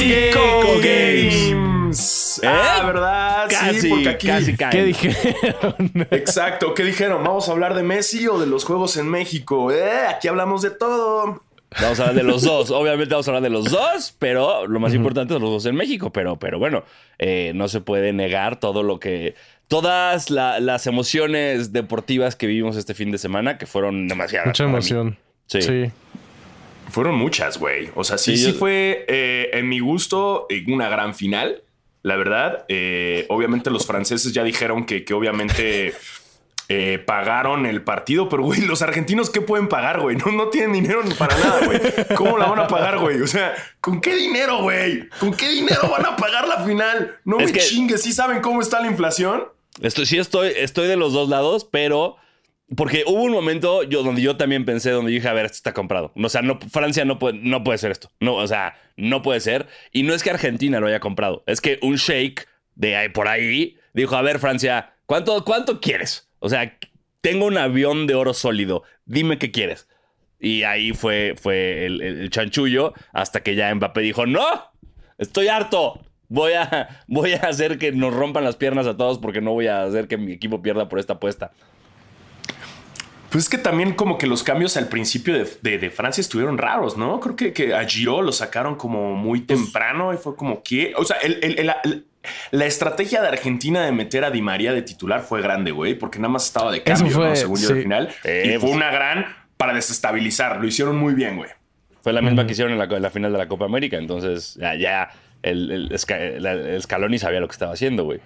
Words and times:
México 0.00 0.40
Games. 0.82 1.50
Games. 1.50 2.40
¿Eh? 2.42 2.46
Ah, 2.48 2.82
¿verdad? 2.86 3.46
Casi, 3.48 3.80
sí, 3.82 3.88
porque 3.88 4.08
aquí. 4.08 4.26
casi 4.26 4.56
caen. 4.56 4.70
¿Qué 4.72 4.84
dijeron? 4.84 5.74
Exacto. 6.10 6.74
¿Qué 6.74 6.82
dijeron? 6.84 7.22
¿Vamos 7.24 7.48
a 7.48 7.52
hablar 7.52 7.74
de 7.74 7.82
Messi 7.82 8.26
o 8.26 8.38
de 8.38 8.46
los 8.46 8.64
juegos 8.64 8.96
en 8.96 9.08
México? 9.08 9.70
Eh, 9.70 10.06
aquí 10.08 10.28
hablamos 10.28 10.62
de 10.62 10.70
todo. 10.70 11.42
Vamos 11.80 11.98
a 12.00 12.02
hablar 12.02 12.14
de 12.16 12.22
los 12.24 12.42
dos. 12.44 12.70
Obviamente 12.70 13.14
vamos 13.14 13.26
a 13.28 13.30
hablar 13.30 13.42
de 13.42 13.50
los 13.50 13.70
dos, 13.70 14.14
pero 14.18 14.66
lo 14.66 14.80
más 14.80 14.94
importante 14.94 15.34
son 15.34 15.42
los 15.42 15.50
dos 15.50 15.66
en 15.66 15.76
México. 15.76 16.12
Pero, 16.12 16.36
pero 16.36 16.58
bueno, 16.58 16.84
eh, 17.18 17.52
no 17.54 17.68
se 17.68 17.80
puede 17.80 18.12
negar 18.12 18.58
todo 18.58 18.82
lo 18.82 18.98
que. 18.98 19.34
Todas 19.68 20.28
la- 20.30 20.60
las 20.60 20.86
emociones 20.86 21.72
deportivas 21.72 22.36
que 22.36 22.46
vivimos 22.46 22.76
este 22.76 22.92
fin 22.94 23.10
de 23.12 23.18
semana, 23.18 23.56
que 23.56 23.66
fueron 23.66 24.08
demasiadas. 24.08 24.48
Mucha 24.48 24.64
mí. 24.64 24.70
emoción. 24.70 25.16
Sí. 25.46 25.62
sí. 25.62 25.90
Fueron 26.94 27.16
muchas, 27.16 27.58
güey. 27.58 27.90
O 27.96 28.04
sea, 28.04 28.18
sí, 28.18 28.36
Sí, 28.36 28.52
fue, 28.52 29.04
eh, 29.08 29.50
en 29.54 29.68
mi 29.68 29.80
gusto, 29.80 30.46
una 30.68 30.88
gran 30.88 31.12
final. 31.14 31.62
La 32.02 32.14
verdad, 32.16 32.64
Eh, 32.68 33.26
obviamente 33.30 33.68
los 33.70 33.84
franceses 33.84 34.32
ya 34.32 34.44
dijeron 34.44 34.84
que, 34.86 35.04
que 35.04 35.12
obviamente 35.12 35.92
eh, 36.68 37.02
pagaron 37.04 37.66
el 37.66 37.82
partido, 37.82 38.28
pero 38.28 38.44
güey, 38.44 38.60
los 38.62 38.80
argentinos, 38.82 39.28
¿qué 39.30 39.40
pueden 39.40 39.68
pagar, 39.68 40.00
güey? 40.00 40.16
No, 40.16 40.30
no 40.30 40.48
tienen 40.50 40.72
dinero 40.72 41.02
ni 41.02 41.12
para 41.14 41.36
nada, 41.36 41.66
güey. 41.66 41.80
¿Cómo 42.16 42.38
la 42.38 42.46
van 42.46 42.60
a 42.60 42.68
pagar, 42.68 42.98
güey? 43.00 43.20
O 43.22 43.26
sea, 43.26 43.54
¿con 43.80 44.00
qué 44.00 44.14
dinero, 44.14 44.62
güey? 44.62 45.08
¿Con 45.18 45.34
qué 45.34 45.48
dinero 45.48 45.88
van 45.90 46.06
a 46.06 46.14
pagar 46.16 46.46
la 46.46 46.64
final? 46.64 47.18
No 47.24 47.40
Es 47.40 47.46
me 47.46 47.52
que- 47.52 47.60
chingues, 47.60 48.02
¿sí 48.02 48.12
saben 48.12 48.40
cómo 48.40 48.60
está 48.62 48.80
la 48.80 48.86
inflación? 48.86 49.44
Estoy, 49.82 50.06
sí, 50.06 50.18
estoy, 50.18 50.52
estoy 50.56 50.86
de 50.86 50.96
los 50.96 51.12
dos 51.12 51.28
lados, 51.28 51.66
pero. 51.70 52.16
Porque 52.76 53.04
hubo 53.06 53.22
un 53.22 53.32
momento 53.32 53.82
yo, 53.82 54.02
donde 54.02 54.22
yo 54.22 54.36
también 54.36 54.64
pensé, 54.64 54.90
donde 54.90 55.12
dije, 55.12 55.28
a 55.28 55.32
ver, 55.32 55.46
esto 55.46 55.56
está 55.56 55.74
comprado. 55.74 56.12
O 56.16 56.28
sea, 56.28 56.42
no, 56.42 56.58
Francia 56.70 57.04
no 57.04 57.18
puede, 57.18 57.38
no 57.38 57.62
puede 57.62 57.78
ser 57.78 57.90
esto. 57.90 58.10
No, 58.20 58.34
o 58.36 58.46
sea, 58.46 58.74
no 58.96 59.22
puede 59.22 59.40
ser. 59.40 59.66
Y 59.92 60.02
no 60.02 60.14
es 60.14 60.22
que 60.22 60.30
Argentina 60.30 60.80
lo 60.80 60.86
haya 60.86 61.00
comprado. 61.00 61.44
Es 61.46 61.60
que 61.60 61.78
un 61.82 61.96
sheik 61.96 62.48
de 62.74 63.10
por 63.10 63.28
ahí 63.28 63.76
dijo, 63.92 64.16
a 64.16 64.22
ver, 64.22 64.38
Francia, 64.38 64.94
¿cuánto, 65.06 65.44
cuánto 65.44 65.80
quieres? 65.80 66.30
O 66.38 66.48
sea, 66.48 66.78
tengo 67.20 67.46
un 67.46 67.58
avión 67.58 68.06
de 68.06 68.14
oro 68.14 68.32
sólido. 68.32 68.82
Dime 69.04 69.38
qué 69.38 69.50
quieres. 69.50 69.88
Y 70.40 70.62
ahí 70.62 70.92
fue, 70.92 71.34
fue 71.40 71.86
el 71.86 72.28
chanchullo 72.30 72.92
hasta 73.12 73.42
que 73.42 73.54
ya 73.54 73.74
Mbappé 73.74 74.00
dijo, 74.00 74.26
no, 74.26 74.44
estoy 75.18 75.48
harto. 75.48 76.00
Voy 76.28 76.52
a, 76.54 77.04
voy 77.06 77.32
a 77.32 77.40
hacer 77.40 77.78
que 77.78 77.92
nos 77.92 78.14
rompan 78.14 78.44
las 78.44 78.56
piernas 78.56 78.86
a 78.86 78.96
todos 78.96 79.18
porque 79.18 79.40
no 79.40 79.52
voy 79.52 79.66
a 79.66 79.84
hacer 79.84 80.08
que 80.08 80.16
mi 80.16 80.32
equipo 80.32 80.62
pierda 80.62 80.88
por 80.88 80.98
esta 80.98 81.14
apuesta. 81.14 81.52
Pues 83.34 83.44
es 83.46 83.50
que 83.50 83.58
también 83.58 83.94
como 83.94 84.16
que 84.16 84.28
los 84.28 84.44
cambios 84.44 84.76
al 84.76 84.86
principio 84.86 85.34
de, 85.34 85.44
de- 85.60 85.78
de 85.78 85.90
Francia 85.90 86.20
estuvieron 86.20 86.56
raros, 86.56 86.96
¿no? 86.96 87.18
Creo 87.18 87.34
que, 87.34 87.52
que 87.52 87.74
a 87.74 87.84
Giro 87.84 88.22
lo 88.22 88.30
sacaron 88.30 88.76
como 88.76 89.14
muy 89.16 89.40
temprano 89.40 90.14
y 90.14 90.18
fue 90.18 90.36
como 90.36 90.62
que... 90.62 90.92
O 90.96 91.04
sea, 91.04 91.16
el- 91.16 91.40
el- 91.42 91.58
el- 91.58 91.72
el- 91.82 92.06
la 92.52 92.64
estrategia 92.66 93.20
de 93.22 93.26
Argentina 93.28 93.84
de 93.84 93.90
meter 93.90 94.24
a 94.24 94.30
Di 94.30 94.40
María 94.40 94.72
de 94.72 94.82
titular 94.82 95.22
fue 95.22 95.42
grande, 95.42 95.72
güey, 95.72 95.94
porque 95.94 96.20
nada 96.20 96.28
más 96.28 96.44
estaba 96.46 96.70
de 96.70 96.84
cambio, 96.84 97.10
fue, 97.12 97.28
¿no? 97.30 97.34
Según 97.36 97.58
yo, 97.60 97.70
al 97.70 97.82
final. 97.82 98.08
Eh, 98.22 98.42
y 98.46 98.48
fue 98.52 98.60
pues- 98.60 98.72
una 98.72 98.92
gran 98.92 99.26
para 99.56 99.74
desestabilizar. 99.74 100.60
Lo 100.60 100.66
hicieron 100.68 100.96
muy 100.96 101.14
bien, 101.14 101.36
güey. 101.36 101.50
Fue 102.02 102.12
la 102.12 102.22
misma 102.22 102.46
que 102.46 102.52
hicieron 102.52 102.72
en 102.72 102.78
la, 102.78 102.84
en 102.84 103.02
la 103.02 103.10
final 103.10 103.32
de 103.32 103.38
la 103.38 103.48
Copa 103.48 103.64
América. 103.64 103.96
Entonces, 103.96 104.54
ya, 104.60 104.76
ya 104.76 105.10
el, 105.42 105.70
el, 105.72 105.92
el 105.92 106.82
Scaloni 106.82 107.18
sabía 107.18 107.40
lo 107.40 107.48
que 107.48 107.52
estaba 107.52 107.72
haciendo, 107.72 108.04
güey. 108.04 108.20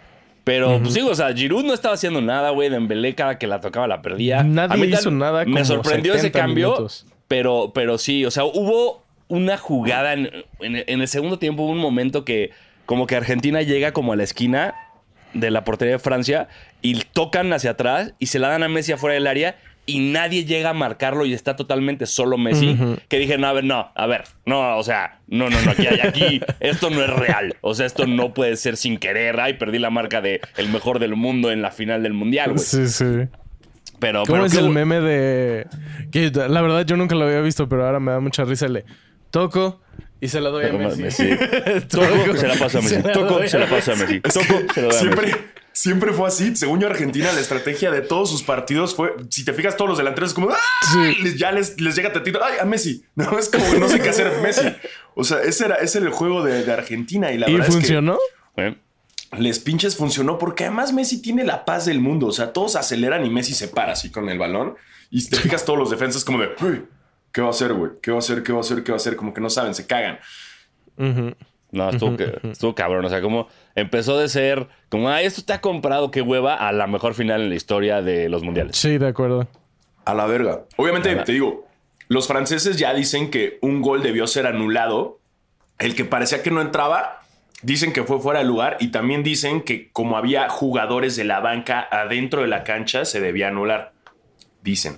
Pero, 0.49 0.79
pues 0.81 0.95
sí, 0.95 1.01
o 1.01 1.15
sea, 1.15 1.33
Giroud 1.35 1.65
no 1.65 1.75
estaba 1.75 1.95
haciendo 1.95 2.21
nada, 2.23 2.51
güey. 2.51 2.71
Dembélé 2.71 3.15
cada 3.15 3.39
que 3.39 3.47
la 3.47 3.61
tocaba 3.61 3.87
la 3.87 4.01
perdía. 4.01 4.43
Nadie 4.43 4.75
A 4.75 4.77
mí 4.79 4.87
hizo 4.93 5.11
nada 5.11 5.45
Me 5.45 5.53
como 5.53 5.65
sorprendió 5.65 6.13
ese 6.15 6.23
70 6.29 6.39
cambio, 6.39 6.69
minutos. 6.71 7.07
pero, 7.29 7.73
pero 7.75 7.99
sí, 7.99 8.25
o 8.25 8.31
sea, 8.31 8.45
hubo 8.45 9.03
una 9.29 9.59
jugada 9.59 10.15
en, 10.15 10.31
en- 10.61 10.85
en 10.87 11.01
el 11.03 11.09
segundo 11.09 11.39
tiempo, 11.39 11.65
hubo 11.65 11.73
un 11.73 11.79
momento 11.79 12.25
que 12.25 12.51
como 12.87 13.07
que 13.07 13.15
Argentina 13.17 13.61
llega 13.61 13.93
como 13.93 14.15
a 14.15 14.17
la 14.17 14.23
esquina 14.23 14.75
de 15.35 15.51
la 15.51 15.65
portería 15.65 15.93
de 15.93 15.99
Francia 15.99 16.49
y 16.81 16.95
tocan 17.13 17.53
hacia 17.53 17.73
atrás 17.73 18.15
y 18.19 18.27
se 18.27 18.39
la 18.39 18.49
dan 18.49 18.63
a 18.63 18.69
Messi 18.69 18.93
afuera 18.93 19.13
del 19.13 19.27
área 19.27 19.57
y 19.89 20.01
nadie 20.01 20.45
llega 20.45 20.71
a 20.71 20.75
marcarlo 20.75 21.25
y 21.25 21.33
está 21.33 21.57
totalmente 21.57 22.05
solo 22.05 22.37
Messi. 22.37 22.77
Que 23.09 23.19
dije, 23.19 23.39
no, 23.39 23.47
a 23.47 23.55
ver, 23.55 23.65
no, 23.65 23.91
a 23.95 24.07
ver, 24.07 24.25
no, 24.45 24.77
o 24.77 24.83
sea, 24.83 25.21
no, 25.29 25.49
no, 25.49 25.59
no, 25.63 25.71
aquí, 25.71 25.87
aquí 25.87 26.41
esto 26.61 26.91
no 26.91 27.03
es 27.03 27.09
real. 27.09 27.57
O 27.63 27.75
sea, 27.75 27.87
esto 27.87 28.07
no 28.07 28.35
puede 28.35 28.57
ser 28.57 28.77
sin 28.77 28.99
querer. 28.99 29.41
Ay, 29.41 29.55
perdí 29.55 29.79
la 29.79 29.89
marca 29.89 30.21
de 30.21 30.43
el 30.59 30.69
mejor 30.69 30.99
del 30.99 31.17
mundo 31.17 31.51
en 31.51 31.63
la 31.63 31.71
final 31.71 32.03
del 32.03 32.13
mundial, 32.13 32.53
güey. 32.53 32.65
Sí, 32.65 32.87
sí. 32.87 33.05
Pero, 33.99 34.25
¿Cómo 34.27 34.35
pero 34.35 34.45
es 34.45 34.55
el 34.55 34.69
meme 34.69 35.01
de. 35.01 35.67
Que 36.13 36.31
la 36.31 36.61
verdad 36.61 36.85
yo 36.85 36.99
nunca 36.99 37.15
lo 37.15 37.25
había 37.25 37.41
visto, 37.41 37.67
pero 37.67 37.87
ahora 37.87 37.99
me 37.99 38.13
da 38.13 38.21
mucha 38.21 38.45
risa. 38.45 38.69
Le 38.69 38.85
toco 39.31 39.81
y 40.21 40.29
se 40.29 40.43
la 40.43 40.51
doy 40.51 40.67
a 40.67 40.69
Toco, 40.71 40.79
Messi. 40.85 41.03
Messi. 41.03 41.31
Toco, 41.89 42.37
se 42.37 42.47
la 42.47 42.55
paso 42.57 42.79
a 42.79 42.83
Messi. 42.83 42.95
Se 42.95 43.03
la 43.03 43.13
Toco, 43.13 43.49
se 43.49 43.59
la 43.59 43.67
paso 43.67 43.93
a 43.93 43.97
Messi. 43.97 44.21
Es 44.23 44.35
Toco, 44.35 44.73
se 44.75 44.83
lo 44.83 44.89
doy 44.89 44.99
a 44.99 45.03
Messi. 45.03 45.25
siempre 45.25 45.33
fue 46.15 46.29
así. 46.29 46.57
Según 46.57 46.81
yo, 46.81 46.87
Argentina, 46.89 47.31
la 47.33 47.41
estrategia 47.41 47.91
de 47.91 48.01
todos 48.01 48.31
sus 48.31 48.43
partidos 48.43 48.95
fue, 48.95 49.15
si 49.31 49.45
te 49.45 49.53
fijas, 49.53 49.77
todos 49.77 49.89
los 49.91 49.99
delanteros 49.99 50.31
es 50.31 50.35
como, 50.35 50.51
¡ah! 50.51 50.57
Sí. 50.93 51.23
Les- 51.23 51.37
ya 51.37 51.53
les, 51.53 51.81
les 51.81 51.95
llega 51.95 52.13
tantito, 52.13 52.41
¡ay, 52.43 52.59
a 52.61 52.65
Messi! 52.65 53.05
No, 53.15 53.39
es 53.39 53.49
como, 53.49 53.65
no 53.75 53.89
sé 53.89 54.01
qué 54.01 54.09
hacer, 54.09 54.33
Messi. 54.43 54.67
O 55.15 55.25
sea, 55.25 55.41
ese 55.43 55.67
era, 55.67 55.77
ese 55.77 55.99
era 55.99 56.07
el 56.07 56.13
juego 56.13 56.43
de, 56.45 56.65
de 56.65 56.73
Argentina 56.73 57.31
y 57.33 57.39
la 57.39 57.49
¿Y 57.49 57.55
verdad 57.55 57.69
funcionó? 57.71 58.19
Es 58.57 58.65
que 58.71 58.77
les 59.39 59.59
pinches 59.59 59.95
funcionó 59.97 60.39
porque 60.39 60.65
además 60.65 60.93
Messi 60.93 61.21
tiene 61.21 61.45
la 61.45 61.65
paz 61.65 61.85
del 61.85 62.01
mundo. 62.01 62.27
O 62.29 62.33
sea, 62.33 62.53
todos 62.53 62.77
aceleran 62.77 63.25
y 63.27 63.31
Messi 63.31 63.53
se 63.55 63.69
para 63.69 63.93
así 63.93 64.11
con 64.11 64.29
el 64.31 64.39
balón. 64.39 64.77
Y 65.11 65.21
si 65.21 65.31
te 65.31 65.37
fijas, 65.37 65.65
todos 65.65 65.79
los 65.79 65.91
defensas 65.91 66.25
como 66.25 66.39
de, 66.41 66.49
"Uy, 66.63 66.85
¿qué 67.31 67.41
va 67.43 67.49
a 67.49 67.51
hacer, 67.51 67.75
güey? 67.75 67.93
¿Qué 68.03 68.11
va 68.11 68.17
a 68.17 68.21
hacer? 68.21 68.43
¿Qué 68.43 68.53
va 68.53 68.59
a 68.59 68.61
hacer? 68.63 68.83
¿Qué 68.83 68.91
va 68.91 68.97
a 68.97 69.01
hacer? 69.01 69.17
Como 69.17 69.35
que 69.35 69.41
no 69.43 69.51
saben, 69.51 69.75
se 69.75 69.87
cagan. 69.87 70.19
No, 71.71 71.91
estuvo, 71.91 72.17
que- 72.17 72.39
estuvo 72.51 72.75
cabrón. 72.75 73.05
O 73.05 73.09
sea, 73.11 73.21
como 73.21 73.49
empezó 73.75 74.19
de 74.19 74.29
ser 74.29 74.69
como, 74.89 75.09
ah, 75.11 75.21
esto 75.23 75.41
está 75.41 75.61
comprado, 75.61 76.11
qué 76.11 76.23
hueva, 76.23 76.55
a 76.55 76.73
la 76.73 76.87
mejor 76.87 77.15
final 77.15 77.43
en 77.43 77.51
la 77.51 77.55
historia 77.57 78.01
de 78.03 78.29
los 78.29 78.43
mundiales. 78.43 78.77
Sí, 78.77 78.97
de 78.99 79.07
acuerdo. 79.09 79.47
A 80.05 80.15
la 80.15 80.25
verga. 80.27 80.63
Obviamente, 80.77 81.15
la- 81.15 81.25
te 81.25 81.33
digo, 81.33 81.67
los 82.09 82.27
franceses 82.27 82.79
ya 82.79 82.95
dicen 82.95 83.31
que 83.31 83.59
un 83.61 83.83
gol 83.83 84.03
debió 84.03 84.27
ser 84.27 84.47
anulado. 84.47 85.19
El 85.79 85.95
que 85.95 86.05
parecía 86.07 86.43
que 86.43 86.51
no 86.51 86.61
entraba, 86.63 87.21
dicen 87.63 87.93
que 87.93 88.03
fue 88.03 88.19
fuera 88.19 88.41
de 88.41 88.47
lugar. 88.47 88.79
Y 88.81 88.89
también 88.89 89.23
dicen 89.23 89.61
que 89.61 89.91
como 89.93 90.17
había 90.17 90.49
jugadores 90.49 91.17
de 91.17 91.25
la 91.25 91.41
banca 91.41 91.87
adentro 91.91 92.41
de 92.41 92.49
la 92.49 92.65
cancha, 92.65 93.05
se 93.05 93.21
debía 93.21 93.49
anular. 93.49 93.93
Dicen. 94.63 94.97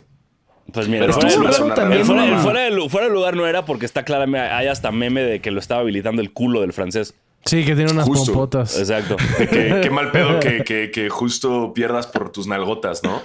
Pues 0.73 0.89
mira, 0.89 1.01
Pero 1.01 1.13
fuera, 1.15 1.29
el 1.29 1.35
fuera- 1.35 1.83
el 1.95 2.31
¿no? 2.31 2.39
fuera 2.43 2.61
de 2.63 2.71
lu- 2.71 2.89
fuera 2.89 3.07
de 3.09 3.13
lugar 3.13 3.37
no 3.37 3.47
era 3.47 3.65
porque 3.65 3.87
está 3.87 4.05
claramente, 4.05 4.49
hay 4.49 4.67
hasta 4.69 4.91
meme 4.93 5.23
de 5.23 5.41
que 5.41 5.51
lo 5.51 5.59
estaba 5.61 5.81
habilitando 5.81 6.23
el 6.23 6.33
culo 6.33 6.61
del 6.61 6.73
francés. 6.73 7.15
Sí, 7.47 7.65
que 7.65 7.75
tiene 7.75 7.91
unas 7.93 8.05
Justo. 8.07 8.33
pompotas. 8.33 8.79
Exacto. 8.79 9.17
Qué, 9.39 9.81
qué 9.83 9.91
mal 9.91 10.11
pedo 10.13 10.39
que, 10.41 10.63
que- 10.63 10.91
que 10.91 11.09
justo 11.09 11.73
pierdas 11.75 12.07
por 12.07 12.31
tus 12.31 12.47
nalgotas, 12.47 13.03
¿no? 13.03 13.23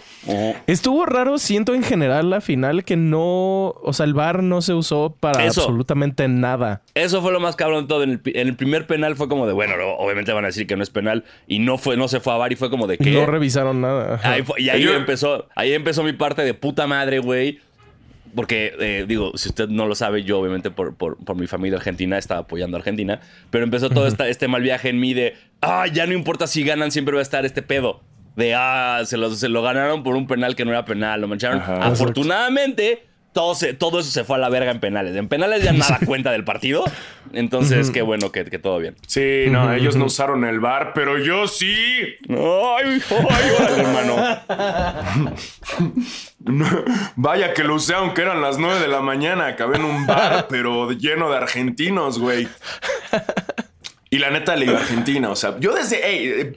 Estuvo 0.67 1.05
raro, 1.05 1.37
siento 1.37 1.75
en 1.75 1.83
general 1.83 2.29
la 2.29 2.41
final 2.41 2.83
que 2.85 2.95
no, 2.95 3.69
o 3.69 3.91
sea, 3.93 4.05
el 4.05 4.13
bar 4.13 4.41
no 4.41 4.61
se 4.61 4.73
usó 4.73 5.15
para 5.19 5.45
Eso. 5.45 5.61
absolutamente 5.61 6.27
nada. 6.27 6.81
Eso 6.95 7.21
fue 7.21 7.31
lo 7.33 7.39
más 7.39 7.55
cabrón 7.55 7.83
de 7.83 7.87
todo. 7.89 8.03
En 8.03 8.09
el, 8.11 8.21
en 8.25 8.47
el 8.47 8.55
primer 8.55 8.87
penal 8.87 9.15
fue 9.15 9.27
como 9.27 9.45
de, 9.47 9.53
bueno, 9.53 9.75
no, 9.77 9.93
obviamente 9.95 10.31
van 10.33 10.45
a 10.45 10.47
decir 10.47 10.65
que 10.65 10.75
no 10.77 10.83
es 10.83 10.89
penal 10.89 11.25
y 11.45 11.59
no 11.59 11.77
fue, 11.77 11.97
no 11.97 12.07
se 12.07 12.19
fue 12.21 12.33
a 12.33 12.37
VAR 12.37 12.51
y 12.51 12.55
fue 12.55 12.69
como 12.69 12.87
de 12.87 12.97
que. 12.97 13.11
No 13.11 13.25
revisaron 13.25 13.81
nada. 13.81 14.19
Ahí 14.23 14.41
fue- 14.43 14.61
y 14.61 14.69
ahí 14.69 14.83
empezó, 14.87 15.47
ahí 15.55 15.73
empezó 15.73 16.03
mi 16.03 16.13
parte 16.13 16.41
de 16.43 16.53
puta 16.53 16.87
madre, 16.87 17.19
güey. 17.19 17.59
Porque, 18.35 18.73
eh, 18.79 19.05
digo, 19.07 19.31
si 19.37 19.49
usted 19.49 19.69
no 19.69 19.85
lo 19.87 19.95
sabe, 19.95 20.23
yo 20.23 20.39
obviamente 20.39 20.69
por, 20.71 20.95
por- 20.95 21.17
por 21.17 21.35
mi 21.37 21.47
familia 21.47 21.77
argentina 21.77 22.17
estaba 22.17 22.41
apoyando 22.41 22.75
a 22.75 22.79
Argentina. 22.79 23.21
Pero 23.49 23.63
empezó 23.63 23.89
todo 23.89 24.07
esta- 24.07 24.27
este 24.27 24.47
mal 24.47 24.61
viaje 24.61 24.89
en 24.89 24.99
mí 24.99 25.13
de, 25.13 25.35
ah, 25.61 25.87
ya 25.87 26.05
no 26.05 26.13
importa 26.13 26.45
si 26.47 26.63
ganan, 26.63 26.91
siempre 26.91 27.13
va 27.15 27.19
a 27.19 27.23
estar 27.23 27.45
este 27.45 27.61
pedo. 27.61 28.01
De, 28.35 28.53
ah, 28.53 29.01
se 29.05 29.15
lo, 29.15 29.31
se 29.31 29.47
lo 29.47 29.61
ganaron 29.61 30.03
por 30.03 30.15
un 30.17 30.27
penal 30.27 30.55
que 30.57 30.65
no 30.65 30.71
era 30.71 30.83
penal, 30.83 31.21
lo 31.21 31.27
mancharon. 31.29 31.59
Ajá. 31.61 31.85
Afortunadamente, 32.25 33.05
todo, 33.35 33.53
se- 33.53 33.73
todo 33.73 33.99
eso 33.99 34.09
se 34.09 34.23
fue 34.23 34.37
a 34.37 34.39
la 34.39 34.47
verga 34.47 34.71
en 34.71 34.79
penales. 34.79 35.13
En 35.15 35.27
penales 35.27 35.61
ya 35.61 35.73
nada 35.73 35.99
cuenta 36.05 36.31
del 36.31 36.45
partido. 36.45 36.85
Entonces, 37.33 37.91
qué 37.91 38.01
bueno 38.01 38.31
que, 38.31 38.45
que 38.45 38.59
todo 38.59 38.79
bien. 38.79 38.95
Sí, 39.07 39.47
no, 39.49 39.73
ellos 39.73 39.97
no 39.97 40.05
usaron 40.05 40.45
el 40.45 40.61
bar, 40.61 40.93
pero 40.95 41.17
yo 41.19 41.45
sí. 41.47 41.75
Ay, 42.29 43.01
ay, 43.29 43.51
órale, 43.59 43.81
hermano. 43.81 44.15
Vaya 47.17 47.53
que 47.53 47.63
lo 47.63 47.75
usé 47.75 47.93
aunque 47.93 48.21
eran 48.21 48.41
las 48.41 48.57
9 48.57 48.79
de 48.79 48.87
la 48.87 49.01
mañana. 49.01 49.47
Acabé 49.47 49.77
en 49.77 49.83
un 49.83 50.05
bar, 50.07 50.47
pero 50.49 50.91
lleno 50.91 51.29
de 51.29 51.37
argentinos, 51.37 52.19
güey. 52.19 52.47
Y 54.09 54.17
la 54.19 54.29
neta 54.29 54.55
le 54.55 54.65
iba 54.67 54.77
a 54.77 54.81
Argentina. 54.81 55.29
O 55.29 55.35
sea, 55.35 55.59
yo 55.59 55.73
desde. 55.75 56.55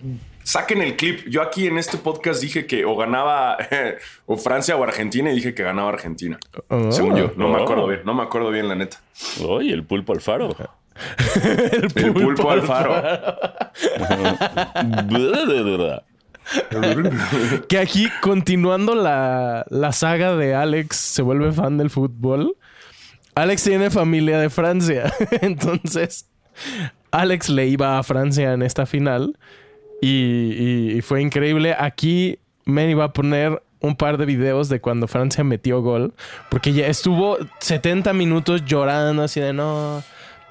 Saquen 0.49 0.81
el 0.81 0.97
clip. 0.97 1.29
Yo 1.29 1.43
aquí 1.43 1.67
en 1.67 1.77
este 1.77 1.99
podcast 1.99 2.41
dije 2.41 2.67
que 2.67 2.87
o 2.87 2.97
ganaba 2.97 3.59
o 4.27 4.37
Francia 4.39 4.77
o 4.77 4.83
Argentina 4.83 5.31
y 5.31 5.35
dije 5.35 5.53
que 5.55 5.63
ganaba 5.63 5.91
Argentina. 5.91 6.39
Oh. 6.69 6.91
Según 6.91 7.17
yo. 7.17 7.33
No 7.37 7.49
me 7.49 7.59
Oh. 7.59 7.63
acuerdo 7.65 7.87
bien. 7.87 8.01
No 8.07 8.15
me 8.15 8.23
acuerdo 8.23 8.51
bien, 8.51 8.67
la 8.69 8.75
neta. 8.75 8.99
Oye, 9.47 9.75
el 9.75 9.85
pulpo 9.85 10.15
al 10.15 10.21
faro. 10.23 10.49
El 11.95 12.13
pulpo 12.13 12.51
al 12.51 12.63
faro. 12.63 12.95
Que 17.69 17.79
aquí, 17.79 18.09
continuando 18.23 18.95
la, 18.95 19.67
la 19.69 19.93
saga 19.93 20.35
de 20.35 20.55
Alex, 20.55 20.97
se 20.97 21.21
vuelve 21.23 21.53
fan 21.53 21.77
del 21.77 21.91
fútbol. 21.91 22.57
Alex 23.35 23.65
tiene 23.65 23.91
familia 23.91 24.39
de 24.41 24.49
Francia. 24.49 25.13
Entonces, 25.43 26.27
Alex 27.11 27.51
le 27.51 27.67
iba 27.67 27.99
a 27.99 28.03
Francia 28.03 28.55
en 28.55 28.63
esta 28.63 28.87
final 28.87 29.37
y, 30.01 31.01
fue 31.03 31.23
increíble. 31.23 31.75
Aquí 31.79 32.39
Men 32.65 32.91
iba 32.91 33.05
a 33.05 33.13
poner 33.13 33.63
un 33.81 33.97
par 33.97 34.19
de 34.19 34.27
videos 34.27 34.69
de 34.69 34.81
cuando 34.81 35.07
Francia 35.07 35.45
metió 35.45 35.81
gol, 35.81 36.13
porque 36.51 36.73
ya 36.73 36.87
estuvo 36.87 37.39
70 37.61 38.13
minutos 38.13 38.65
llorando 38.65 39.23
así 39.23 39.41
de 39.41 39.53
no, 39.53 40.03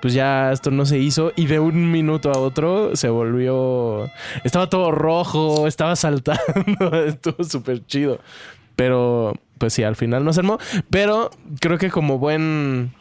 pues 0.01 0.13
ya 0.13 0.51
esto 0.51 0.71
no 0.71 0.85
se 0.85 0.97
hizo 0.97 1.33
y 1.35 1.45
de 1.45 1.59
un 1.59 1.91
minuto 1.91 2.31
a 2.31 2.37
otro 2.37 2.95
se 2.95 3.09
volvió, 3.09 4.09
estaba 4.43 4.69
todo 4.69 4.91
rojo, 4.91 5.67
estaba 5.67 5.95
saltando, 5.95 7.03
estuvo 7.05 7.43
súper 7.43 7.85
chido. 7.85 8.19
Pero, 8.77 9.33
pues 9.57 9.73
sí, 9.73 9.83
al 9.83 9.95
final 9.95 10.23
no 10.23 10.31
se 10.31 10.39
armó. 10.39 10.59
Pero 10.89 11.31
creo 11.59 11.77
que 11.77 11.89
como 11.89 12.19
buen... 12.19 12.93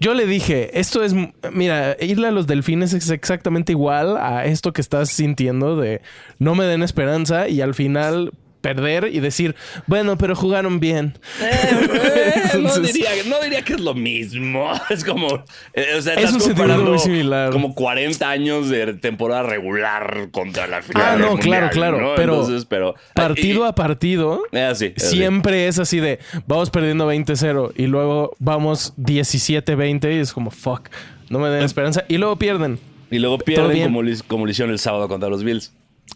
Yo 0.00 0.14
le 0.14 0.26
dije, 0.26 0.80
esto 0.80 1.04
es, 1.04 1.14
mira, 1.52 1.94
irle 2.00 2.28
a 2.28 2.30
los 2.30 2.46
delfines 2.46 2.94
es 2.94 3.10
exactamente 3.10 3.72
igual 3.72 4.16
a 4.16 4.46
esto 4.46 4.72
que 4.72 4.80
estás 4.80 5.10
sintiendo 5.10 5.76
de 5.76 6.00
no 6.38 6.54
me 6.54 6.64
den 6.64 6.82
esperanza 6.82 7.48
y 7.48 7.60
al 7.60 7.74
final 7.74 8.32
perder 8.60 9.08
y 9.12 9.20
decir, 9.20 9.54
bueno, 9.86 10.18
pero 10.18 10.34
jugaron 10.36 10.80
bien. 10.80 11.18
Eh, 11.40 12.32
no, 12.54 12.58
Entonces- 12.68 12.92
diría, 12.94 13.10
no 13.26 13.40
diría 13.42 13.62
que 13.62 13.74
es 13.74 13.80
lo 13.80 13.94
mismo. 13.94 14.70
Es 14.90 15.04
como. 15.04 15.44
eh, 15.74 15.94
o 15.96 16.02
sea, 16.02 16.14
Es 16.14 16.20
estás 16.24 16.32
un 16.34 16.40
sentimiento 16.40 16.54
comparando 16.56 16.90
muy 16.90 16.98
similar. 16.98 17.50
Como 17.50 17.74
40 17.74 18.28
años 18.28 18.68
de 18.68 18.94
temporada 18.94 19.42
regular 19.44 20.28
contra 20.30 20.66
la 20.66 20.82
final. 20.82 21.02
Ah, 21.06 21.16
no, 21.16 21.28
mundial, 21.32 21.40
claro, 21.48 21.70
claro, 21.70 22.00
¿no? 22.00 22.14
pero 22.16 22.34
Entonces, 22.34 22.64
pero 22.66 22.94
Partido 23.14 23.64
y- 23.64 23.68
a 23.68 23.74
partido, 23.74 24.42
eh, 24.52 24.62
así, 24.64 24.92
así. 24.96 25.16
siempre 25.16 25.68
es 25.68 25.78
así 25.78 26.00
de 26.00 26.18
vamos 26.46 26.70
perdiendo 26.70 27.06
20-0 27.10 27.72
y 27.76 27.86
luego 27.86 28.34
vamos 28.38 28.94
17-20 28.96 30.14
y 30.14 30.18
es 30.18 30.32
como 30.32 30.50
fuck, 30.50 30.88
no 31.28 31.38
me 31.38 31.48
den 31.48 31.62
esperanza 31.64 32.04
y 32.08 32.18
luego 32.18 32.36
pierden. 32.36 32.78
Y 33.10 33.18
luego 33.18 33.38
pierden 33.38 33.82
como, 33.92 34.02
como 34.28 34.44
lo 34.44 34.50
hicieron 34.50 34.72
el 34.72 34.78
sábado 34.78 35.08
contra 35.08 35.28
los 35.28 35.42
Bills. 35.42 35.72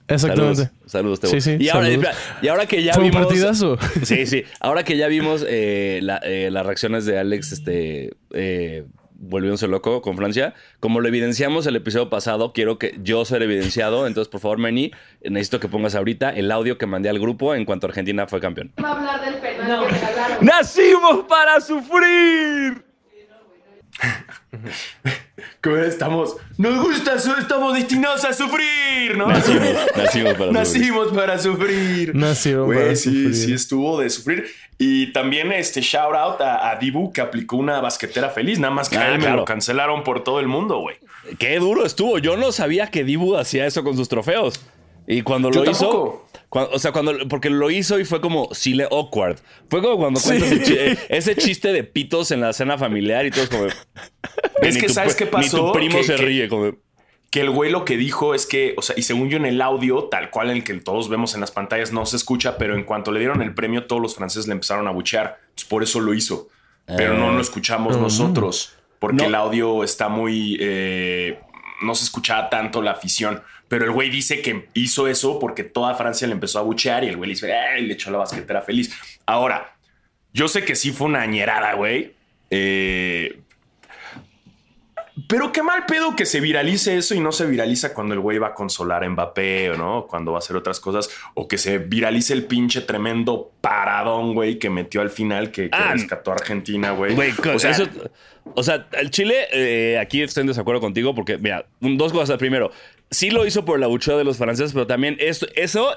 Exactamente. 0.08 0.56
Saludos, 0.64 0.70
saludos 0.86 1.20
Tebo. 1.20 1.32
Sí, 1.32 1.40
sí, 1.40 1.56
y, 1.58 1.68
ahora, 1.68 1.86
saludos. 1.88 2.04
espera, 2.14 2.38
y 2.42 2.48
ahora 2.48 2.66
que 2.66 2.82
ya 2.82 2.92
Fue 2.94 3.04
un 3.04 3.10
vimos. 3.10 3.26
partidazo. 3.26 3.78
Sí, 4.04 4.26
sí. 4.26 4.44
Ahora 4.60 4.84
que 4.84 4.96
ya 4.96 5.08
vimos 5.08 5.44
eh, 5.48 6.00
la- 6.02 6.20
eh, 6.24 6.50
las 6.50 6.66
reacciones 6.66 7.06
de 7.06 7.18
Alex, 7.18 7.52
este. 7.52 8.14
Eh, 8.32 8.84
volviéndose 9.16 9.68
loco 9.68 10.02
con 10.02 10.16
Francia. 10.18 10.52
Como 10.80 11.00
lo 11.00 11.08
evidenciamos 11.08 11.66
el 11.66 11.76
episodio 11.76 12.10
pasado, 12.10 12.52
quiero 12.52 12.78
que 12.78 12.94
yo 13.02 13.24
ser 13.24 13.42
evidenciado. 13.42 14.06
Entonces, 14.06 14.28
por 14.30 14.40
favor, 14.40 14.58
Manny, 14.58 14.90
necesito 15.22 15.60
que 15.60 15.68
pongas 15.68 15.94
ahorita 15.94 16.28
el 16.30 16.50
audio 16.50 16.76
que 16.76 16.84
mandé 16.86 17.08
al 17.08 17.18
grupo 17.18 17.54
en 17.54 17.64
cuanto 17.64 17.86
Argentina 17.86 18.26
fue 18.26 18.40
campeón. 18.40 18.72
va 18.84 18.90
a 18.90 18.92
hablar 18.98 19.24
del 19.24 19.36
penal 19.40 19.86
que 19.86 19.92
regalaron. 19.94 20.44
¡Nacimos 20.44 21.24
para 21.26 21.58
sufrir! 21.62 22.84
¿Cómo 25.62 25.76
estamos? 25.78 26.36
Nos 26.58 26.82
gusta, 26.82 27.14
estamos 27.14 27.74
destinados 27.74 28.24
a 28.24 28.32
sufrir, 28.32 29.16
¿no? 29.16 29.26
Nacimos, 29.28 29.68
nacimos 29.96 30.34
para 30.34 30.48
sufrir. 30.48 30.52
Nacimos 30.52 31.12
para 31.12 31.38
sufrir. 31.38 32.14
Nacieron 32.14 32.66
Güey, 32.66 32.78
para 32.80 32.96
sí, 32.96 33.04
sufrir. 33.10 33.34
sí 33.34 33.52
estuvo 33.54 34.00
de 34.00 34.10
sufrir. 34.10 34.46
Y 34.78 35.12
también 35.12 35.52
este 35.52 35.80
shout 35.80 36.14
out 36.14 36.40
a, 36.40 36.70
a 36.70 36.76
Dibu 36.76 37.12
que 37.12 37.20
aplicó 37.20 37.56
una 37.56 37.80
basquetera 37.80 38.28
feliz. 38.30 38.58
Nada 38.58 38.74
más 38.74 38.88
que 38.88 38.98
Ah, 38.98 39.02
a 39.02 39.08
él 39.14 39.20
me 39.20 39.30
lo 39.30 39.44
cancelaron 39.44 40.02
por 40.04 40.22
todo 40.24 40.40
el 40.40 40.48
mundo, 40.48 40.78
güey. 40.80 40.96
Qué 41.38 41.58
duro 41.58 41.86
estuvo. 41.86 42.18
Yo 42.18 42.36
no 42.36 42.52
sabía 42.52 42.90
que 42.90 43.04
Dibu 43.04 43.36
hacía 43.36 43.66
eso 43.66 43.84
con 43.84 43.96
sus 43.96 44.08
trofeos. 44.08 44.60
Y 45.06 45.22
cuando 45.22 45.50
Yo 45.50 45.64
lo 45.64 45.70
hizo. 45.70 45.80
tampoco. 45.88 46.28
cuan- 46.48 46.68
o 46.72 46.78
sea, 46.78 46.92
cuando. 46.92 47.28
Porque 47.28 47.50
lo 47.50 47.70
hizo 47.70 47.98
y 47.98 48.04
fue 48.04 48.20
como 48.20 48.48
sile 48.54 48.88
awkward. 48.90 49.38
Fue 49.68 49.82
como 49.82 49.98
cuando 49.98 50.20
cuentas 50.20 50.50
eh, 50.52 50.98
ese 51.08 51.36
chiste 51.36 51.72
de 51.72 51.84
pitos 51.84 52.30
en 52.30 52.40
la 52.40 52.52
cena 52.52 52.78
familiar 52.78 53.26
y 53.26 53.30
todo 53.30 53.42
es 53.44 53.50
como. 53.50 53.66
Es 54.62 54.78
que 54.78 54.86
tu 54.86 54.92
¿sabes 54.94 55.14
qué 55.14 55.26
pasó? 55.26 55.58
Ni 55.58 55.66
tu 55.66 55.72
primo 55.72 55.98
Que- 55.98 56.04
se 56.04 56.14
que- 56.14 56.22
ríe. 56.22 56.48
Como, 56.48 56.72
Que 57.30 57.40
el 57.40 57.50
güey 57.50 57.70
lo 57.70 57.84
que 57.84 57.96
dijo 57.96 58.34
es 58.34 58.46
que, 58.46 58.74
o 58.78 58.82
sea, 58.82 58.94
y 58.96 59.02
según 59.02 59.28
yo 59.28 59.36
en 59.36 59.44
el 59.44 59.60
audio, 59.60 60.04
tal 60.04 60.30
cual 60.30 60.50
en 60.50 60.58
el 60.58 60.64
que 60.64 60.72
todos 60.74 61.08
vemos 61.08 61.34
en 61.34 61.40
las 61.40 61.50
pantallas, 61.50 61.92
no 61.92 62.06
se 62.06 62.16
escucha, 62.16 62.56
pero 62.56 62.76
en 62.76 62.84
cuanto 62.84 63.10
le 63.12 63.18
dieron 63.18 63.42
el 63.42 63.52
premio, 63.54 63.86
todos 63.86 64.00
los 64.00 64.14
franceses 64.14 64.46
le 64.46 64.52
empezaron 64.52 64.86
a 64.86 64.90
buchear. 64.92 65.38
Por 65.68 65.82
eso 65.82 66.00
lo 66.00 66.14
hizo. 66.14 66.48
Pero 66.86 67.14
no 67.14 67.32
lo 67.32 67.40
escuchamos 67.40 67.96
nosotros, 67.98 68.74
porque 69.00 69.16
No. 69.22 69.24
el 69.24 69.34
audio 69.34 69.82
está 69.84 70.08
muy... 70.08 70.56
eh, 70.60 71.40
no 71.82 71.94
se 71.94 72.04
escuchaba 72.04 72.48
tanto 72.50 72.80
la 72.82 72.92
afición. 72.92 73.42
Pero 73.68 73.84
el 73.86 73.90
güey 73.92 74.10
dice 74.10 74.40
que 74.42 74.68
hizo 74.74 75.08
eso 75.08 75.38
porque 75.38 75.64
toda 75.64 75.94
Francia 75.94 76.26
le 76.26 76.34
empezó 76.34 76.58
a 76.58 76.62
buchear 76.62 77.02
y 77.04 77.08
el 77.08 77.16
güey 77.16 77.34
le 77.34 77.52
"Ay", 77.54 77.86
le 77.86 77.94
echó 77.94 78.10
la 78.10 78.18
basquetera 78.18 78.60
feliz. 78.62 78.94
Ahora, 79.26 79.74
yo 80.32 80.48
sé 80.48 80.64
que 80.64 80.74
sí 80.76 80.90
fue 80.92 81.06
una 81.06 81.24
ñerada, 81.26 81.74
güey. 81.74 82.12
Eh, 82.50 83.40
pero 85.28 85.52
qué 85.52 85.62
mal 85.62 85.86
pedo 85.86 86.16
que 86.16 86.26
se 86.26 86.40
viralice 86.40 86.96
eso 86.96 87.14
y 87.14 87.20
no 87.20 87.30
se 87.30 87.46
viraliza 87.46 87.94
cuando 87.94 88.14
el 88.14 88.20
güey 88.20 88.38
va 88.38 88.48
a 88.48 88.54
consolar 88.54 89.04
a 89.04 89.08
Mbappé 89.08 89.70
o 89.70 89.76
no, 89.76 90.06
cuando 90.08 90.32
va 90.32 90.38
a 90.38 90.40
hacer 90.40 90.56
otras 90.56 90.80
cosas, 90.80 91.08
o 91.34 91.46
que 91.46 91.56
se 91.56 91.78
viralice 91.78 92.32
el 92.32 92.44
pinche 92.46 92.80
tremendo 92.80 93.52
paradón, 93.60 94.34
güey, 94.34 94.58
que 94.58 94.70
metió 94.70 95.00
al 95.02 95.10
final, 95.10 95.52
que, 95.52 95.70
que 95.70 95.76
Ah, 95.76 95.92
rescató 95.92 96.32
a 96.32 96.34
Argentina, 96.34 96.90
güey. 96.90 97.14
Güey, 97.14 97.32
o 97.54 97.58
sea, 97.60 97.70
eso- 97.70 97.88
o 98.54 98.62
sea, 98.62 98.86
el 98.98 99.10
Chile, 99.10 99.46
eh, 99.52 99.98
aquí 99.98 100.22
estoy 100.22 100.42
en 100.42 100.48
desacuerdo 100.48 100.80
contigo 100.80 101.14
porque, 101.14 101.38
mira, 101.38 101.66
dos 101.80 102.12
cosas. 102.12 102.38
Primero, 102.38 102.70
sí 103.10 103.30
lo 103.30 103.46
hizo 103.46 103.64
por 103.64 103.80
la 103.80 103.86
buchada 103.86 104.18
de 104.18 104.24
los 104.24 104.36
franceses, 104.36 104.72
pero 104.72 104.86
también 104.86 105.16
eso, 105.20 105.46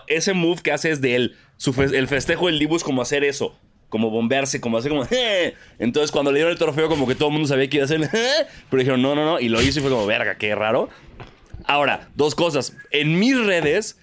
ese 0.08 0.34
move 0.34 0.62
que 0.62 0.72
hace 0.72 0.92
es 0.92 1.02
de 1.02 1.16
él. 1.16 1.36
Su 1.58 1.74
el 1.82 2.08
festejo 2.08 2.48
del 2.48 2.60
Dibu 2.60 2.76
es 2.76 2.84
como 2.84 3.02
hacer 3.02 3.24
eso. 3.24 3.56
Como 3.90 4.10
bombearse, 4.10 4.60
como 4.60 4.78
hacer 4.78 4.92
como... 4.92 5.06
"Eh". 5.12 5.54
Entonces, 5.80 6.12
cuando 6.12 6.32
le 6.32 6.40
dieron 6.40 6.52
el 6.52 6.58
trofeo, 6.60 6.90
como 6.90 7.08
que 7.08 7.16
todo 7.16 7.30
el 7.30 7.34
mundo 7.34 7.48
sabía 7.48 7.70
que 7.70 7.78
iba 7.78 7.84
a 7.84 7.86
hacer... 7.86 8.02
"Eh", 8.14 8.48
Pero 8.70 8.80
dijeron, 8.80 9.02
no, 9.02 9.16
no, 9.16 9.26
no. 9.26 9.40
Y 9.40 9.50
lo 9.50 9.62
hizo 9.62 9.80
y 9.80 9.82
fue 9.82 9.92
como, 9.92 10.06
verga, 10.06 10.38
qué 10.38 10.56
raro. 10.56 10.90
Ahora, 11.66 12.10
dos 12.16 12.36
cosas. 12.36 12.76
En 12.92 13.20
mis 13.20 13.38
redes, 13.46 14.00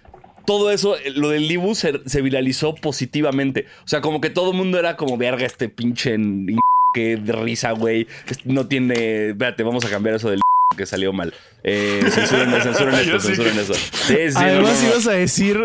todo 0.46 0.70
eso, 0.70 0.96
eh, 0.98 1.10
lo 1.14 1.30
del 1.30 1.48
Dibu 1.48 1.74
se, 1.74 2.22
viralizó 2.22 2.74
positivamente. 2.74 3.66
O 3.84 3.88
sea, 3.88 4.00
como 4.00 4.20
que 4.20 4.30
todo 4.30 4.50
el 4.50 4.56
mundo 4.56 4.78
era 4.78 4.96
como, 4.96 5.16
verga, 5.16 5.46
este 5.46 5.68
pinche 5.68 6.16
que 6.94 7.16
de 7.18 7.32
risa, 7.32 7.72
güey. 7.72 8.06
No 8.44 8.66
tiene. 8.66 9.30
Espérate, 9.30 9.62
vamos 9.62 9.84
a 9.84 9.90
cambiar 9.90 10.14
eso 10.16 10.30
del 10.30 10.40
que 10.78 10.86
salió 10.86 11.12
mal. 11.12 11.34
Eh, 11.62 12.00
censuren, 12.10 12.50
censuren 12.62 12.94
esto, 13.00 13.20
censuren 13.20 13.58
eso. 13.58 13.74
Sí, 13.74 14.16
sí, 14.30 14.34
Además 14.36 14.72
no, 14.72 14.78
no, 14.78 14.82
no. 14.82 14.88
ibas 14.90 15.06
a 15.08 15.12
decir 15.12 15.60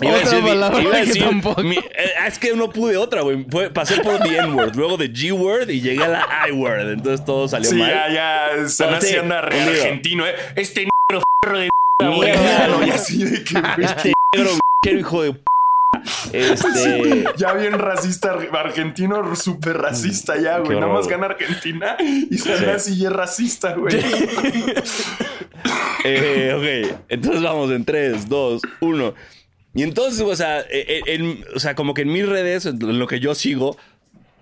Iba 0.00 0.10
otra 0.16 0.24
decir 0.30 0.44
palabra 0.44 0.82
iba 0.82 0.90
que 0.92 1.06
decir 1.06 1.22
tampoco. 1.24 1.62
mi- 1.62 1.76
eh, 1.76 2.10
es 2.26 2.38
que 2.40 2.54
no 2.56 2.68
pude 2.70 2.96
otra, 2.96 3.22
güey. 3.22 3.46
Fue- 3.48 3.70
Pasé 3.70 4.00
por 4.00 4.18
the 4.20 4.36
N-word, 4.38 4.74
luego 4.74 4.96
de 4.96 5.08
G-word 5.12 5.70
y 5.70 5.80
llegué 5.80 6.02
a 6.04 6.08
la 6.08 6.26
I-word. 6.48 6.90
Entonces 6.94 7.24
todo 7.24 7.46
salió 7.48 7.70
sí, 7.70 7.76
mal. 7.76 7.90
ya, 7.90 8.12
ya, 8.12 8.68
sí, 8.68 8.82
haciendo 8.84 9.40
re 9.40 9.56
un 9.56 9.64
lío. 9.72 9.82
argentino, 9.82 10.26
¿eh? 10.26 10.34
Este 10.56 10.86
negro 11.10 11.24
de. 11.58 11.68
Mierda. 12.02 12.86
Y 12.86 12.90
así 12.90 13.24
de 13.24 13.44
que, 13.44 13.54
Este 13.82 14.12
negro, 14.34 14.50
hijo 14.98 15.22
de 15.22 15.34
Este. 16.32 17.24
Ya 17.36 17.52
bien 17.54 17.78
racista, 17.78 18.36
argentino 18.52 19.34
súper 19.36 19.78
racista 19.78 20.38
ya, 20.40 20.58
güey. 20.58 20.78
Nada 20.78 20.92
más 20.92 21.08
gana 21.08 21.26
Argentina 21.26 21.96
y 22.00 22.36
sale 22.38 22.72
así 22.72 22.94
y 22.94 23.06
es 23.06 23.12
racista, 23.12 23.74
güey. 23.74 23.94
Eh, 26.04 26.52
ok, 26.92 27.00
entonces 27.08 27.42
vamos 27.42 27.70
en 27.70 27.84
3, 27.84 28.28
2, 28.28 28.60
1. 28.80 29.14
Y 29.74 29.82
entonces, 29.82 30.20
o 30.20 30.36
sea, 30.36 30.60
eh, 30.60 30.66
eh, 30.70 31.02
en- 31.06 31.42
o 31.54 31.58
sea, 31.58 31.74
como 31.74 31.94
que 31.94 32.02
en 32.02 32.12
mis 32.12 32.28
redes, 32.28 32.66
en 32.66 32.98
lo 32.98 33.06
que 33.06 33.20
yo 33.20 33.34
sigo, 33.34 33.76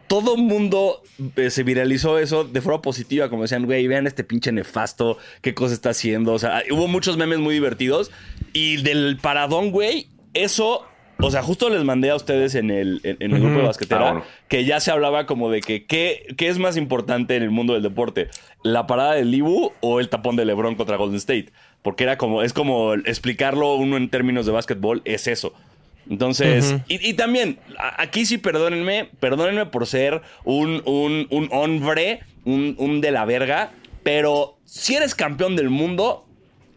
todo 0.08 0.36
mundo 0.36 1.02
eh, 1.36 1.50
se 1.50 1.62
viralizó 1.62 2.18
eso 2.18 2.42
de 2.44 2.60
forma 2.60 2.82
positiva, 2.82 3.30
como 3.30 3.42
decían, 3.42 3.64
güey, 3.64 3.86
vean 3.86 4.06
este 4.08 4.24
pinche 4.24 4.50
nefasto, 4.50 5.18
qué 5.40 5.54
cosa 5.54 5.72
está 5.74 5.90
haciendo. 5.90 6.32
O 6.32 6.38
sea, 6.40 6.64
hubo 6.70 6.88
muchos 6.88 7.16
memes 7.16 7.38
muy 7.38 7.54
divertidos. 7.54 8.10
Y 8.52 8.82
del 8.82 9.18
paradón, 9.22 9.70
güey, 9.70 10.08
eso, 10.34 10.84
o 11.22 11.30
sea, 11.30 11.42
justo 11.42 11.68
les 11.70 11.84
mandé 11.84 12.10
a 12.10 12.16
ustedes 12.16 12.54
en 12.54 12.70
el, 12.70 13.00
en, 13.04 13.16
en 13.20 13.32
el 13.34 13.40
grupo 13.40 13.60
de 13.60 13.66
basquetera, 13.66 14.08
Ah, 14.08 14.12
bueno. 14.12 14.24
que 14.48 14.64
ya 14.64 14.80
se 14.80 14.90
hablaba 14.90 15.26
como 15.26 15.50
de 15.50 15.60
que 15.60 15.84
¿qué, 15.86 16.26
qué 16.36 16.48
es 16.48 16.58
más 16.58 16.76
importante 16.76 17.36
en 17.36 17.42
el 17.42 17.50
mundo 17.50 17.72
del 17.74 17.82
deporte, 17.82 18.28
la 18.62 18.86
parada 18.86 19.14
del 19.14 19.30
Libu 19.30 19.72
o 19.80 20.00
el 20.00 20.08
tapón 20.08 20.36
de 20.36 20.44
LeBron 20.44 20.74
contra 20.74 20.96
Golden 20.96 21.16
State, 21.16 21.46
porque 21.82 22.04
era 22.04 22.18
como 22.18 22.42
es 22.42 22.52
como 22.52 22.94
explicarlo 22.94 23.74
uno 23.76 23.96
en 23.96 24.08
términos 24.08 24.46
de 24.46 24.52
básquetbol 24.52 25.02
es 25.04 25.26
eso. 25.26 25.52
Entonces, 26.10 26.74
y, 26.88 27.08
y 27.08 27.14
también, 27.14 27.58
aquí 27.96 28.26
sí 28.26 28.36
perdónenme, 28.38 29.08
perdónenme 29.20 29.66
por 29.66 29.86
ser 29.86 30.20
un, 30.44 30.82
un, 30.84 31.28
un 31.30 31.48
hombre, 31.52 32.20
un, 32.44 32.74
un 32.78 33.00
de 33.00 33.12
la 33.12 33.24
verga, 33.24 33.70
pero 34.02 34.58
si 34.64 34.96
eres 34.96 35.14
campeón 35.14 35.54
del 35.54 35.70
mundo, 35.70 36.26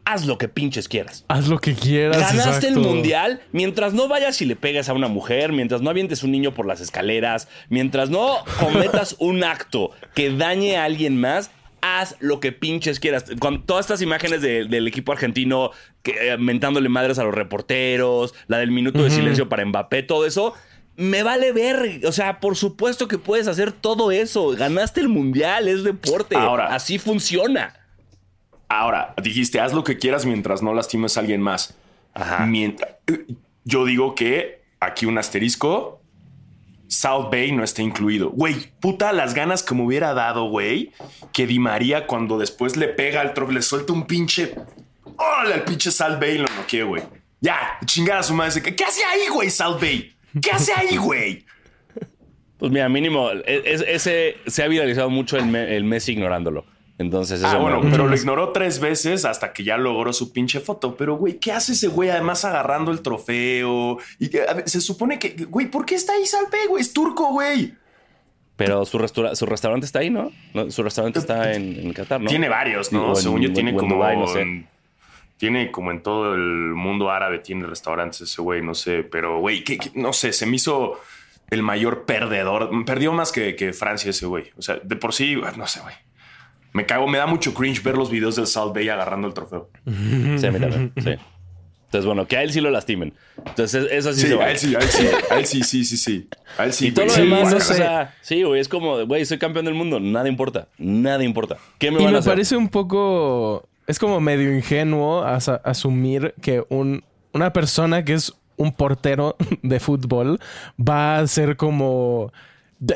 haz 0.05 0.25
lo 0.25 0.37
que 0.37 0.47
pinches 0.47 0.87
quieras. 0.87 1.25
Haz 1.27 1.47
lo 1.47 1.59
que 1.59 1.73
quieras. 1.73 2.17
Ganaste 2.17 2.67
el 2.67 2.75
mundial 2.77 3.41
mientras 3.51 3.93
no 3.93 4.07
vayas 4.07 4.41
y 4.41 4.45
le 4.45 4.55
pegues 4.55 4.87
a 4.89 4.93
una 4.93 5.07
mujer, 5.07 5.51
mientras 5.51 5.81
no 5.81 5.89
avientes 5.89 6.23
un 6.23 6.31
niño 6.31 6.53
por 6.53 6.65
las 6.65 6.79
escaleras, 6.81 7.47
mientras 7.69 8.09
no 8.09 8.37
cometas 8.59 9.15
un 9.19 9.43
acto 9.43 9.91
que 10.13 10.29
dañe 10.29 10.77
a 10.77 10.83
alguien 10.85 11.19
más. 11.19 11.51
Haz 11.81 12.15
lo 12.19 12.39
que 12.39 12.51
pinches 12.51 12.99
quieras. 12.99 13.25
Con 13.39 13.63
todas 13.63 13.85
estas 13.85 14.01
imágenes 14.01 14.41
de- 14.41 14.65
del 14.65 14.87
equipo 14.87 15.11
argentino 15.11 15.69
que, 16.01 16.31
eh, 16.31 16.37
mentándole 16.37 16.89
madres 16.89 17.19
a 17.19 17.23
los 17.23 17.33
reporteros, 17.35 18.33
la 18.47 18.57
del 18.57 18.71
minuto 18.71 19.03
de 19.03 19.11
silencio 19.11 19.49
para 19.49 19.63
Mbappé, 19.65 20.01
todo 20.01 20.25
eso, 20.25 20.53
me 20.95 21.21
vale 21.21 21.51
ver. 21.51 22.01
O 22.05 22.11
sea, 22.11 22.39
por 22.39 22.55
supuesto 22.55 23.07
que 23.07 23.19
puedes 23.19 23.47
hacer 23.47 23.71
todo 23.71 24.11
eso. 24.11 24.47
Ganaste 24.55 24.99
el 25.01 25.09
mundial, 25.09 25.67
es 25.67 25.83
deporte. 25.83 26.35
Ahora. 26.35 26.73
así 26.73 26.97
funciona. 26.97 27.75
Ahora, 28.67 29.13
dijiste, 29.21 29.59
haz 29.59 29.73
lo 29.73 29.83
que 29.83 29.97
quieras 29.97 30.25
mientras 30.25 30.61
no 30.61 30.73
lastimes 30.73 31.17
a 31.17 31.19
alguien 31.21 31.41
más. 31.41 31.77
Ajá. 32.13 32.45
Mientras, 32.45 32.91
yo 33.63 33.85
digo 33.85 34.15
que 34.15 34.61
aquí 34.79 35.05
un 35.05 35.17
asterisco. 35.17 36.01
South 36.87 37.29
Bay 37.31 37.51
no 37.51 37.63
está 37.63 37.81
incluido. 37.81 38.29
Güey, 38.29 38.55
puta 38.79 39.11
las 39.11 39.33
ganas 39.33 39.63
que 39.63 39.73
me 39.73 39.81
hubiera 39.83 40.13
dado, 40.13 40.45
güey, 40.49 40.91
que 41.33 41.47
Di 41.47 41.57
María 41.57 42.05
cuando 42.05 42.37
después 42.37 42.77
le 42.77 42.87
pega 42.87 43.21
al 43.21 43.33
trofeo, 43.33 43.55
le 43.55 43.61
suelta 43.63 43.91
un 43.91 44.05
pinche... 44.05 44.53
¡Hola! 45.17 45.55
El 45.55 45.61
pinche 45.63 45.89
South 45.91 46.19
Bay 46.19 46.37
lo 46.37 46.47
noqueé, 46.55 46.83
güey. 46.83 47.01
Ya, 47.41 47.57
chingada 47.85 48.21
su 48.21 48.33
madre. 48.35 48.61
¿Qué 48.61 48.83
hace 48.83 49.03
ahí, 49.03 49.27
güey, 49.33 49.49
South 49.49 49.79
Bay? 49.81 50.13
¿Qué 50.41 50.51
hace 50.51 50.73
ahí, 50.73 50.95
güey? 50.97 51.43
Pues 52.57 52.71
mira, 52.71 52.87
mínimo, 52.87 53.29
e- 53.31 53.63
es- 53.65 53.83
ese 53.87 54.37
se 54.45 54.63
ha 54.63 54.67
viralizado 54.67 55.09
mucho 55.09 55.37
el, 55.37 55.45
me- 55.47 55.75
el 55.75 55.83
Messi 55.85 56.13
ignorándolo. 56.13 56.65
Entonces, 56.97 57.39
eso 57.39 57.47
Ah, 57.49 57.57
bueno, 57.57 57.81
me- 57.81 57.91
pero 57.91 58.07
lo 58.07 58.15
ignoró 58.15 58.51
tres 58.53 58.79
veces 58.79 59.25
hasta 59.25 59.51
que 59.51 59.63
ya 59.65 59.75
logró 59.77 60.13
su 60.13 60.31
pinche 60.31 60.61
foto. 60.61 60.95
Pero, 60.95 61.15
güey, 61.17 61.39
¿qué 61.39 61.51
hace 61.51 61.73
ese 61.73 61.87
güey 61.87 62.09
además 62.09 62.45
agarrando 62.45 62.91
el 62.91 63.01
trofeo? 63.01 63.97
Y 64.17 64.29
que, 64.29 64.43
a 64.47 64.53
ver, 64.53 64.69
se 64.69 64.79
supone 64.79 65.19
que, 65.19 65.45
güey, 65.49 65.67
¿por 65.67 65.85
qué 65.85 65.95
está 65.95 66.13
ahí 66.13 66.23
Bay, 66.51 66.67
güey? 66.69 66.81
Es 66.81 66.93
turco, 66.93 67.31
güey. 67.33 67.73
Pero 68.55 68.85
su, 68.85 68.97
restaura- 68.97 69.35
su 69.35 69.45
restaurante 69.45 69.85
está 69.85 69.99
ahí, 69.99 70.09
¿no? 70.09 70.31
No, 70.53 70.71
Su 70.71 70.81
restaurante 70.83 71.19
está 71.19 71.51
en, 71.51 71.77
en 71.77 71.91
Qatar, 71.91 72.21
¿no? 72.21 72.29
Tiene 72.29 72.47
varios, 72.47 72.93
¿no? 72.93 73.09
en- 73.09 73.15
Según 73.17 73.41
yo, 73.41 73.51
tiene 73.51 73.71
en 73.71 73.77
como. 73.77 73.95
Dubái, 73.95 74.15
no 74.17 74.27
sé. 74.27 74.65
tiene 75.37 75.69
como 75.69 75.91
en 75.91 76.01
todo 76.01 76.33
el 76.33 76.73
mundo 76.75 77.11
árabe, 77.11 77.39
tiene 77.39 77.65
restaurantes 77.67 78.21
ese 78.21 78.41
güey, 78.41 78.61
no 78.61 78.73
sé. 78.73 79.03
Pero, 79.03 79.39
güey, 79.41 79.65
que- 79.65 79.77
que- 79.77 79.91
no 79.95 80.13
sé, 80.13 80.31
se 80.31 80.45
me 80.45 80.55
hizo 80.55 80.97
el 81.49 81.61
mayor 81.61 82.05
perdedor. 82.05 82.69
Perdió 82.85 83.11
más 83.11 83.33
que, 83.33 83.53
que 83.57 83.73
Francia 83.73 84.11
ese 84.11 84.25
güey. 84.27 84.45
O 84.57 84.61
sea, 84.61 84.77
de 84.81 84.95
por 84.95 85.13
sí, 85.13 85.35
no 85.57 85.67
sé, 85.67 85.81
güey. 85.81 85.93
Me 86.75 86.85
cago, 86.85 87.07
me 87.07 87.17
da 87.17 87.25
mucho 87.25 87.53
cringe 87.53 87.81
ver 87.81 87.95
los 87.95 88.09
videos 88.09 88.35
del 88.35 88.47
South 88.47 88.73
Bay 88.73 88.89
agarrando 88.89 89.27
el 89.29 89.33
trofeo. 89.33 89.69
Sí, 89.85 90.45
a 90.45 90.51
mí 90.51 90.59
también, 90.59 90.91
sí. 90.97 91.11
Entonces, 91.85 92.05
bueno, 92.05 92.27
que 92.27 92.35
a 92.35 92.43
él 92.43 92.51
sí 92.51 92.59
lo 92.59 92.69
lastimen. 92.69 93.13
Entonces, 93.45 93.87
eso 93.91 94.11
sí, 94.11 94.21
Sí, 94.21 94.27
se 94.27 94.41
a 94.41 94.51
él 94.51 94.57
sí, 94.57 94.75
a 94.75 94.79
él 94.79 94.87
sí, 94.89 95.07
a 95.31 95.37
él 95.37 95.45
sí, 95.45 95.63
sí, 95.63 95.85
sí, 95.85 95.95
sí. 95.95 96.27
A 96.57 96.65
él 96.65 96.73
sí. 96.73 96.87
Y 96.87 96.91
todo 96.91 97.05
lo 97.05 97.13
güey. 97.13 97.15
Sí, 97.15 97.21
demás, 97.21 97.49
no 97.49 97.57
o 97.57 97.59
sé. 97.61 97.75
sea, 97.75 98.13
sí, 98.21 98.43
güey, 98.43 98.59
es 98.59 98.67
como, 98.67 99.05
güey, 99.05 99.25
soy 99.25 99.37
campeón 99.37 99.63
del 99.63 99.73
mundo, 99.75 100.01
nada 100.01 100.27
importa, 100.27 100.67
nada 100.77 101.23
importa. 101.23 101.55
¿Qué 101.77 101.91
me 101.91 102.01
Y 102.01 102.03
van 102.03 102.09
a 102.09 102.11
me 102.11 102.17
hacer? 102.19 102.33
parece 102.33 102.57
un 102.57 102.67
poco. 102.67 103.69
Es 103.87 103.97
como 103.97 104.19
medio 104.19 104.53
ingenuo 104.53 105.23
asumir 105.23 106.33
que 106.41 106.65
un, 106.67 107.05
una 107.31 107.53
persona 107.53 108.03
que 108.03 108.13
es 108.15 108.33
un 108.57 108.73
portero 108.73 109.37
de 109.63 109.79
fútbol 109.79 110.39
va 110.77 111.19
a 111.19 111.27
ser 111.27 111.55
como 111.55 112.33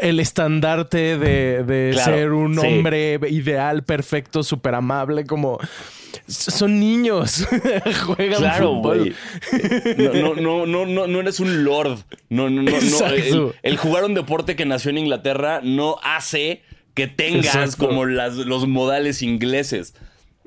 el 0.01 0.19
estandarte 0.19 1.17
de, 1.17 1.63
de 1.63 1.91
Claro, 1.93 2.13
ser 2.13 2.31
un 2.31 2.59
sí. 2.59 2.67
hombre 2.67 3.19
ideal, 3.29 3.83
perfecto, 3.83 4.43
súper 4.43 4.75
amable, 4.75 5.25
como. 5.25 5.59
Son 6.27 6.79
niños. 6.79 7.47
Juegan 8.05 8.39
Claro, 8.39 8.75
fútbol. 8.75 9.15
No, 9.97 10.35
no, 10.35 10.65
no, 10.65 10.85
no, 10.85 11.07
no, 11.07 11.19
eres 11.19 11.39
un 11.39 11.63
lord. 11.63 11.99
No, 12.29 12.49
no, 12.49 12.63
no. 12.63 12.71
El, 13.07 13.51
el 13.61 13.77
jugar 13.77 14.03
un 14.03 14.13
deporte 14.15 14.55
que 14.55 14.65
nació 14.65 14.91
en 14.91 14.99
Inglaterra 14.99 15.61
no 15.63 15.97
hace 16.03 16.63
que 16.93 17.07
tengas 17.07 17.55
Exacto. 17.55 17.87
como 17.87 18.05
las, 18.05 18.35
los 18.35 18.67
modales 18.67 19.21
ingleses. 19.21 19.93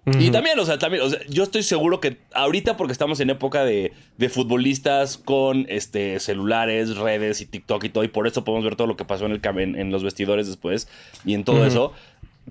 Y 0.04 0.32
también, 0.32 0.58
o 0.58 0.64
sea, 0.64 0.78
también, 0.78 1.04
o 1.04 1.08
sea, 1.10 1.20
yo 1.28 1.44
estoy 1.44 1.62
seguro 1.62 2.00
que 2.00 2.16
ahorita, 2.34 2.76
porque 2.76 2.92
estamos 2.92 3.20
en 3.20 3.30
época 3.30 3.64
de, 3.64 3.92
de 4.18 4.28
futbolistas 4.28 5.16
con 5.16 5.64
este 5.68 6.18
celulares, 6.18 6.96
redes 6.96 7.40
y 7.40 7.46
TikTok 7.46 7.84
y 7.84 7.88
todo, 7.88 8.02
y 8.02 8.08
por 8.08 8.26
eso 8.26 8.42
podemos 8.42 8.64
ver 8.64 8.74
todo 8.74 8.88
lo 8.88 8.96
que 8.96 9.04
pasó 9.04 9.26
en, 9.26 9.32
el, 9.32 9.40
en, 9.60 9.76
en 9.76 9.92
los 9.92 10.02
vestidores 10.02 10.48
después 10.48 10.88
y 11.24 11.34
en 11.34 11.44
todo 11.44 11.64
eso. 11.64 11.92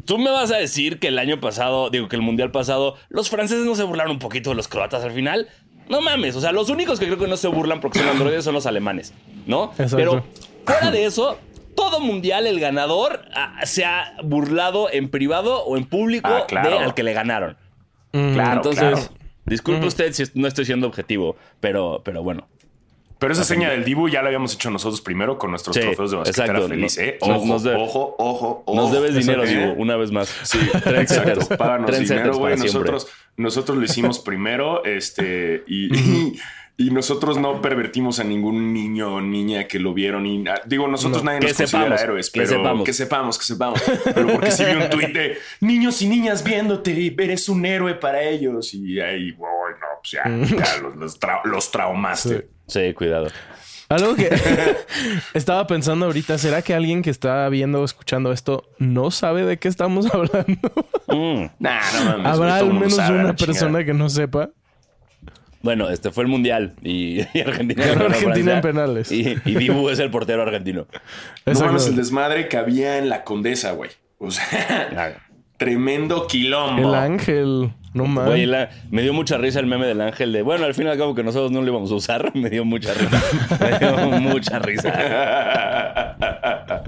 Tú 0.05 0.17
me 0.17 0.31
vas 0.31 0.51
a 0.51 0.58
decir 0.58 1.00
que 1.00 1.10
el 1.10 1.20
año 1.20 1.41
pasado, 1.41 1.89
digo 1.89 2.08
que 2.08 2.15
el 2.15 2.22
mundial 2.22 2.51
pasado, 2.51 2.96
los 3.10 3.29
franceses 3.29 3.65
no 3.65 3.75
se 3.75 3.84
burlaron 3.84 4.13
un 4.13 4.20
poquito 4.20 4.51
de 4.51 4.55
los 4.55 4.70
croatas 4.70 5.03
al 5.03 5.12
final. 5.12 5.50
No 5.89 6.00
mames, 6.00 6.38
o 6.38 6.41
sea, 6.41 6.53
los 6.53 6.70
únicos 6.70 7.01
que 7.01 7.08
creo 7.08 7.17
que 7.17 7.27
no 7.27 7.36
se 7.36 7.50
burlan 7.50 7.81
porque 7.81 8.00
son 8.00 8.08
androides 8.08 8.46
son 8.46 8.53
los 8.53 8.65
alemanes, 8.65 9.13
¿no? 9.46 9.74
Exacto. 9.74 9.98
Pero 9.98 10.24
fuera 10.65 10.89
de 10.89 11.03
eso, 11.03 11.38
todo 11.75 12.00
mundial 12.00 12.48
el 12.48 12.60
ganador 12.60 13.22
ah, 13.34 13.60
se 13.66 13.86
ha 13.86 14.13
burlado 14.24 14.90
en 14.92 15.10
privado 15.10 15.63
o 15.63 15.78
en 15.78 15.86
público 15.86 16.30
Ah, 16.30 16.46
claro. 16.48 16.70
de 16.70 16.78
al 16.80 16.94
que 16.94 17.04
le 17.04 17.13
ganaron. 17.13 17.58
Claro, 18.12 18.54
Entonces, 18.58 18.80
claro. 18.82 19.00
disculpe 19.46 19.86
usted 19.86 20.12
si 20.13 20.24
no 20.34 20.48
estoy 20.48 20.66
siendo 20.66 20.88
objetivo, 20.88 21.36
pero, 21.60 22.01
pero 22.04 22.24
bueno. 22.24 22.48
Pero 23.20 23.34
esa 23.34 23.44
seña 23.44 23.70
del 23.70 23.84
Dibu 23.86 24.10
ya 24.10 24.22
la 24.24 24.30
habíamos 24.30 24.56
hecho 24.56 24.72
nosotros 24.72 25.00
primero 25.00 25.38
con 25.38 25.51
nuestros 25.51 25.75
Sí, 25.75 25.82
trofeos 25.84 26.10
de 26.10 26.18
basquetera 26.18 26.46
exacto. 26.48 26.68
feliz, 26.70 26.98
¿eh? 26.98 27.18
Ojo, 27.22 27.46
nos 27.46 27.63
debe- 27.63 27.75
ojo, 27.80 28.16
ojo, 28.18 28.63
ojo. 28.66 28.75
Nos 28.75 28.92
debes 28.92 29.13
dinero. 29.13 29.44
Dibu, 29.46 29.74
una 29.80 29.96
vez 29.96 30.12
más. 30.12 30.28
Sí, 30.42 30.58
exacto. 30.96 31.56
Páganos 31.56 32.00
dinero, 32.00 32.36
güey. 32.40 32.58
siempre. 32.58 32.92
Nosotros, 32.92 33.08
nosotros 33.38 33.78
lo 33.78 33.84
hicimos 33.86 34.18
primero, 34.20 34.84
este, 34.86 35.63
y, 35.68 35.96
y, 35.96 36.40
y 36.88 36.92
nosotros 36.92 37.38
no 37.38 37.62
pervertimos 37.62 38.20
a 38.20 38.24
ningún 38.24 38.74
niño 38.74 39.16
o 39.16 39.22
niña 39.22 39.66
que 39.68 39.80
lo 39.80 39.94
vieron. 39.94 40.26
Y, 40.26 40.44
digo, 40.66 40.88
nosotros 40.88 41.24
nadie 41.24 41.40
nos 41.42 41.54
considera 41.54 41.68
sepamos, 41.98 42.02
héroes, 42.02 42.30
que 42.30 42.40
pero 42.42 42.52
sepamos. 42.58 42.86
que 42.86 42.94
sepamos, 42.94 43.38
que 43.40 43.46
sepamos. 43.46 43.82
Pero 44.14 44.28
porque 44.28 44.52
sí 44.52 44.64
vi 44.66 44.72
un 44.84 44.90
tuit 44.90 45.10
de 45.14 45.38
niños 45.62 46.02
y 46.02 46.08
niñas 46.08 46.44
viéndote 46.44 46.92
y 46.92 47.16
eres 47.20 47.48
un 47.50 47.66
héroe 47.66 47.96
para 47.96 48.22
ellos. 48.24 48.74
Y 48.74 49.00
ahí, 49.00 49.32
"Uy, 49.32 49.38
no, 49.38 49.88
pues 50.02 50.12
ya, 50.12 50.24
ya 50.26 50.82
los, 50.82 50.96
los, 50.96 51.20
trau- 51.20 51.44
los 51.46 51.72
traumaste. 51.72 52.48
Sí, 52.68 52.94
cuidado. 52.94 53.28
Algo 53.90 54.16
que 54.16 54.30
estaba 55.34 55.68
pensando 55.68 56.06
ahorita, 56.06 56.38
¿será 56.38 56.62
que 56.62 56.74
alguien 56.74 57.02
que 57.02 57.10
está 57.10 57.48
viendo 57.50 57.82
o 57.82 57.86
escuchando 57.86 58.32
esto 58.32 58.64
no 58.78 59.12
sabe 59.12 59.44
de 59.44 59.58
qué 59.60 59.68
estamos 59.68 60.06
hablando? 60.14 60.72
Mm. 61.08 61.46
Nah, 61.60 61.82
no 61.94 62.06
mames. 62.06 62.26
¿Habrá 62.28 62.56
al 62.58 62.74
menos 62.74 62.96
sabe, 62.96 63.20
una 63.20 63.36
persona 63.36 63.84
que 63.84 63.94
no 63.94 64.10
sepa? 64.10 64.50
Bueno, 65.63 65.89
este 65.89 66.12
fue 66.12 66.24
el 66.24 66.30
mundial 66.30 66.74
y, 66.82 67.22
y 67.34 67.41
Argentina 67.41 67.86
Ganó 67.86 68.06
Argentina 68.06 68.56
en 68.56 68.62
penales. 68.62 69.12
Y, 69.12 69.38
y 69.46 69.56
Dibu 69.56 69.89
es 69.89 70.00
el 70.00 70.10
portero 70.10 70.41
argentino. 70.41 70.88
No 71.46 71.60
mames 71.60 71.88
el 71.88 71.96
desmadre 71.96 72.48
que 72.48 72.58
había 72.58 72.98
en 72.98 73.10
la 73.10 73.24
condesa, 73.24 73.72
güey. 73.72 73.91
O 74.18 74.30
sea, 74.32 75.22
tremendo 75.62 76.25
quilombo. 76.25 76.89
El 76.89 76.96
ángel, 76.96 77.72
no 77.94 78.06
mames. 78.06 78.30
Güey, 78.32 78.46
la- 78.48 78.72
me 78.89 79.03
dio 79.03 79.13
mucha 79.13 79.38
risa 79.38 79.60
el 79.60 79.68
meme 79.68 79.86
del 79.86 80.01
ángel 80.01 80.34
de, 80.34 80.41
bueno, 80.41 80.65
al 80.65 80.74
fin 80.74 80.88
y 80.88 80.89
al 80.89 80.98
cabo 80.98 81.13
que 81.13 81.24
nosotros 81.24 81.51
no 81.51 81.62
lo 81.62 81.68
íbamos 81.68 81.91
a 81.91 81.96
usar. 81.96 82.32
Me 82.36 82.50
dio 82.50 82.65
mucha 82.65 82.91
risa. 82.96 83.22
Me 83.60 83.77
dio 83.77 83.96
mucha 84.20 84.58
risa. 84.58 84.91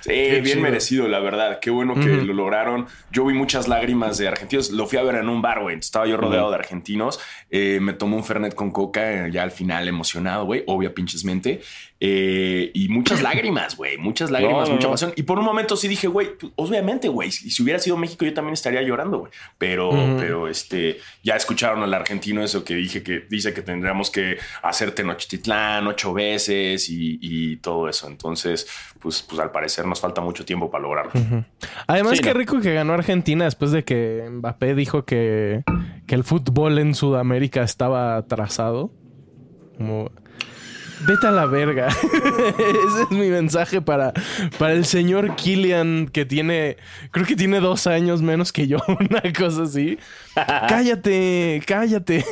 sí, 0.00 0.10
bien 0.12 0.44
chido. 0.44 0.60
merecido, 0.62 1.08
la 1.08 1.18
verdad. 1.20 1.58
Qué 1.60 1.68
bueno 1.70 1.94
que 1.94 2.06
lo 2.08 2.32
lograron. 2.32 2.86
Yo 3.12 3.26
vi 3.26 3.34
muchas 3.34 3.68
lágrimas 3.68 4.16
de 4.16 4.28
argentinos. 4.28 4.70
Lo 4.70 4.86
fui 4.86 4.98
a 4.98 5.02
ver 5.02 5.16
en 5.16 5.28
un 5.28 5.42
bar, 5.42 5.60
güey. 5.60 5.78
Estaba 5.78 6.06
yo 6.06 6.16
rodeado 6.16 6.48
de 6.50 6.56
argentinos. 6.56 7.20
Eh, 7.50 7.78
me 7.82 7.92
tomé 7.92 8.16
un 8.16 8.24
Fernet 8.24 8.54
con 8.54 8.70
coca, 8.70 9.26
eh, 9.26 9.30
ya 9.30 9.42
al 9.42 9.50
final 9.50 9.86
emocionado, 9.88 10.46
güey. 10.46 10.64
Obvia 10.66 10.94
pinches 10.94 11.22
mente. 11.24 11.60
Eh, 12.08 12.70
y 12.74 12.88
muchas 12.88 13.20
lágrimas, 13.22 13.76
güey. 13.76 13.98
Muchas 13.98 14.30
lágrimas, 14.30 14.60
No, 14.62 14.66
no, 14.68 14.74
mucha 14.74 14.86
no. 14.86 14.92
pasión. 14.92 15.12
Y 15.16 15.22
por 15.24 15.38
un 15.38 15.44
momento 15.44 15.76
sí 15.76 15.88
dije, 15.88 16.06
güey, 16.06 16.36
pues, 16.38 16.52
obviamente, 16.56 17.08
güey. 17.08 17.32
Si, 17.32 17.50
si 17.50 17.62
hubiera 17.62 17.78
sido 17.80 17.96
México, 17.96 18.24
yo 18.24 18.32
también 18.32 18.52
estaría 18.54 18.80
llorando, 18.82 19.18
güey. 19.18 19.32
Pero, 19.58 19.90
pero 20.18 20.46
este, 20.48 20.98
ya 21.24 21.34
escucharon 21.36 21.82
al 21.82 21.92
argentino 21.94 22.42
eso 22.42 22.62
que 22.64 22.74
dije 22.76 23.02
que 23.02 23.20
dice 23.28 23.52
que 23.52 23.62
tendríamos 23.62 24.10
que 24.10 24.36
hacer 24.62 24.92
Tenochtitlán 24.92 25.86
ocho 25.88 26.12
veces 26.14 26.88
y, 26.88 27.18
y 27.20 27.56
todo 27.56 27.88
eso. 27.88 28.06
Entonces, 28.06 28.68
pues, 29.00 29.22
pues 29.22 29.40
al 29.40 29.50
parecer 29.50 29.86
nos 29.86 30.00
falta 30.00 30.20
mucho 30.20 30.44
tiempo 30.44 30.70
para 30.70 30.82
lograrlo. 30.82 31.12
Además, 31.86 32.16
Sí, 32.16 32.22
qué 32.22 32.32
no. 32.32 32.38
rico 32.38 32.60
que 32.60 32.72
ganó 32.72 32.92
Argentina 32.92 33.44
después 33.46 33.72
de 33.72 33.84
que 33.84 34.24
Mbappé 34.30 34.74
dijo 34.74 35.04
que, 35.04 35.62
que 36.06 36.14
el 36.14 36.22
fútbol 36.24 36.78
en 36.78 36.94
Sudamérica 36.94 37.62
estaba 37.62 38.16
atrasado. 38.16 38.92
Como, 39.76 40.10
vete 41.00 41.26
a 41.26 41.30
la 41.30 41.46
verga. 41.46 41.88
Ese 41.88 43.02
es 43.02 43.10
mi 43.10 43.28
mensaje 43.28 43.80
para, 43.82 44.12
para 44.58 44.72
el 44.74 44.84
señor 44.84 45.36
Kylian, 45.36 46.08
que 46.08 46.24
tiene, 46.24 46.76
creo 47.10 47.26
que 47.26 47.36
tiene 47.36 47.60
dos 47.60 47.86
años 47.86 48.22
menos 48.22 48.52
que 48.52 48.66
yo, 48.66 48.78
una 48.88 49.22
cosa 49.32 49.64
así. 49.64 49.98
cállate, 50.68 51.62
cállate. 51.66 52.24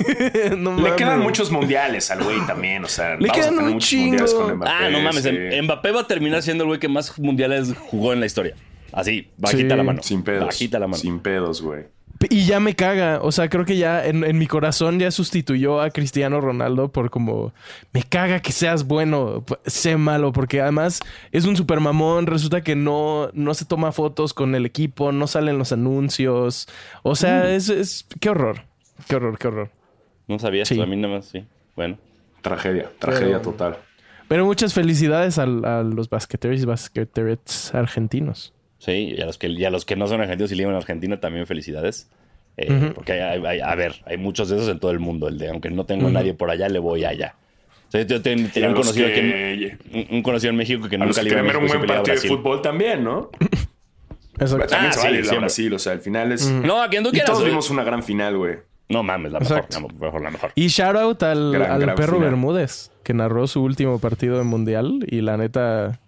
no 0.57 0.75
Le 0.77 0.83
mames. 0.83 0.93
quedan 0.95 1.21
muchos 1.21 1.51
mundiales 1.51 2.11
al 2.11 2.23
güey 2.23 2.39
también. 2.47 2.85
O 2.85 2.89
sea, 2.89 3.17
Le 3.17 3.29
vamos 3.29 3.31
a 3.31 3.35
quedan 3.35 3.51
tener 3.51 3.65
un 3.65 3.73
muchos 3.75 3.89
chingo. 3.91 4.07
mundiales 4.09 4.35
con 4.35 4.57
Mbappé. 4.57 4.71
Ah, 4.73 4.91
no 4.91 5.01
mames. 5.01 5.23
sí. 5.23 5.29
Em- 5.31 5.65
Mbappé 5.65 5.91
va 5.93 6.01
a 6.03 6.07
terminar 6.07 6.43
siendo 6.43 6.65
el 6.65 6.69
güey 6.69 6.81
que 6.81 6.89
más 6.89 7.19
mundiales 7.19 7.73
jugó 7.91 8.13
en 8.13 8.21
la 8.21 8.27
historia. 8.27 8.55
Así, 8.93 9.29
bajita 9.37 9.71
Sí, 9.75 9.77
la 9.77 9.83
mano. 9.83 10.03
Sin 10.03 10.23
pedos. 10.23 10.47
Bajita 10.47 10.79
la 10.79 10.87
mano. 10.87 11.01
Sin 11.01 11.19
pedos, 11.19 11.61
güey. 11.63 11.83
Y 12.31 12.47
ya 12.47 12.59
me 12.61 12.75
caga. 12.75 13.21
O 13.23 13.33
sea, 13.33 13.49
creo 13.51 13.65
que 13.65 13.77
ya 13.77 14.05
en, 14.07 14.25
en 14.25 14.39
mi 14.39 14.47
corazón 14.47 14.99
ya 14.99 15.11
sustituyó 15.11 15.81
a 15.81 15.91
Cristiano 15.91 16.41
Ronaldo 16.41 16.91
por 16.91 17.11
como 17.11 17.53
me 17.93 18.03
caga 18.03 18.41
que 18.41 18.53
seas 18.53 18.85
bueno, 18.87 19.45
sé 19.67 19.97
malo, 19.97 20.33
porque 20.33 20.61
además 20.61 21.01
es 21.33 21.45
un 21.45 21.57
super 21.57 21.81
mamón. 21.81 22.27
Resulta 22.27 22.63
que 22.63 22.77
no, 22.77 23.29
no 23.35 23.53
se 23.55 23.65
toma 23.67 23.93
fotos 23.93 24.33
con 24.33 24.55
el 24.55 24.65
equipo, 24.65 25.13
no 25.13 25.27
salen 25.27 25.59
los 25.59 25.73
anuncios. 25.73 26.67
O 27.03 27.15
sea, 27.15 27.51
es, 27.55 27.69
es 27.69 28.07
qué 28.21 28.31
horror. 28.31 28.63
Qué 29.09 29.17
horror, 29.17 29.39
qué 29.39 29.49
horror. 29.49 29.71
No 30.29 30.39
sabías, 30.39 30.69
Sí. 30.69 30.81
a 30.81 30.87
mí 30.87 30.97
nada 30.97 31.17
más, 31.17 31.27
sí. 31.27 31.45
Bueno. 31.77 31.99
Tragedia, 32.41 32.91
tragedia 32.99 33.39
Pero- 33.39 33.51
total. 33.51 33.77
Pero 34.29 34.47
muchas 34.47 34.73
felicidades 34.73 35.39
al- 35.39 35.65
a, 35.67 35.83
los 35.83 36.09
basqueteros 36.09 36.61
y 36.63 36.65
basqueterets 36.65 37.75
argentinos. 37.75 38.53
Sí, 38.85 39.15
y 39.17 39.21
a 39.21 39.27
los 39.27 39.39
que, 39.39 39.49
y 39.49 39.65
a 39.65 39.71
los 39.71 39.85
que 39.85 39.97
no 39.97 40.07
son 40.07 40.21
argentinos 40.21 40.53
y 40.53 40.55
viven 40.57 40.71
en 40.73 40.77
Argentina 40.77 41.19
también 41.21 41.47
felicidades. 41.47 42.11
Eh, 42.57 42.93
Porque 42.95 43.13
hay, 43.15 43.43
hay- 43.45 43.61
a 43.61 43.75
ver, 43.75 43.95
hay 44.05 44.17
muchos 44.17 44.49
de 44.49 44.57
esos 44.57 44.69
en 44.69 44.79
todo 44.79 44.91
el 44.91 45.01
mundo. 45.01 45.27
El 45.29 45.39
de 45.39 45.49
aunque 45.49 45.71
no 45.71 45.87
tengo 45.87 46.09
a 46.09 46.11
nadie 46.11 46.35
por 46.35 46.51
allá, 46.51 46.69
le 46.69 46.79
voy 46.79 47.05
allá. 47.05 47.35
O 47.89 47.91
sea, 47.91 48.03
yo 48.03 48.21
tenía 48.21 48.47
a 48.67 48.69
un 48.69 48.75
conocido, 48.75 49.07
que- 49.09 49.77
que, 49.93 49.99
un, 50.11 50.17
un 50.17 50.23
conocido 50.23 50.51
en 50.51 50.57
México 50.57 50.89
que 50.89 50.97
A 50.97 50.99
nunca 50.99 51.23
le 51.23 51.31
iba 51.31 51.41
a 51.41 51.43
ver 51.43 51.57
un 51.57 51.63
México, 51.63 51.79
buen 51.79 51.89
partido 51.89 52.21
de 52.21 52.29
fútbol 52.29 52.61
también, 52.63 53.03
¿no? 53.05 53.31
Exacto. 54.39 54.67
También 54.67 54.91
Ah, 54.91 54.93
se 54.93 55.01
vale. 55.09 55.39
Brasil, 55.39 55.73
o 55.75 55.79
sea, 55.79 55.93
al 55.93 56.01
final 56.01 56.33
es... 56.33 56.49
No, 56.51 56.83
a 56.83 56.89
quien 56.89 57.03
tú 57.05 57.11
y 57.11 57.13
quieras. 57.13 57.31
todos 57.31 57.45
vimos 57.45 57.71
una 57.71 57.85
gran 57.85 58.03
final, 58.03 58.37
güey. 58.37 58.57
No 58.89 59.03
mames, 59.03 59.33
la 59.33 59.41
mejor, 59.41 59.57
Exacto. 59.59 59.81
la 59.81 60.07
mejor, 60.07 60.23
la 60.23 60.31
mejor. 60.31 60.53
Y 60.57 60.67
shout 60.67 60.97
out 60.97 61.23
al, 61.23 61.53
Gran, 61.53 61.71
al 61.71 61.81
gran 61.81 61.95
perro 61.97 62.15
final. 62.17 62.31
Bermúdez, 62.31 62.91
que 63.03 63.15
narró 63.15 63.47
su 63.47 63.63
último 63.63 63.99
partido 64.01 64.41
en 64.41 64.47
Mundial 64.49 65.07
y 65.09 65.21
la 65.23 65.37
neta... 65.37 66.01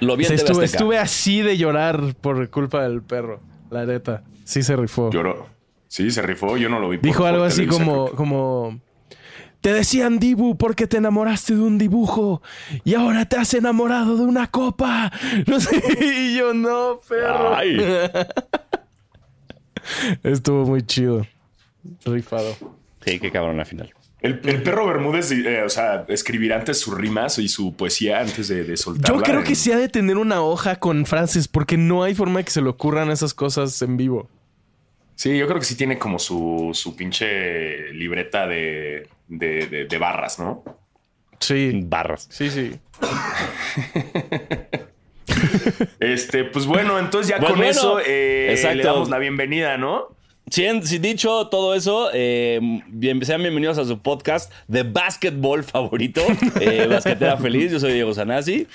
Lo 0.00 0.16
vi 0.16 0.24
TV 0.24 0.34
estuve, 0.64 0.98
así 0.98 1.40
de 1.42 1.56
llorar 1.56 2.14
por 2.20 2.48
culpa 2.50 2.82
del 2.82 3.02
perro. 3.02 3.40
La 3.70 3.84
neta. 3.86 4.22
Sí 4.44 4.62
se 4.62 4.76
rifó. 4.76 5.10
Lloró. 5.10 5.46
Sí, 5.88 6.10
se 6.10 6.22
rifó. 6.22 6.56
Yo 6.56 6.68
no 6.68 6.78
lo 6.80 6.88
vi. 6.88 6.98
por- 6.98 7.04
Dijo 7.06 7.18
por 7.20 7.28
algo 7.28 7.44
así 7.44 7.66
como, 7.66 8.10
como... 8.12 8.80
Te 9.60 9.72
decían 9.72 10.20
Dibu 10.20 10.56
porque 10.56 10.86
te 10.86 10.98
enamoraste 10.98 11.54
de 11.56 11.60
un 11.62 11.78
dibujo 11.78 12.42
y 12.84 12.94
ahora 12.94 13.24
te 13.24 13.36
has 13.36 13.52
enamorado 13.54 14.16
de 14.16 14.22
una 14.22 14.46
copa. 14.46 15.10
No 15.46 15.60
sé. 15.60 15.82
Y 16.00 16.36
yo, 16.38 16.54
no, 16.54 17.00
perro. 17.08 17.56
Ay. 17.56 17.76
Estuvo 20.22 20.64
muy 20.66 20.82
chido. 20.82 21.26
Rifado. 22.04 22.54
Sí, 23.04 23.18
qué 23.18 23.30
cabrón 23.30 23.56
la 23.56 23.64
final. 23.64 23.92
El, 24.20 24.40
el 24.44 24.62
perro 24.64 24.86
Bermúdez, 24.86 25.30
eh, 25.30 25.62
o 25.62 25.68
sea, 25.68 26.04
escribir 26.08 26.52
antes 26.52 26.80
sus 26.80 26.92
rimas 26.98 27.38
y 27.38 27.48
su 27.48 27.74
poesía 27.76 28.18
antes 28.20 28.48
de, 28.48 28.64
de 28.64 28.76
soltarla. 28.76 29.16
Yo 29.16 29.22
creo 29.22 29.38
en- 29.40 29.44
que 29.46 29.54
sí 29.54 29.70
ha 29.70 29.76
de 29.76 29.88
tener 29.88 30.16
una 30.16 30.42
hoja 30.42 30.76
con 30.76 31.06
frases 31.06 31.46
porque 31.46 31.76
no 31.76 32.02
hay 32.02 32.14
forma 32.16 32.40
de 32.40 32.44
que 32.44 32.50
se 32.50 32.60
le 32.60 32.68
ocurran 32.68 33.10
esas 33.12 33.32
cosas 33.32 33.80
en 33.82 33.96
vivo. 33.96 34.28
Sí, 35.14 35.36
yo 35.38 35.46
creo 35.46 35.58
que 35.60 35.64
sí 35.66 35.76
tiene 35.76 35.98
como 35.98 36.18
su, 36.18 36.70
su 36.74 36.96
pinche 36.96 37.92
libreta 37.92 38.46
de, 38.48 39.08
de, 39.28 39.66
de- 39.66 39.84
de 39.86 39.98
barras, 39.98 40.38
¿no? 40.40 40.64
Sí. 41.40 41.80
Barras. 41.84 42.26
Sí, 42.30 42.50
sí. 42.50 42.72
Este, 46.00 46.44
pues 46.44 46.66
bueno, 46.66 46.98
entonces 46.98 47.28
ya 47.28 47.38
Pues 47.38 47.50
con 47.50 47.58
bueno, 47.58 47.70
eso 47.70 48.00
eh, 48.04 48.56
le 48.74 48.82
damos 48.82 49.08
la 49.10 49.18
bienvenida, 49.18 49.76
¿no? 49.76 50.16
Si, 50.50 50.98
dicho 50.98 51.48
todo 51.48 51.74
eso, 51.74 52.08
eh, 52.14 52.58
bien- 52.88 53.24
sean 53.24 53.42
bienvenidos 53.42 53.76
a 53.78 53.84
su 53.84 53.98
podcast 53.98 54.52
de 54.66 54.82
básquetbol 54.82 55.62
favorito, 55.62 56.22
eh, 56.60 56.86
Basquetera 56.88 57.36
Feliz. 57.36 57.72
Yo 57.72 57.80
soy 57.80 57.92
Diego 57.92 58.14
Sanasi. 58.14 58.66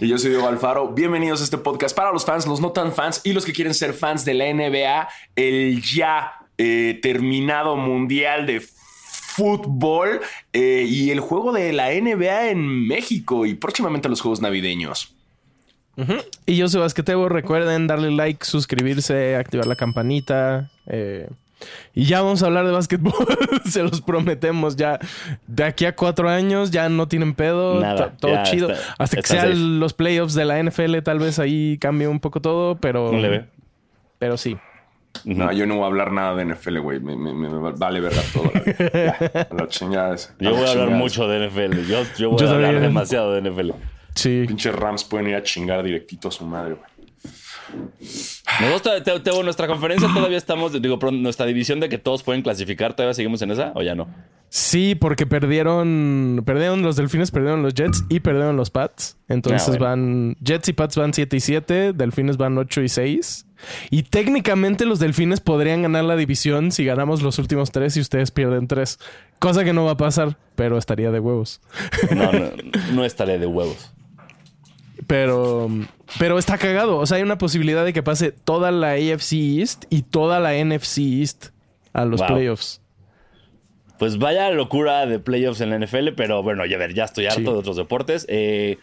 Y 0.00 0.08
yo 0.08 0.18
soy 0.18 0.30
Diego 0.30 0.48
Alfaro. 0.48 0.88
Bienvenidos 0.88 1.40
a 1.40 1.44
este 1.44 1.58
podcast 1.58 1.96
para 1.96 2.12
los 2.12 2.24
fans, 2.24 2.46
los 2.46 2.60
no 2.60 2.72
tan 2.72 2.92
fans 2.92 3.20
y 3.24 3.32
los 3.32 3.44
que 3.44 3.52
quieren 3.52 3.74
ser 3.74 3.94
fans 3.94 4.24
de 4.24 4.34
la 4.34 4.52
NBA. 4.52 5.08
El 5.36 5.82
ya 5.82 6.32
eh, 6.58 6.98
terminado 7.00 7.76
mundial 7.76 8.46
de 8.46 8.60
fútbol 8.60 10.20
eh, 10.52 10.84
y 10.88 11.10
el 11.10 11.20
juego 11.20 11.52
de 11.52 11.72
la 11.72 11.90
NBA 11.90 12.50
en 12.50 12.86
México 12.88 13.46
y 13.46 13.54
próximamente 13.54 14.08
los 14.08 14.20
juegos 14.20 14.40
navideños. 14.40 15.14
Y 16.46 16.56
yo 16.56 16.68
soy 16.68 16.80
Basquetebo. 16.80 17.28
Recuerden 17.28 17.86
darle 17.86 18.10
like, 18.10 18.44
suscribirse, 18.44 19.36
activar 19.36 19.66
la 19.66 19.76
campanita. 19.76 20.70
eh, 20.86 21.28
y 21.94 22.04
ya 22.06 22.22
vamos 22.22 22.42
a 22.42 22.46
hablar 22.46 22.64
de 22.64 22.72
básquetbol. 22.72 23.12
Se 23.66 23.82
los 23.82 24.00
prometemos. 24.00 24.76
Ya 24.76 24.98
de 25.46 25.64
aquí 25.64 25.84
a 25.84 25.94
cuatro 25.94 26.28
años 26.30 26.70
ya 26.70 26.88
no 26.88 27.06
tienen 27.06 27.34
pedo. 27.34 27.80
Nada, 27.80 28.12
to- 28.12 28.16
todo 28.18 28.32
ya 28.32 28.42
chido. 28.44 28.70
está- 28.72 28.94
Hasta 28.98 29.16
que 29.18 29.26
sean 29.28 29.42
safe. 29.48 29.54
los 29.56 29.92
playoffs 29.92 30.32
de 30.34 30.44
la 30.46 30.58
NFL, 30.62 30.98
tal 31.02 31.18
vez 31.18 31.38
ahí 31.38 31.76
cambie 31.78 32.08
un 32.08 32.18
poco 32.20 32.40
todo. 32.40 32.76
Pero, 32.76 33.12
No 33.12 33.18
le 33.18 33.28
ve. 33.28 33.44
pero 34.18 34.38
sí. 34.38 34.56
No, 35.24 35.52
yo 35.52 35.66
no 35.66 35.74
voy 35.74 35.84
a 35.84 35.86
hablar 35.88 36.12
nada 36.12 36.34
de 36.36 36.44
NFL, 36.46 36.78
güey. 36.78 37.00
Me, 37.00 37.14
me- 37.16 37.34
me 37.34 37.48
vale 37.72 38.00
verga 38.00 38.22
todo. 38.32 38.50
la 39.54 39.68
chingada 39.68 40.14
esa. 40.14 40.34
Yo 40.38 40.54
voy 40.54 40.64
a 40.66 40.70
hablar 40.70 40.90
mucho 40.90 41.28
de 41.28 41.46
NFL. 41.48 41.80
Yo, 41.86 42.04
yo 42.16 42.30
voy 42.30 42.38
Yo 42.38 42.48
a 42.48 42.54
hablar 42.54 42.80
demasiado 42.80 43.34
de 43.34 43.42
NFL. 43.50 43.72
Sí. 44.20 44.44
Pinches 44.46 44.74
Rams 44.74 45.04
pueden 45.04 45.28
ir 45.28 45.34
a 45.36 45.42
chingar 45.42 45.82
directito 45.82 46.28
a 46.28 46.30
su 46.30 46.44
madre, 46.44 46.74
güey. 46.74 46.90
Nosotros, 48.60 49.02
te- 49.04 49.20
te- 49.20 49.42
nuestra 49.44 49.66
conferencia 49.66 50.08
todavía 50.12 50.36
estamos, 50.38 50.80
digo, 50.80 50.98
pero 50.98 51.12
nuestra 51.12 51.46
división 51.46 51.78
de 51.80 51.88
que 51.88 51.98
todos 51.98 52.22
pueden 52.22 52.42
clasificar, 52.42 52.94
¿todavía 52.94 53.14
seguimos 53.14 53.40
en 53.42 53.52
esa 53.52 53.72
o 53.76 53.82
ya 53.82 53.94
no? 53.94 54.08
Sí, 54.48 54.96
porque 54.96 55.26
perdieron, 55.26 56.42
perdieron 56.44 56.82
los 56.82 56.96
Delfines, 56.96 57.30
perdieron 57.30 57.62
los 57.62 57.72
Jets 57.74 58.04
y 58.08 58.18
perdieron 58.18 58.56
los 58.56 58.70
Pats. 58.70 59.16
Entonces 59.28 59.62
Ah, 59.62 59.70
bueno. 59.70 59.84
van 59.84 60.36
Jets 60.42 60.68
y 60.68 60.72
Pats 60.72 60.96
van 60.96 61.14
7 61.14 61.36
y 61.36 61.40
7, 61.40 61.92
Delfines 61.92 62.36
van 62.36 62.58
8 62.58 62.82
y 62.82 62.88
6. 62.88 63.46
Y 63.90 64.02
técnicamente 64.02 64.84
los 64.86 64.98
Delfines 64.98 65.40
podrían 65.40 65.82
ganar 65.82 66.02
la 66.04 66.16
división 66.16 66.72
si 66.72 66.84
ganamos 66.84 67.22
los 67.22 67.38
últimos 67.38 67.70
tres 67.70 67.96
y 67.96 68.00
ustedes 68.00 68.32
pierden 68.32 68.66
tres. 68.66 68.98
Cosa 69.38 69.62
que 69.64 69.72
no 69.72 69.84
va 69.84 69.92
a 69.92 69.96
pasar, 69.96 70.36
pero 70.56 70.76
estaría 70.78 71.12
de 71.12 71.20
huevos. 71.20 71.60
No, 72.14 72.32
no, 72.32 72.50
no 72.92 73.04
estaré 73.04 73.38
de 73.38 73.46
huevos. 73.46 73.92
Pero, 75.10 75.68
pero 76.20 76.38
está 76.38 76.56
cagado. 76.56 76.98
O 76.98 77.04
sea, 77.06 77.16
hay 77.16 77.24
una 77.24 77.36
posibilidad 77.36 77.84
de 77.84 77.92
que 77.92 78.02
pase 78.02 78.30
toda 78.30 78.70
la 78.70 78.92
AFC 78.92 79.32
East 79.58 79.84
y 79.90 80.02
toda 80.02 80.38
la 80.38 80.54
NFC 80.54 80.98
East 81.20 81.46
a 81.92 82.04
los 82.04 82.20
Wow. 82.20 82.28
playoffs. 82.28 82.80
Pues 83.98 84.18
vaya 84.18 84.50
locura 84.50 85.04
de 85.06 85.18
playoffs 85.18 85.60
en 85.60 85.70
la 85.70 85.76
NFL, 85.78 86.12
pero 86.16 86.42
bueno, 86.44 86.64
ya 86.64 86.78
ver, 86.78 86.94
ya 86.94 87.04
estoy 87.04 87.26
harto 87.26 87.40
Sí. 87.40 87.44
de 87.44 87.50
otros 87.50 87.76
deportes. 87.76 88.24
Eh, 88.28 88.78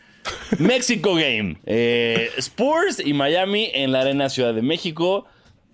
México 0.60 1.16
Game. 1.16 1.58
Eh, 1.66 2.30
Spurs 2.38 3.02
y 3.04 3.14
Miami 3.14 3.72
en 3.74 3.94
la 3.94 4.02
Arena 4.02 4.30
Ciudad 4.30 4.54
de 4.54 4.62
México. 4.62 5.26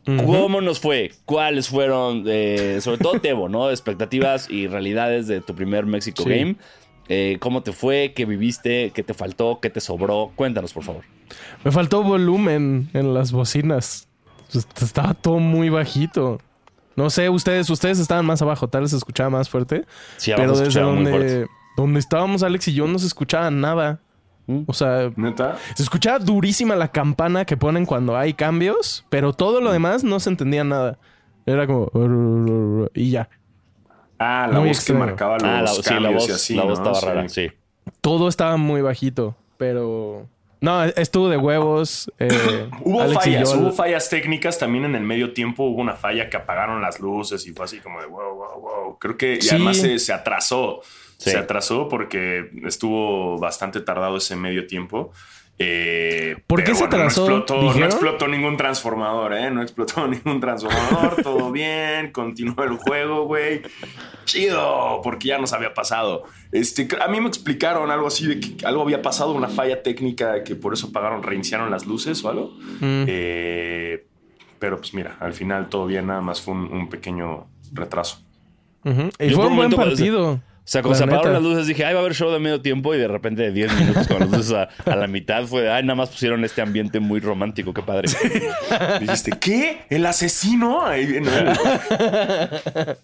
¿Cómo 0.06 0.60
nos 0.62 0.80
fue? 0.80 1.12
¿Cuáles 1.26 1.70
fueron, 1.70 2.26
eh, 2.28 2.80
sobre 2.82 2.98
todo 2.98 3.20
Tebo, 3.22 3.48
¿no? 3.50 3.70
Expectativas 3.72 4.50
y 4.50 4.68
realidades 4.68 5.28
de 5.28 5.40
tu 5.42 5.56
primer 5.56 5.86
México 5.86 6.24
Sí. 6.24 6.30
Game. 6.30 6.56
Eh, 7.10 7.38
¿Cómo 7.40 7.62
te 7.64 7.72
fue? 7.74 8.14
¿Qué 8.16 8.26
viviste? 8.26 8.92
¿Qué 8.94 9.04
te 9.04 9.14
faltó? 9.14 9.60
¿Qué 9.62 9.70
te 9.70 9.82
sobró? 9.82 10.32
Cuéntanos, 10.36 10.74
por 10.74 10.84
favor. 10.84 11.04
Me 11.64 11.72
faltó 11.72 12.04
volumen 12.04 12.90
en 12.94 13.14
las 13.14 13.32
bocinas. 13.32 14.08
Est- 14.54 14.82
Estaba 14.82 15.14
todo 15.14 15.40
muy 15.40 15.70
bajito. 15.70 16.40
No 16.96 17.10
sé, 17.10 17.28
ustedes, 17.30 17.70
ustedes 17.70 17.98
estaban 18.00 18.26
más 18.26 18.42
abajo, 18.42 18.68
tal 18.68 18.82
vez 18.82 18.92
se 18.92 18.98
escuchaba 18.98 19.30
más 19.32 19.50
fuerte. 19.50 19.84
Sí, 20.18 20.32
abajo 20.32 20.44
pero 20.44 20.56
se 20.56 20.64
desde 20.66 20.82
donde, 20.82 21.12
fuerte. 21.12 21.48
donde 21.76 22.00
estábamos 22.00 22.44
Alex 22.44 22.68
y 22.68 22.74
yo 22.76 22.88
no 22.88 23.00
se 23.00 23.08
escuchaba 23.08 23.50
nada. 23.50 24.00
Mm. 24.46 24.62
O 24.68 24.74
sea, 24.74 25.10
¿Neta? 25.16 25.58
se 25.74 25.82
escuchaba 25.84 26.20
durísima 26.20 26.76
la 26.76 26.90
campana 26.90 27.46
que 27.46 27.58
ponen 27.58 27.86
cuando 27.88 28.16
hay 28.16 28.34
cambios, 28.34 29.06
pero 29.10 29.34
todo 29.34 29.60
lo 29.60 29.72
demás 29.72 30.04
no 30.04 30.20
se 30.20 30.30
entendía 30.30 30.64
nada. 30.64 31.00
Era 31.48 31.66
como... 31.66 31.90
Y 32.94 33.10
ya. 33.10 33.28
Ah, 34.24 34.48
la 34.48 34.60
Muy 34.60 34.70
voz 34.70 34.78
extraño. 34.78 35.00
que 35.02 35.06
marcaba 35.06 35.38
los 35.38 35.44
Ah, 35.44 35.62
la, 35.62 35.68
sí, 35.68 35.82
la 35.82 35.84
cambios 35.90 36.14
voz, 36.14 36.30
y 36.30 36.32
así, 36.32 36.56
la 36.56 36.64
voz 36.64 36.80
¿no? 36.80 36.86
estaba 36.92 36.96
Sí. 37.00 37.06
rara, 37.06 37.30
sí. 37.30 37.52
Todo 38.02 38.28
estaba 38.30 38.58
muy 38.58 38.82
bajito, 38.82 39.36
pero... 39.58 40.28
No, 40.62 40.82
estuvo 40.86 41.28
de 41.28 41.36
huevos. 41.36 42.10
eh, 42.20 42.30
Hubo 42.84 43.02
Alex 43.02 43.22
fallas, 43.24 43.54
hubo 43.54 43.72
fallas 43.74 44.10
técnicas 44.10 44.58
también 44.58 44.86
en 44.86 44.96
el 44.96 45.04
medio 45.04 45.34
tiempo. 45.34 45.64
Hubo 45.66 45.82
una 45.82 45.94
falla 45.96 46.30
que 46.30 46.38
apagaron 46.38 46.82
las 46.82 47.02
luces 47.02 47.46
y 47.46 47.52
fue 47.52 47.66
así 47.66 47.80
como 47.80 48.00
de 48.00 48.08
wow, 48.08 48.34
wow, 48.34 48.62
wow. 48.62 48.98
Creo 49.00 49.18
que 49.18 49.34
y 49.36 49.42
Sí. 49.42 49.50
además 49.56 49.76
se, 49.78 50.00
se 50.00 50.14
atrasó. 50.14 50.80
Sí. 51.18 51.32
Se 51.32 51.38
atrasó 51.38 51.90
porque 51.90 52.50
estuvo 52.66 53.38
bastante 53.40 53.82
tardado 53.82 54.16
ese 54.18 54.38
medio 54.38 54.66
tiempo. 54.66 55.12
Eh, 55.60 56.36
¿Por 56.48 56.64
qué 56.64 56.74
se 56.74 56.82
bueno, 56.86 56.98
atrasó? 56.98 57.30
No 57.30 57.38
explotó, 57.38 57.62
no 57.62 57.68
¿Dijeron? 57.70 57.90
explotó 57.90 58.28
ningún 58.28 58.58
transformador, 58.58 59.34
¿eh? 59.34 59.52
No 59.52 59.62
explotó 59.62 60.08
ningún 60.10 60.40
transformador. 60.40 61.22
todo 61.22 61.52
bien. 61.52 62.12
Continuó 62.12 62.64
el 62.64 62.72
juego, 62.78 63.26
güey. 63.26 63.62
Chido, 64.26 65.02
porque 65.04 65.28
ya 65.30 65.38
nos 65.38 65.54
había 65.54 65.74
pasado. 65.74 66.24
Este, 66.52 66.88
a 67.02 67.08
mí 67.08 67.20
me 67.22 67.28
explicaron 67.28 67.92
algo 67.92 68.08
así 68.08 68.26
de 68.28 68.40
que 68.40 68.66
algo 68.66 68.82
había 68.82 69.02
pasado, 69.02 69.32
una 69.34 69.48
falla 69.50 69.84
técnica 69.84 70.44
que 70.44 70.56
por 70.56 70.74
eso 70.74 70.88
apagaron, 70.88 71.22
reiniciaron 71.24 71.70
las 71.70 71.86
luces 71.86 72.24
o 72.24 72.30
algo. 72.30 72.54
Mm. 72.80 73.06
Eh, 73.08 74.08
pero 74.60 74.78
pues 74.78 74.94
mira, 74.94 75.18
al 75.20 75.34
final 75.34 75.70
todo 75.70 75.86
bien, 75.86 76.08
nada 76.08 76.22
más 76.22 76.42
fue 76.42 76.54
un, 76.54 76.72
un 76.72 76.90
pequeño 76.90 77.48
retraso. 77.74 78.20
Ujú. 78.86 79.10
Y 79.20 79.30
Yo 79.30 79.36
fue 79.36 79.48
un 79.48 79.56
buen 79.56 79.70
momento, 79.72 79.78
partido. 79.78 80.42
O 80.64 80.66
sea, 80.66 80.82
cuando 80.82 80.98
La 80.98 80.98
se 80.98 81.04
apagaron 81.04 81.34
las 81.34 81.44
luces 81.44 81.68
dije, 81.68 81.84
ay, 81.84 81.94
va 81.94 82.00
a 82.00 82.04
haber 82.04 82.16
show 82.16 82.32
de 82.32 82.40
medio 82.40 82.62
tiempo 82.62 82.96
y 82.96 82.98
de 82.98 83.10
repente 83.10 83.42
de 83.42 83.52
10 83.52 83.80
minutos 83.82 84.08
con 84.08 84.22
las 84.22 84.32
luces 84.32 84.54
a, 84.54 84.70
a 84.90 84.96
la 84.96 85.08
mitad 85.08 85.46
fue 85.46 85.70
ay, 85.70 85.84
nada 85.84 85.96
más 85.96 86.10
pusieron 86.10 86.46
este 86.46 86.62
ambiente 86.62 87.02
muy 87.02 87.20
romántico, 87.20 87.74
qué 87.74 87.82
padre. 87.82 88.08
Dijiste, 89.02 89.34
¿qué? 89.42 89.82
¿El 89.90 90.06
asesino? 90.06 90.86
Ahí 90.86 91.06
viene. 91.06 91.30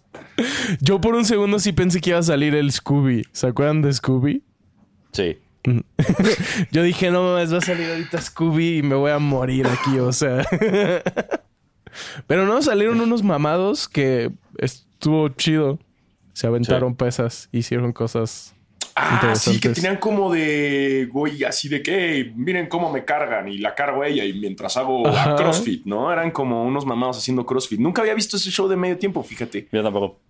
Yo 0.80 1.02
por 1.02 1.16
un 1.16 1.26
segundo 1.26 1.60
sí 1.60 1.74
pensé 1.74 2.00
que 2.00 2.12
iba 2.12 2.20
a 2.20 2.24
salir 2.24 2.56
el 2.56 2.72
Scooby. 2.72 3.28
¿Se 3.34 3.48
acuerdan 3.48 3.82
de 3.82 3.92
Scooby? 3.92 4.42
Sí. 5.12 5.38
Yo 6.72 6.82
dije, 6.82 7.12
no 7.12 7.24
mames, 7.24 7.54
va 7.54 7.58
a 7.58 7.62
salir 7.62 7.90
ahorita 7.90 8.22
Scooby 8.22 8.78
y 8.78 8.84
me 8.84 8.96
voy 8.96 9.12
a 9.12 9.20
morir 9.20 9.68
aquí, 9.68 10.00
o 10.00 10.14
sea. 10.14 10.46
Pero 12.26 12.46
no, 12.46 12.62
salieron 12.62 13.02
unos 13.02 13.22
mamados 13.22 13.90
que 13.90 14.32
estuvo 14.58 15.28
chido. 15.30 15.78
Se 16.40 16.48
aventaron 16.48 16.96
pesas, 16.96 17.50
hicieron 17.52 17.92
cosas. 17.92 18.56
Ah, 18.96 19.34
sí, 19.36 19.60
que 19.60 19.68
tenían 19.68 19.98
como 19.98 20.32
de, 20.32 21.10
güey, 21.12 21.44
así 21.44 21.68
de 21.68 21.84
que, 21.84 22.32
miren 22.34 22.68
cómo 22.68 22.90
me 22.94 23.04
cargan 23.04 23.50
y 23.50 23.58
la 23.58 23.76
cargo 23.76 24.04
a 24.04 24.08
ella 24.08 24.24
y 24.24 24.32
mientras 24.40 24.78
hago 24.78 25.06
Ajá. 25.06 25.36
CrossFit, 25.36 25.86
¿no? 25.86 26.14
Eran 26.14 26.32
como 26.32 26.64
unos 26.64 26.86
mamados 26.86 27.18
haciendo 27.18 27.46
CrossFit. 27.46 27.82
Nunca 27.82 28.04
había 28.04 28.14
visto 28.14 28.38
ese 28.38 28.52
show 28.52 28.70
de 28.70 28.78
medio 28.78 28.98
tiempo, 28.98 29.22
fíjate. 29.22 29.68
Yo 29.70 29.84
tampoco. 29.84 30.22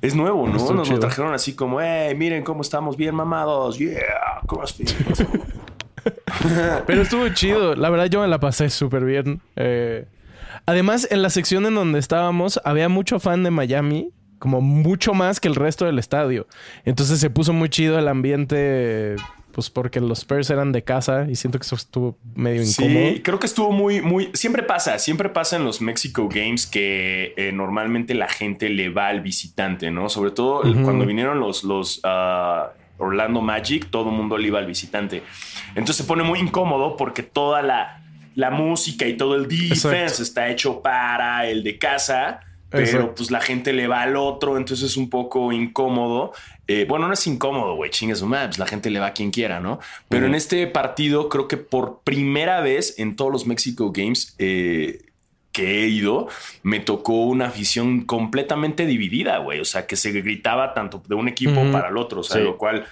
Es 0.00 0.14
nuevo, 0.14 0.46
¿no? 0.46 0.72
Nos 0.74 0.88
lo 0.88 1.00
trajeron 1.00 1.34
así 1.34 1.56
como, 1.56 1.80
hey, 1.80 2.14
miren 2.14 2.44
cómo 2.44 2.62
estamos 2.62 2.96
bien 2.96 3.16
mamados, 3.16 3.78
yeah, 3.78 4.42
CrossFit. 4.46 4.92
Pero 6.86 7.02
estuvo 7.02 7.28
chido. 7.30 7.74
La 7.74 7.90
verdad, 7.90 8.06
yo 8.06 8.20
me 8.20 8.28
la 8.28 8.38
pasé 8.38 8.70
súper 8.70 9.04
bien. 9.04 9.42
Eh, 9.56 10.06
además, 10.66 11.08
en 11.10 11.20
la 11.20 11.30
sección 11.30 11.66
en 11.66 11.74
donde 11.74 11.98
estábamos, 11.98 12.60
había 12.64 12.88
mucho 12.88 13.18
fan 13.18 13.42
de 13.42 13.50
Miami, 13.50 14.12
como 14.42 14.60
mucho 14.60 15.14
más 15.14 15.38
que 15.38 15.46
el 15.46 15.54
resto 15.54 15.84
del 15.84 16.00
estadio. 16.00 16.48
Entonces 16.84 17.20
se 17.20 17.30
puso 17.30 17.52
muy 17.52 17.68
chido 17.68 17.96
el 17.96 18.08
ambiente, 18.08 19.14
pues 19.52 19.70
porque 19.70 20.00
los 20.00 20.18
Spurs 20.18 20.50
eran 20.50 20.72
de 20.72 20.82
casa 20.82 21.28
y 21.30 21.36
siento 21.36 21.60
que 21.60 21.64
eso 21.64 21.76
estuvo 21.76 22.18
medio 22.34 22.60
incómodo. 22.60 23.10
Sí, 23.10 23.20
creo 23.22 23.38
que 23.38 23.46
estuvo 23.46 23.70
muy, 23.70 24.00
muy. 24.00 24.30
Siempre 24.34 24.64
pasa, 24.64 24.98
siempre 24.98 25.28
pasa 25.28 25.54
en 25.54 25.64
los 25.64 25.80
Mexico 25.80 26.28
Games 26.28 26.66
que 26.66 27.34
eh, 27.36 27.52
normalmente 27.52 28.14
la 28.14 28.28
gente 28.28 28.68
le 28.68 28.88
va 28.88 29.06
al 29.06 29.20
visitante, 29.20 29.92
¿no? 29.92 30.08
Sobre 30.08 30.32
todo 30.32 30.62
cuando 30.82 31.06
vinieron 31.06 31.38
los, 31.38 31.62
los 31.62 32.00
ah, 32.02 32.72
Orlando 32.98 33.42
Magic, 33.42 33.90
todo 33.90 34.10
el 34.10 34.16
mundo 34.16 34.36
le 34.38 34.48
iba 34.48 34.58
al 34.58 34.66
visitante. 34.66 35.22
Entonces 35.76 35.98
se 35.98 36.02
pone 36.04 36.24
muy 36.24 36.40
incómodo 36.40 36.96
porque 36.96 37.22
toda 37.22 37.62
la, 37.62 38.02
la 38.34 38.50
música 38.50 39.06
y 39.06 39.16
todo 39.16 39.36
el 39.36 39.46
defense 39.46 39.88
Exacto. 39.92 40.22
está 40.24 40.48
hecho 40.48 40.82
para 40.82 41.46
el 41.46 41.62
de 41.62 41.78
casa. 41.78 42.40
Pero 42.72 42.84
Exacto. 42.84 43.14
pues 43.16 43.30
la 43.30 43.40
gente 43.40 43.72
le 43.72 43.86
va 43.86 44.02
al 44.02 44.16
otro, 44.16 44.56
entonces 44.56 44.90
es 44.90 44.96
un 44.96 45.08
poco 45.10 45.52
incómodo. 45.52 46.32
Eh, 46.66 46.86
bueno, 46.88 47.06
no 47.06 47.12
es 47.14 47.26
incómodo, 47.26 47.74
güey, 47.76 47.90
chingue 47.90 48.14
su 48.16 48.26
madre, 48.26 48.46
pues 48.48 48.58
la 48.58 48.66
gente 48.66 48.90
le 48.90 48.98
va 48.98 49.06
a 49.08 49.12
quien 49.12 49.30
quiera, 49.30 49.60
¿no? 49.60 49.78
Pero 50.08 50.26
en 50.26 50.34
este 50.34 50.66
partido 50.66 51.28
creo 51.28 51.46
que 51.48 51.58
por 51.58 52.00
primera 52.02 52.60
vez 52.60 52.98
en 52.98 53.14
todos 53.14 53.30
los 53.30 53.46
Mexico 53.46 53.92
Games 53.92 54.34
eh, 54.38 55.02
que 55.52 55.82
he 55.84 55.88
ido, 55.88 56.28
me 56.62 56.80
tocó 56.80 57.12
una 57.26 57.48
afición 57.48 58.02
completamente 58.06 58.86
dividida, 58.86 59.36
güey. 59.38 59.60
O 59.60 59.66
sea, 59.66 59.86
que 59.86 59.96
se 59.96 60.10
gritaba 60.12 60.72
tanto 60.72 61.02
de 61.06 61.14
un 61.14 61.28
equipo 61.28 61.60
para 61.70 61.90
el 61.90 61.98
otro, 61.98 62.20
o 62.20 62.24
sea, 62.24 62.38
Sí. 62.38 62.42
lo 62.42 62.56
cual... 62.56 62.86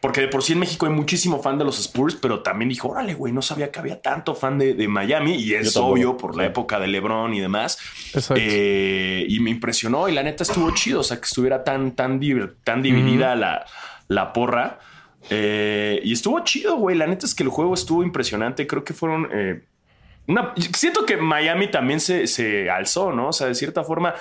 Porque 0.00 0.20
de 0.20 0.28
por 0.28 0.42
sí 0.42 0.52
en 0.52 0.58
México 0.60 0.86
hay 0.86 0.92
muchísimo 0.92 1.42
fan 1.42 1.58
de 1.58 1.64
los 1.64 1.78
Spurs, 1.80 2.14
pero 2.16 2.40
también 2.42 2.68
dijo, 2.68 2.88
órale, 2.88 3.14
güey, 3.14 3.32
no 3.32 3.40
sabía 3.42 3.72
que 3.72 3.78
había 3.80 4.00
tanto 4.00 4.34
fan 4.34 4.58
de, 4.58 4.74
de 4.74 4.86
Miami. 4.88 5.34
Y 5.36 5.54
es 5.54 5.76
obvio 5.76 6.16
por 6.16 6.36
la 6.36 6.44
Sí. 6.44 6.48
época 6.48 6.78
de 6.78 6.86
LeBron 6.86 7.32
y 7.34 7.40
demás. 7.40 7.78
Exacto. 8.14 8.34
Eh, 8.44 9.24
y 9.28 9.40
me 9.40 9.50
impresionó 9.50 10.08
y 10.08 10.12
la 10.12 10.22
neta 10.22 10.42
estuvo 10.42 10.70
chido, 10.74 11.00
o 11.00 11.02
sea, 11.02 11.16
que 11.16 11.24
estuviera 11.24 11.64
tan, 11.64 11.92
tan, 11.92 12.20
div- 12.20 12.54
tan 12.62 12.82
dividida 12.82 13.34
la, 13.34 13.64
la 14.08 14.32
porra. 14.32 14.78
Eh, 15.30 16.00
y 16.04 16.12
estuvo 16.12 16.38
chido, 16.44 16.76
güey. 16.76 16.96
La 16.96 17.06
neta 17.06 17.26
es 17.26 17.34
que 17.34 17.42
el 17.42 17.48
juego 17.48 17.74
estuvo 17.74 18.02
impresionante. 18.04 18.66
Creo 18.66 18.84
que 18.84 18.92
fueron... 18.92 19.28
eh, 19.32 19.64
una- 20.28 20.52
siento 20.74 21.06
que 21.06 21.16
Miami 21.16 21.68
también 21.68 22.00
se, 22.00 22.26
se 22.26 22.68
alzó, 22.70 23.12
¿no? 23.12 23.28
O 23.28 23.32
sea, 23.32 23.46
de 23.48 23.54
cierta 23.54 23.82
forma 23.82 24.14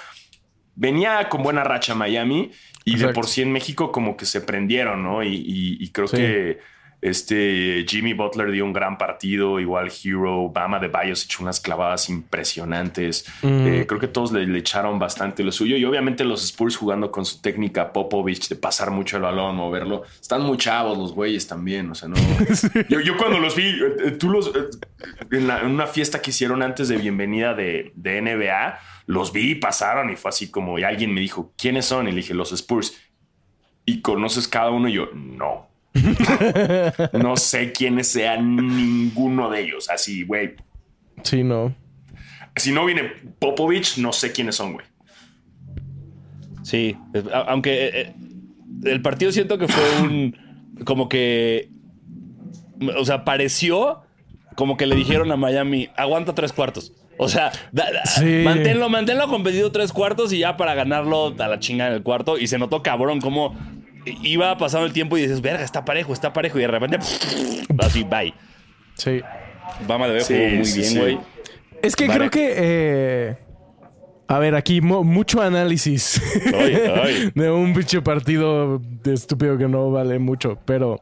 venía 0.76 1.28
con 1.30 1.44
buena 1.44 1.64
racha 1.64 1.96
Miami 1.96 2.52
y 2.86 2.96
de 2.98 3.10
por 3.10 3.28
sí 3.28 3.42
en 3.42 3.52
México 3.52 3.92
como 3.92 4.16
que 4.16 4.26
se 4.26 4.40
prendieron, 4.42 5.04
¿no? 5.04 5.24
Y, 5.24 5.34
y- 5.36 5.78
y 5.84 5.90
creo 5.90 6.08
Sí. 6.08 6.18
que 6.18 6.60
este 7.02 7.86
Jimmy 7.88 8.14
Butler 8.14 8.50
dio 8.52 8.66
un 8.66 8.74
gran 8.74 8.98
partido, 8.98 9.60
igual 9.60 9.92
Hero, 10.04 10.50
Bama 10.50 10.80
de 10.80 10.88
Bayos 10.88 11.24
echó 11.26 11.44
unas 11.44 11.60
clavadas 11.60 12.10
impresionantes. 12.10 13.26
Mm. 13.44 13.68
Eh, 13.68 13.86
creo 13.88 14.00
que 14.00 14.08
todos 14.08 14.32
le, 14.32 14.48
le 14.48 14.60
echaron 14.60 14.98
bastante 14.98 15.44
lo 15.44 15.52
suyo 15.52 15.78
y 15.78 15.86
obviamente 15.86 16.24
los 16.24 16.44
Spurs 16.44 16.78
jugando 16.78 17.12
con 17.12 17.26
su 17.26 17.42
técnica 17.42 17.92
Popovich 17.94 18.48
de 18.50 18.56
pasar 18.56 18.92
mucho 18.92 19.18
el 19.18 19.24
balón, 19.24 19.56
moverlo. 19.56 20.04
Están 20.20 20.42
muy 20.44 20.58
chavos 20.58 20.98
los 20.98 21.14
güeyes 21.14 21.46
también, 21.48 21.92
o 21.92 21.96
sea, 21.96 22.08
no. 22.08 22.16
yo, 22.90 23.00
yo 23.02 23.18
cuando 23.18 23.40
los 23.40 23.56
vi, 23.56 23.66
eh, 23.68 23.76
eh, 24.06 24.12
tú 24.12 24.30
los 24.30 24.52
en, 25.32 25.48
la- 25.48 25.62
en 25.62 25.68
una 25.68 25.88
fiesta 25.88 26.22
que 26.22 26.32
hicieron 26.32 26.62
antes 26.62 26.88
de 26.88 26.98
bienvenida 26.98 27.54
de, 27.54 27.92
de 27.96 28.22
NBA, 28.22 28.80
los 29.08 29.32
vi 29.34 29.52
y 29.52 29.56
pasaron 29.56 30.10
y 30.10 30.16
fue 30.16 30.30
así 30.30 30.50
como 30.50 30.78
y 30.80 30.84
alguien 30.84 31.14
me 31.14 31.22
dijo, 31.22 31.54
¿quiénes 31.58 31.86
son? 31.86 32.08
Y 32.08 32.12
le 32.12 32.18
dije, 32.18 32.34
los 32.34 32.52
Spurs. 32.52 32.98
¿Y 33.86 34.02
conoces 34.02 34.48
cada 34.48 34.72
uno? 34.72 34.88
Y 34.90 34.94
yo, 34.94 35.10
no. 35.14 35.68
no 37.14 37.38
sé 37.38 37.72
quiénes 37.72 38.08
sean 38.08 38.56
ninguno 38.56 39.50
de 39.50 39.62
ellos. 39.62 39.90
Así, 39.90 40.24
güey. 40.24 40.56
Sí, 41.24 41.44
no. 41.44 41.76
Si 42.56 42.72
no 42.72 42.86
viene 42.86 43.04
Popovich, 43.40 43.98
no 43.98 44.12
sé 44.12 44.32
quiénes 44.32 44.56
son, 44.56 44.74
güey. 44.74 44.86
Sí, 46.64 46.98
aunque 47.48 47.86
eh, 47.86 47.92
eh, 48.02 48.16
el 48.86 49.02
partido 49.02 49.32
siento 49.32 49.58
que 49.58 49.68
fue 49.68 50.02
un. 50.02 50.36
Como 50.84 51.08
que. 51.08 51.70
O 52.98 53.06
sea, 53.06 53.24
pareció 53.24 54.02
como 54.56 54.78
que 54.78 54.86
le 54.86 54.96
dijeron 54.96 55.32
a 55.32 55.38
Miami: 55.38 55.90
aguanta 55.96 56.34
tres 56.36 56.52
cuartos. 56.54 56.92
O 57.18 57.30
sea, 57.30 57.52
da- 57.72 57.92
da- 57.92 58.06
Sí. 58.06 58.42
manténlo, 58.44 58.90
manténlo 58.90 59.28
competido 59.30 59.72
tres 59.72 59.94
cuartos 59.94 60.34
y 60.34 60.40
ya 60.40 60.58
para 60.58 60.74
ganarlo 60.74 61.34
a 61.40 61.48
la 61.48 61.60
chinga 61.60 61.88
en 61.88 61.94
el 61.94 62.04
cuarto. 62.04 62.38
Y 62.38 62.48
se 62.48 62.58
notó 62.58 62.84
cabrón 62.84 63.22
como 63.22 63.56
iba 64.22 64.58
pasando 64.58 64.86
el 64.86 64.94
tiempo 64.94 65.18
y 65.18 65.22
dices, 65.22 65.42
verga, 65.42 65.64
está 65.64 65.86
parejo, 65.86 66.12
está 66.14 66.34
parejo. 66.34 66.58
Y 66.58 66.62
de 66.64 66.68
repente, 66.68 66.98
así, 67.80 68.04
bye. 68.04 68.34
Sí. 68.96 69.22
Bama 69.88 70.08
de 70.08 70.14
Bebé 70.14 70.24
Sí, 70.26 70.34
jugó 70.36 70.50
muy 70.58 70.66
sí, 70.66 70.80
bien, 70.80 70.92
sí. 70.92 71.00
güey. 71.00 71.20
Es 71.82 71.96
que 71.96 72.08
Vale. 72.08 72.18
creo 72.20 72.32
que. 72.32 72.54
eh, 72.58 73.38
a 74.28 74.40
ver, 74.40 74.56
aquí 74.56 74.82
mu- 74.82 75.04
mucho 75.04 75.42
análisis 75.42 76.20
Ay, 76.54 76.78
ay. 77.04 77.32
de 77.36 77.52
un 77.52 77.74
pinche 77.74 78.02
partido 78.02 78.80
de 78.80 79.14
estúpido 79.14 79.58
que 79.58 79.68
no 79.68 79.90
vale 79.92 80.20
mucho, 80.20 80.58
pero. 80.66 81.00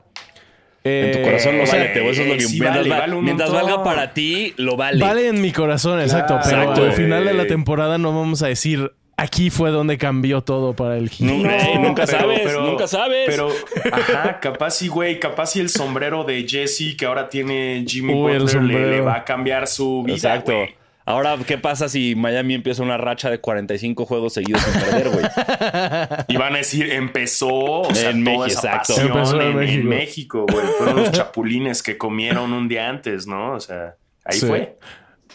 En 0.85 1.11
tu 1.13 1.19
eh, 1.19 1.21
corazón 1.23 1.57
lo 1.57 1.65
sea, 1.65 1.79
vale, 1.79 2.09
Eso 2.09 2.21
es 2.23 2.27
lo 2.27 2.33
que 2.33 2.41
sí 2.41 2.59
mientras, 2.59 2.77
vale, 2.77 2.89
va- 2.89 2.99
vale 2.99 3.15
un 3.15 3.23
mientras 3.25 3.51
valga 3.51 3.83
para 3.83 4.13
ti, 4.13 4.53
lo 4.57 4.75
vale. 4.75 4.99
Vale 4.99 5.27
en 5.29 5.41
mi 5.41 5.51
corazón, 5.51 6.01
exacto. 6.01 6.37
Pero 6.43 6.61
Exacto, 6.61 6.83
al 6.83 6.93
final 6.93 7.25
de 7.25 7.33
la 7.33 7.47
temporada 7.47 7.97
no 7.97 8.09
vamos 8.13 8.43
a 8.43 8.47
decir 8.47 8.91
aquí 9.15 9.49
fue 9.49 9.69
donde 9.71 9.97
cambió 9.97 10.41
todo 10.41 10.75
para 10.75 10.97
el 10.97 11.09
Heat. 11.09 11.21
No, 11.31 11.49
Ey, 11.49 11.77
nunca 11.79 12.05
sabes, 12.05 12.41
nunca 12.59 12.87
sabes. 12.87 13.25
Pero, 13.27 13.49
ajá, 13.93 14.39
capaz 14.41 14.71
sí, 14.71 14.87
güey, 14.89 15.19
capaz 15.19 15.51
sí 15.51 15.59
el 15.61 15.69
sombrero 15.69 16.23
de 16.25 16.45
Jesse 16.47 16.95
que 16.97 17.05
ahora 17.05 17.29
tiene 17.29 17.85
Jimmy 17.87 18.13
Uy, 18.13 18.37
Butler 18.39 18.63
le 18.63 19.01
va 19.01 19.15
a 19.17 19.23
cambiar 19.23 19.67
su 19.67 20.03
vida, 20.03 20.15
Exacto. 20.15 20.53
güey. 20.53 20.75
Ahora, 21.05 21.37
¿qué 21.45 21.57
pasa 21.57 21.89
si 21.89 22.15
Miami 22.15 22.53
empieza 22.53 22.81
una 22.81 22.97
racha 22.97 23.29
de 23.29 23.39
45 23.39 24.05
juegos 24.05 24.33
seguidos 24.33 24.61
sin 24.61 24.81
perder, 24.81 25.09
güey? 25.09 25.25
Y 26.29 26.37
van 26.37 26.53
a 26.53 26.57
decir, 26.59 26.91
empezó, 26.91 27.49
o 27.81 27.93
sea, 27.93 28.11
En 28.11 28.23
toda 28.23 28.37
México, 28.37 28.45
esa 28.45 28.75
exacto. 28.77 28.93
pasión 28.95 29.07
Empezó 29.17 29.41
en 29.41 29.63
en, 29.63 29.69
en 29.69 29.87
México. 29.89 30.45
Güey. 30.49 30.65
Fueron 30.77 30.95
los 30.97 31.11
chapulines 31.13 31.83
que 31.83 31.97
comieron 31.97 32.53
un 32.53 32.67
día 32.67 32.87
antes, 32.89 33.27
¿no? 33.27 33.53
O 33.53 33.59
sea, 33.59 33.95
ahí 34.23 34.39
Sí. 34.39 34.45
fue. 34.47 34.77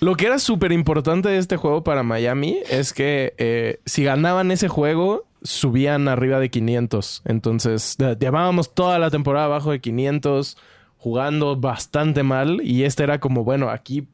Lo 0.01 0.15
que 0.15 0.27
era 0.27 0.39
súper 0.39 0.71
importante 0.73 1.29
de 1.29 1.39
este 1.39 1.57
juego 1.57 1.83
para 1.83 2.03
Miami 2.05 2.61
es 2.71 2.93
que 2.93 3.35
eh, 3.37 3.81
si 3.85 4.05
ganaban 4.05 4.51
ese 4.53 4.69
juego, 4.69 5.27
subían 5.43 6.07
arriba 6.09 6.39
de 6.39 6.51
500. 6.51 7.23
Entonces, 7.27 7.97
llevábamos 8.19 8.75
toda 8.75 8.99
la 9.01 9.11
temporada 9.11 9.47
abajo 9.47 9.73
de 9.73 9.81
500, 9.81 10.57
jugando 10.99 11.57
bastante 11.57 12.23
mal. 12.23 12.61
Y 12.63 12.85
este 12.85 13.03
era 13.03 13.19
como, 13.19 13.43
bueno, 13.45 13.71
aquí 13.71 14.07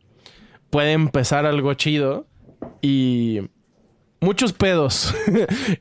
puede 0.74 0.90
empezar 0.90 1.46
algo 1.46 1.72
chido. 1.74 2.26
Y 2.82 3.42
muchos 4.20 4.52
pedos. 4.52 5.14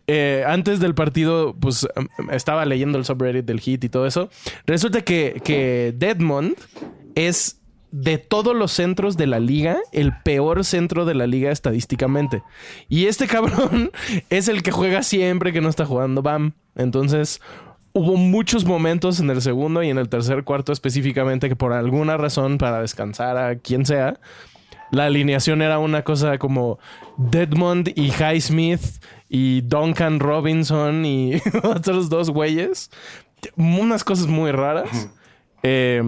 Eh, 0.06 0.44
antes 0.46 0.80
del 0.80 0.94
partido, 0.94 1.56
pues 1.60 1.88
em, 1.96 2.08
estaba 2.30 2.66
leyendo 2.66 3.00
el 3.00 3.06
subreddit 3.06 3.46
del 3.46 3.60
hit 3.60 3.84
y 3.84 3.90
todo 3.90 4.06
eso. 4.06 4.30
Resulta 4.68 5.02
que, 5.02 5.42
que 5.44 5.96
Deadmond 5.98 6.56
es 7.16 7.62
de 7.90 8.20
todos 8.20 8.56
los 8.56 8.72
centros 8.72 9.18
de 9.18 9.26
la 9.26 9.40
liga, 9.40 9.78
el 9.92 10.14
peor 10.24 10.64
centro 10.64 11.06
de 11.06 11.16
la 11.16 11.26
liga 11.26 11.52
estadísticamente. 11.52 12.44
Y 12.88 13.06
este 13.06 13.26
cabrón 13.36 13.92
es 14.30 14.48
el 14.48 14.62
que 14.62 14.72
juega 14.72 15.02
siempre 15.02 15.54
que 15.54 15.62
no 15.62 15.70
está 15.70 15.86
jugando 15.86 16.22
BAM. 16.22 16.54
Entonces, 16.76 17.42
hubo 17.94 18.16
muchos 18.16 18.66
momentos 18.66 19.20
en 19.20 19.32
el 19.32 19.42
segundo 19.42 19.82
y 19.82 19.90
en 19.90 19.98
el 19.98 20.10
tercer 20.10 20.44
cuarto 20.44 20.72
específicamente 20.72 21.50
que 21.50 21.56
por 21.56 21.74
alguna 21.74 22.18
razón, 22.18 22.60
para 22.60 22.82
descansar 22.82 23.38
a 23.38 23.56
quien 23.56 23.88
sea, 23.88 24.20
la 24.94 25.06
alineación 25.06 25.62
era 25.62 25.80
una 25.80 26.04
cosa 26.04 26.38
como 26.38 26.80
Deadmond 27.18 27.90
y 27.96 28.12
Highsmith 28.12 28.82
y 29.30 29.62
Duncan 29.62 30.20
Robinson 30.20 31.06
y 31.06 31.34
otros 31.64 32.10
dos 32.10 32.30
güeyes. 32.30 32.90
Unas 33.58 34.04
cosas 34.04 34.28
muy 34.28 34.52
raras. 34.52 35.10
Eh, 35.64 36.02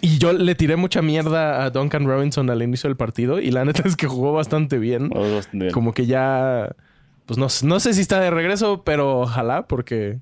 y 0.00 0.18
yo 0.18 0.32
le 0.32 0.54
tiré 0.54 0.76
mucha 0.76 1.02
mierda 1.02 1.64
a 1.64 1.70
Duncan 1.70 2.04
Robinson 2.06 2.48
al 2.50 2.62
inicio 2.62 2.88
del 2.88 2.96
partido 2.96 3.40
y 3.40 3.50
la 3.50 3.64
neta 3.64 3.82
es 3.86 3.96
que 3.96 4.06
jugó 4.06 4.32
bastante 4.32 4.78
bien. 4.78 5.10
Como 5.72 5.92
que 5.92 6.06
ya... 6.06 6.74
Pues 7.26 7.38
no, 7.38 7.46
no 7.68 7.80
sé 7.80 7.94
si 7.94 8.00
está 8.00 8.20
de 8.20 8.30
regreso, 8.30 8.82
pero 8.84 9.20
ojalá 9.20 9.66
porque... 9.66 10.18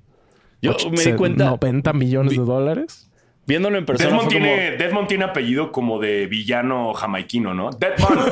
Yo 0.61 0.75
me 0.85 0.97
di 0.97 0.97
se- 0.97 1.15
cuenta, 1.15 1.45
90 1.45 1.93
millones 1.93 2.31
de 2.31 2.43
dólares. 2.43 3.08
Viéndolo 3.49 3.77
en 3.79 3.85
persona, 3.85 4.11
fue 4.19 4.25
como... 4.25 5.07
tiene, 5.07 5.25
apellido 5.25 5.71
como 5.71 5.99
de 5.99 6.27
villano 6.27 6.93
jamaiquino, 6.93 7.55
¿no? 7.55 7.71
Deadmond. 7.71 8.31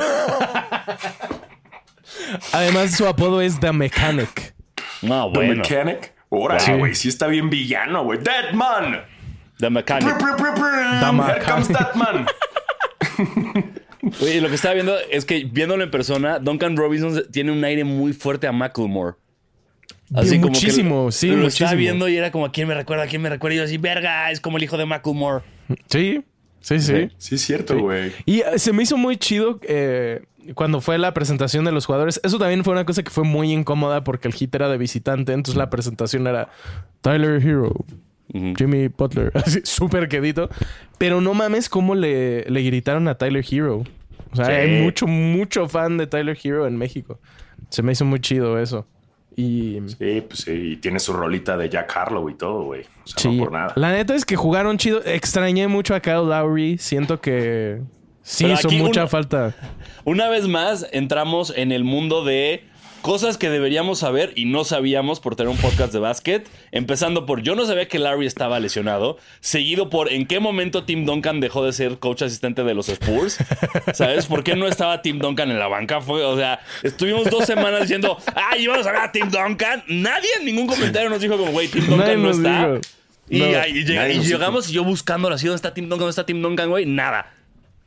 Además, 2.52 2.96
su 2.96 3.06
apodo 3.06 3.42
es 3.42 3.58
The 3.58 3.72
Mechanic. 3.72 4.54
No, 5.02 5.30
The 5.32 5.38
bueno. 5.38 5.54
Mechanic. 5.56 6.14
Órale, 6.30 6.60
Sí. 6.60 6.72
güey, 6.72 6.94
sí 6.94 7.08
está 7.08 7.26
bien 7.26 7.50
villano, 7.50 8.04
güey. 8.04 8.20
Dead 8.20 8.52
man. 8.52 9.02
The 9.58 9.70
Mechanic. 9.70 10.08
Here 10.08 11.44
comes 11.44 11.68
that 11.68 11.94
man. 11.94 12.26
Oye, 14.22 14.40
lo 14.40 14.48
que 14.48 14.54
estaba 14.54 14.74
viendo 14.74 14.96
es 15.10 15.24
que 15.24 15.44
viéndolo 15.44 15.82
en 15.82 15.90
persona, 15.90 16.38
Duncan 16.38 16.76
Robinson 16.76 17.24
tiene 17.32 17.50
un 17.50 17.64
aire 17.64 17.82
muy 17.82 18.12
fuerte 18.12 18.46
a 18.46 18.52
Macklemore. 18.52 19.16
Como 20.12 20.22
que 20.30 20.38
muchísimo, 20.38 21.04
lo- 21.06 21.10
sí, 21.12 21.28
Lo 21.28 21.36
muchísimo. 21.36 21.66
estaba 21.66 21.74
viendo 21.74 22.08
y 22.08 22.16
era 22.16 22.30
como, 22.30 22.46
¿a 22.46 22.52
quién 22.52 22.66
me 22.68 22.74
recuerda? 22.74 23.04
¿A 23.04 23.06
quién 23.06 23.20
me 23.22 23.28
recuerda? 23.28 23.54
Y 23.54 23.58
yo 23.58 23.64
así, 23.64 23.76
verga, 23.78 24.30
es 24.30 24.40
como 24.40 24.56
el 24.56 24.62
hijo 24.64 24.76
de 24.78 24.86
Macklemore. 24.86 25.44
Sí, 25.88 26.22
sí, 26.60 26.80
sí. 26.80 27.10
Sí, 27.18 27.34
es 27.34 27.40
cierto, 27.42 27.78
güey. 27.78 28.12
Y 28.24 28.40
eh, 28.40 28.58
se 28.58 28.72
me 28.72 28.82
hizo 28.82 28.96
muy 28.96 29.16
chido 29.18 29.60
eh, 29.62 30.22
cuando 30.54 30.80
fue 30.80 30.96
la 30.98 31.12
presentación 31.12 31.64
de 31.66 31.72
los 31.72 31.84
jugadores. 31.86 32.20
Eso 32.24 32.38
también 32.38 32.64
fue 32.64 32.72
una 32.72 32.86
cosa 32.86 33.02
que 33.02 33.10
fue 33.10 33.24
muy 33.24 33.52
incómoda 33.52 34.02
porque 34.02 34.28
el 34.28 34.34
hit 34.34 34.54
era 34.54 34.68
de 34.68 34.78
visitante. 34.78 35.32
Entonces 35.32 35.56
la 35.58 35.68
presentación 35.68 36.26
era 36.26 36.48
Tyler 37.02 37.42
Hero, 37.46 37.74
Jimmy 38.32 38.88
Butler, 38.88 39.30
así 39.34 39.60
súper 39.64 40.08
quedito. 40.08 40.48
Pero 40.96 41.20
no 41.20 41.34
mames 41.34 41.68
cómo 41.68 41.94
le, 41.94 42.44
le 42.48 42.62
gritaron 42.62 43.08
a 43.08 43.16
Tyler 43.16 43.44
Hero. 43.50 43.84
O 44.32 44.36
sea, 44.36 44.46
Sí. 44.46 44.52
hay 44.52 44.82
mucho, 44.82 45.06
mucho 45.06 45.68
fan 45.68 45.96
de 45.98 46.06
Tyler 46.06 46.36
Hero 46.42 46.66
en 46.66 46.76
México. 46.76 47.18
Se 47.70 47.82
me 47.82 47.92
hizo 47.92 48.04
muy 48.04 48.20
chido 48.20 48.58
eso. 48.58 48.86
Y 49.38 49.80
Sí, 49.86 50.20
pues 50.22 50.40
sí, 50.40 50.50
y 50.50 50.76
tiene 50.78 50.98
su 50.98 51.12
rolita 51.12 51.56
de 51.56 51.68
Jack 51.68 51.96
Harlow 51.96 52.28
y 52.28 52.34
todo, 52.34 52.64
güey. 52.64 52.80
O 53.04 53.06
sea, 53.06 53.18
sí, 53.18 53.28
no 53.30 53.44
por 53.44 53.52
nada. 53.52 53.72
la 53.76 53.92
neta 53.92 54.16
es 54.16 54.24
que 54.24 54.34
jugaron 54.34 54.78
chido. 54.78 55.00
Extrañé 55.04 55.68
mucho 55.68 55.94
a 55.94 56.00
Kyle 56.00 56.26
Lowry. 56.28 56.76
Siento 56.78 57.20
que 57.20 57.80
sí 58.20 58.42
Pero 58.42 58.54
hizo 58.54 58.70
mucha 58.70 59.06
falta. 59.06 59.54
Una 60.04 60.28
vez 60.28 60.48
más, 60.48 60.88
entramos 60.90 61.52
en 61.54 61.70
el 61.70 61.84
mundo 61.84 62.24
de 62.24 62.64
cosas 63.02 63.38
que 63.38 63.48
deberíamos 63.50 64.00
saber 64.00 64.32
y 64.36 64.44
no 64.44 64.64
sabíamos 64.64 65.20
por 65.20 65.36
tener 65.36 65.50
un 65.50 65.56
podcast 65.56 65.92
de 65.92 65.98
básquet. 65.98 66.48
Empezando 66.72 67.26
por 67.26 67.42
yo 67.42 67.54
no 67.54 67.64
sabía 67.66 67.88
que 67.88 67.98
Larry 67.98 68.26
estaba 68.26 68.60
lesionado. 68.60 69.18
Seguido 69.40 69.88
por 69.90 70.12
en 70.12 70.26
qué 70.26 70.40
momento 70.40 70.84
Tim 70.84 71.04
Duncan 71.04 71.40
dejó 71.40 71.64
de 71.64 71.72
ser 71.72 71.98
coach 71.98 72.22
asistente 72.22 72.64
de 72.64 72.74
los 72.74 72.88
Spurs. 72.88 73.38
¿Sabes? 73.94 74.26
¿Por 74.26 74.44
qué 74.44 74.56
no 74.56 74.66
estaba 74.68 75.02
Tim 75.02 75.18
Duncan 75.18 75.50
en 75.50 75.58
la 75.58 75.68
banca? 75.68 76.00
Fue, 76.00 76.22
o 76.24 76.36
sea, 76.36 76.60
estuvimos 76.82 77.30
dos 77.30 77.44
semanas 77.46 77.82
diciendo, 77.82 78.18
ay, 78.34 78.64
íbamos 78.64 78.86
a 78.86 78.92
ver 78.92 79.00
a 79.00 79.12
Tim 79.12 79.30
Duncan. 79.30 79.82
Nadie 79.88 80.28
en 80.38 80.44
ningún 80.44 80.66
comentario 80.66 81.08
nos 81.10 81.20
dijo 81.20 81.36
como, 81.38 81.52
güey, 81.52 81.68
Tim 81.68 81.84
Nadie 81.96 82.16
Duncan 82.16 82.22
no 82.22 82.30
está. 82.30 82.68
dijo. 82.68 82.80
Y, 83.30 83.38
No. 83.40 83.60
ahí 83.60 84.20
llegamos 84.22 84.70
y 84.70 84.72
yo 84.72 84.84
buscándolo 84.84 85.34
así, 85.34 85.46
¿dónde 85.46 85.56
está 85.56 85.74
Tim 85.74 85.84
Duncan? 85.84 85.98
¿Dónde 86.00 86.10
está 86.10 86.24
Tim 86.26 86.40
Duncan, 86.40 86.70
güey? 86.70 86.86
Nada. 86.86 87.34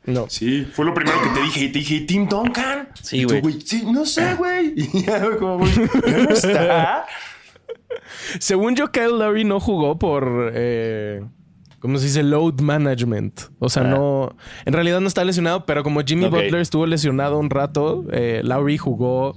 No. 0.04 0.26
Sí, 0.28 0.66
fue 0.72 0.84
lo 0.84 0.94
primero 0.94 1.20
que 1.22 1.28
te 1.28 1.42
dije. 1.42 1.64
Y 1.64 1.68
te 1.72 1.78
dije, 1.78 2.00
¿Tim 2.00 2.28
Duncan? 2.28 2.88
Sí, 3.00 3.24
güey. 3.24 3.60
Sí, 3.60 3.84
no 3.90 4.04
sé, 4.04 4.34
güey. 4.34 4.74
Y 4.76 5.02
ya, 5.04 5.36
como, 5.36 5.58
güey, 5.58 5.72
no 5.76 6.30
está. 6.30 7.06
Según 8.38 8.74
yo, 8.74 8.90
Kyle 8.90 9.18
Lowry 9.18 9.44
no 9.44 9.60
jugó 9.60 9.98
por. 9.98 10.52
Eh, 10.54 11.22
¿Cómo 11.78 11.98
se 11.98 12.06
dice? 12.06 12.22
Load 12.22 12.60
management. 12.60 13.40
O 13.58 13.68
sea, 13.68 13.82
no. 13.82 14.34
En 14.64 14.72
realidad 14.72 15.00
no 15.00 15.08
está 15.08 15.24
lesionado, 15.24 15.66
pero 15.66 15.82
como 15.82 16.00
Jimmy. 16.02 16.26
Butler 16.26 16.60
estuvo 16.60 16.86
lesionado 16.86 17.38
un 17.38 17.50
rato, 17.50 18.04
eh, 18.12 18.40
Lowry 18.44 18.78
jugó 18.78 19.34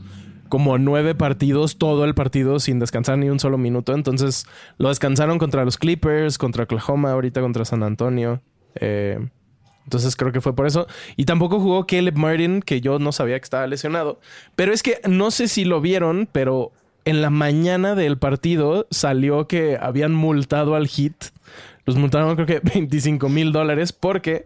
como 0.48 0.78
nueve 0.78 1.16
partidos, 1.16 1.78
todo 1.78 2.06
el 2.06 2.14
partido 2.14 2.60
sin 2.60 2.80
descansar 2.80 3.18
ni 3.18 3.30
un 3.30 3.40
solo 3.40 3.58
minuto. 3.58 3.94
Entonces 3.94 4.46
lo 4.78 4.90
descansaron 4.90 5.40
contra 5.40 5.66
los 5.66 5.78
Clippers, 5.78 6.38
contra 6.38 6.64
Oklahoma, 6.64 7.12
ahorita 7.12 7.42
contra 7.42 7.66
San 7.66 7.82
Antonio. 7.82 8.42
Eh, 8.76 9.20
entonces 9.86 10.16
creo 10.16 10.32
que 10.32 10.42
fue 10.42 10.56
por 10.56 10.68
eso. 10.68 10.88
Y 11.16 11.26
tampoco 11.26 11.60
jugó 11.60 11.88
Caleb 11.88 12.18
Martin, 12.18 12.62
que 12.62 12.82
yo 12.82 13.00
no 13.00 13.12
sabía 13.12 13.40
que 13.40 13.44
estaba 13.44 13.68
lesionado. 13.68 14.20
Pero 14.56 14.74
es 14.74 14.84
que 14.84 15.00
no 15.08 15.32
sé 15.32 15.48
si 15.48 15.64
lo 15.64 15.80
vieron, 15.80 16.28
pero 16.32 16.72
en 17.06 17.22
la 17.22 17.30
mañana 17.30 17.96
del 17.96 18.18
partido 18.18 18.88
salió 18.90 19.48
que 19.48 19.78
habían 19.80 20.14
multado 20.14 20.76
al 20.76 20.88
Heat. 20.88 21.32
Los 21.86 21.96
multaron 21.96 22.36
creo 22.36 22.48
que 22.48 22.60
25 22.74 23.30
mil 23.30 23.52
dólares 23.52 23.94
porque 23.94 24.46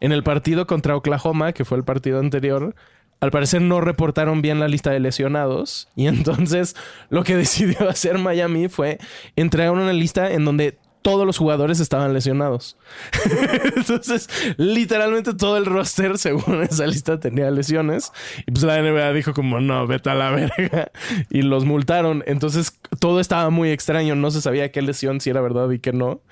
en 0.00 0.12
el 0.12 0.22
partido 0.22 0.66
contra 0.66 0.96
Oklahoma, 0.96 1.52
que 1.52 1.66
fue 1.66 1.76
el 1.76 1.84
partido 1.84 2.18
anterior, 2.18 2.74
al 3.20 3.30
parecer 3.30 3.60
no 3.60 3.82
reportaron 3.82 4.40
bien 4.40 4.60
la 4.60 4.68
lista 4.68 4.90
de 4.90 5.00
lesionados. 5.00 5.88
Y 5.94 6.06
entonces 6.08 6.74
lo 7.10 7.22
que 7.22 7.36
decidió 7.44 7.88
hacer 7.88 8.18
Miami 8.18 8.68
fue 8.68 8.98
entregar 9.36 9.72
una 9.72 9.92
lista 9.92 10.32
en 10.32 10.44
donde 10.44 10.78
todos 11.02 11.26
los 11.26 11.38
jugadores 11.38 11.80
estaban 11.80 12.12
lesionados. 12.12 12.76
Entonces, 13.76 14.28
literalmente 14.56 15.34
todo 15.34 15.56
el 15.56 15.66
roster, 15.66 16.18
según 16.18 16.62
esa 16.70 16.86
lista, 16.86 17.18
tenía 17.20 17.50
lesiones. 17.50 18.12
Y 18.46 18.50
pues 18.50 18.62
la 18.64 18.80
NBA 18.80 19.12
dijo 19.12 19.34
como, 19.34 19.60
no, 19.60 19.86
vete 19.86 20.10
a 20.10 20.14
la 20.14 20.30
verga. 20.30 20.90
Y 21.30 21.42
los 21.42 21.64
multaron. 21.64 22.22
Entonces, 22.26 22.78
todo 22.98 23.20
estaba 23.20 23.50
muy 23.50 23.70
extraño. 23.70 24.14
No 24.14 24.30
se 24.30 24.40
sabía 24.40 24.70
qué 24.72 24.82
lesión, 24.82 25.20
si 25.20 25.30
era 25.30 25.40
verdad 25.40 25.70
y 25.70 25.78
qué 25.78 25.92
no. 25.92 26.22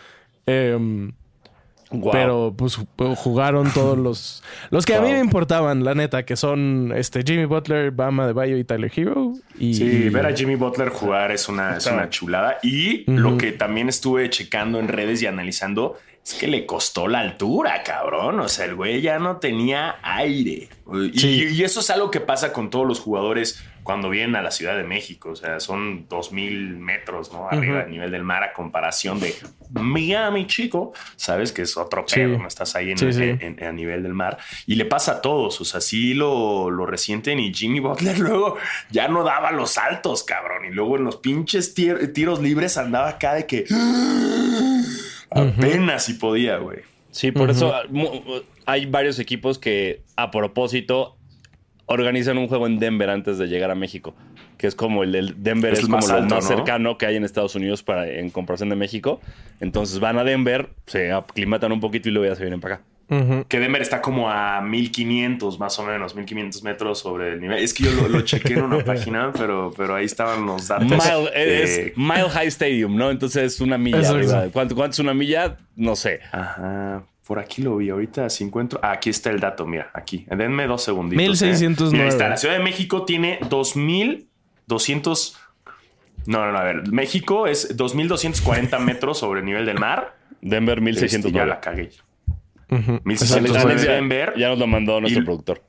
Em, 0.47 1.13
Pero 2.13 2.55
pues 2.57 2.79
ju- 2.79 3.15
jugaron 3.17 3.71
todos 3.73 3.97
los... 4.07 4.43
Los 4.71 4.85
que 4.85 4.95
a 4.95 5.01
mí 5.01 5.11
me 5.13 5.21
importaban, 5.21 5.85
la 5.85 5.95
neta, 5.95 6.25
que 6.25 6.37
son 6.37 6.93
este 6.95 7.23
Jimmy 7.23 7.45
Butler, 7.47 7.91
Bama 7.91 8.27
de 8.27 8.33
Bayo 8.35 8.57
y 8.57 8.65
Tyler 8.65 8.93
Hero. 8.95 9.33
Y, 9.59 9.75
Sí, 9.75 9.85
y- 9.85 10.09
ver 10.11 10.27
a 10.27 10.33
Jimmy 10.35 10.55
Butler 10.57 10.91
jugar 10.91 11.33
es 11.33 11.49
una, 11.49 11.77
es 11.79 11.87
una 11.87 12.11
chulada. 12.11 12.59
Y 12.63 13.11
lo 13.11 13.39
que 13.39 13.53
también 13.53 13.89
estuve 13.89 14.29
checando 14.31 14.79
en 14.79 14.89
redes 14.89 15.23
y 15.23 15.27
analizando 15.27 15.97
es 16.29 16.35
que 16.35 16.47
le 16.47 16.67
costó 16.67 17.09
la 17.09 17.21
altura, 17.21 17.83
cabrón. 17.83 18.41
O 18.41 18.49
sea, 18.49 18.67
el 18.67 18.75
güey 18.75 19.01
ya 19.01 19.19
no 19.19 19.37
tenía 19.39 19.97
aire. 20.03 20.69
Y, 21.13 21.19
Sí. 21.19 21.49
y 21.53 21.65
eso 21.65 21.81
es 21.81 21.91
algo 21.91 22.11
que 22.11 22.21
pasa 22.21 22.53
con 22.53 22.71
todos 22.71 22.87
los 22.87 23.01
jugadores 23.01 23.63
cuando 23.83 24.11
vienen 24.11 24.37
a 24.37 24.43
la 24.43 24.51
Ciudad 24.51 24.77
de 24.77 24.83
México. 24.85 25.31
O 25.31 25.37
sea, 25.37 25.61
son 25.61 26.07
dos 26.09 26.31
mil 26.33 26.77
metros, 26.77 27.33
¿no? 27.33 27.49
Arriba 27.49 27.79
del 27.83 27.91
nivel 27.91 28.11
del 28.11 28.23
mar 28.25 28.43
a 28.43 28.53
comparación 28.53 29.19
de 29.21 29.35
Miami, 29.71 30.47
chico. 30.47 30.93
Sabes 31.17 31.53
que 31.53 31.63
es 31.63 31.75
otro 31.79 32.05
Sí. 32.07 32.17
pedo, 32.17 32.37
no 32.39 32.47
estás 32.47 32.75
ahí 32.77 32.91
en, 32.91 32.99
Sí, 32.99 33.11
sí. 33.15 33.23
en- 33.23 33.57
en- 33.59 33.65
a 33.65 33.73
nivel 33.73 34.03
del 34.03 34.13
mar. 34.13 34.37
Y 34.67 34.75
le 34.75 34.85
pasa 34.85 35.13
a 35.13 35.21
todos. 35.23 35.59
O 35.63 35.65
sea, 35.65 35.81
sí 35.81 36.13
lo, 36.13 36.71
lo 36.71 36.85
resienten 36.85 37.41
y 37.41 37.55
Jimmy 37.55 37.81
Butler 37.81 38.19
luego 38.19 38.57
ya 38.91 39.09
no 39.09 39.25
daba 39.25 39.51
los 39.53 39.71
saltos, 39.71 40.25
cabrón. 40.25 40.67
Y 40.67 40.71
luego 40.71 40.99
en 40.99 41.05
los 41.05 41.17
pinches 41.17 41.75
tir- 41.75 42.13
tiros 42.13 42.41
libres 42.43 42.77
andaba 42.77 43.09
acá 43.09 43.33
de 43.35 43.47
que 43.47 43.65
apenas 45.31 46.05
si 46.05 46.15
podía, 46.15 46.59
güey. 46.59 46.79
Sí, 47.11 47.33
por 47.33 47.51
eso 47.51 47.73
mu- 47.91 48.11
hay 48.67 48.87
varios 48.87 49.19
equipos 49.19 49.59
que 49.59 50.03
a 50.17 50.31
propósito 50.31 51.17
organizan 51.87 52.37
un 52.39 52.49
juego 52.49 52.67
en 52.67 52.79
Denver 52.79 53.09
antes 53.11 53.39
de 53.39 53.47
llegar 53.49 53.71
a 53.71 53.75
México, 53.75 54.15
que 54.59 54.67
es 54.67 54.75
como 54.75 55.03
el 55.03 55.13
del 55.13 55.43
Denver 55.43 55.73
Es 55.73 55.79
es, 55.79 55.85
el 55.85 55.91
como 55.91 55.99
más 55.99 56.09
lo 56.09 56.15
alto, 56.17 56.35
más 56.35 56.45
¿no? 56.45 56.57
cercano 56.57 56.99
que 56.99 57.07
hay 57.07 57.17
en 57.17 57.25
Estados 57.25 57.55
Unidos 57.55 57.83
para 57.83 58.09
en 58.11 58.31
comparación 58.31 58.69
de 58.69 58.77
México. 58.77 59.21
Entonces 59.61 59.99
van 60.01 60.19
a 60.19 60.25
Denver, 60.25 60.69
se 60.87 61.13
aclimatan 61.13 61.73
un 61.73 61.81
poquito 61.81 62.09
y 62.09 62.13
luego 62.13 62.29
ya 62.31 62.37
se 62.37 62.43
vienen 62.43 62.61
para 62.61 62.77
acá. 62.77 62.85
Que 63.09 63.59
Denver 63.59 63.81
está 63.81 64.03
como 64.03 64.31
a 64.31 64.61
1500 64.61 65.59
más 65.59 65.79
o 65.79 65.85
menos, 65.87 66.15
1500 66.15 66.63
metros 66.63 66.99
sobre 66.99 67.33
el 67.33 67.41
nivel. 67.41 67.59
Es 67.63 67.73
que 67.73 67.85
yo 67.85 67.91
lo, 67.93 68.07
lo 68.09 68.21
chequé 68.21 68.53
en 68.55 68.63
una 68.65 68.85
página, 68.85 69.33
pero, 69.33 69.73
pero 69.75 69.95
ahí 69.95 70.05
estaban 70.05 70.45
los 70.45 70.69
datos. 70.69 70.87
Mile, 70.87 71.31
es 71.35 71.79
Eh, 71.79 71.93
Mile 71.97 72.29
High 72.29 72.49
Stadium, 72.49 72.95
¿no? 72.97 73.11
Entonces 73.11 73.55
es 73.55 73.61
una 73.63 73.79
milla. 73.79 74.51
¿Cuánto, 74.53 74.75
¿Cuánto 74.75 74.93
es 74.93 74.99
una 74.99 75.15
milla? 75.15 75.57
No 75.75 75.97
sé. 75.97 76.21
Ajá. 76.33 77.03
Por 77.27 77.39
aquí 77.39 77.63
lo 77.63 77.77
vi. 77.79 77.89
Ahorita 77.91 78.29
si 78.31 78.45
encuentro. 78.45 78.79
Ah, 78.83 78.93
aquí 78.93 79.09
está 79.11 79.31
el 79.31 79.41
dato. 79.41 79.67
Mira, 79.67 79.91
aquí. 79.95 80.27
Denme 80.31 80.67
dos 80.67 80.83
segunditos. 80.85 81.19
1609. 81.23 81.89
¿eh? 81.89 81.93
Mira, 81.93 82.05
ahí 82.05 82.09
está. 82.11 82.29
La 82.29 82.37
Ciudad 82.37 82.57
de 82.57 82.63
México 82.65 83.05
tiene 83.05 83.39
2200. 83.49 85.39
No, 86.27 86.45
no, 86.45 86.53
no. 86.53 86.59
A 86.59 86.65
ver. 86.65 86.89
México 86.91 87.47
es 87.47 87.77
2240 87.77 88.79
metros 88.81 89.19
sobre 89.19 89.41
el 89.41 89.47
nivel 89.47 89.67
del 89.67 89.79
mar. 89.79 90.15
Denver 90.41 90.79
Este, 90.79 90.85
1600 90.85 91.33
ya 91.33 91.47
la 91.47 91.61
cagué. 91.61 91.91
1609 92.69 93.59
Alex 93.73 93.83
ya- 93.85 93.93
Denver. 93.93 94.35
Ya 94.37 94.49
nos 94.51 94.59
lo 94.59 94.67
mandó 94.67 95.01
nuestro 95.01 95.23
Y- 95.23 95.25
productor. 95.25 95.63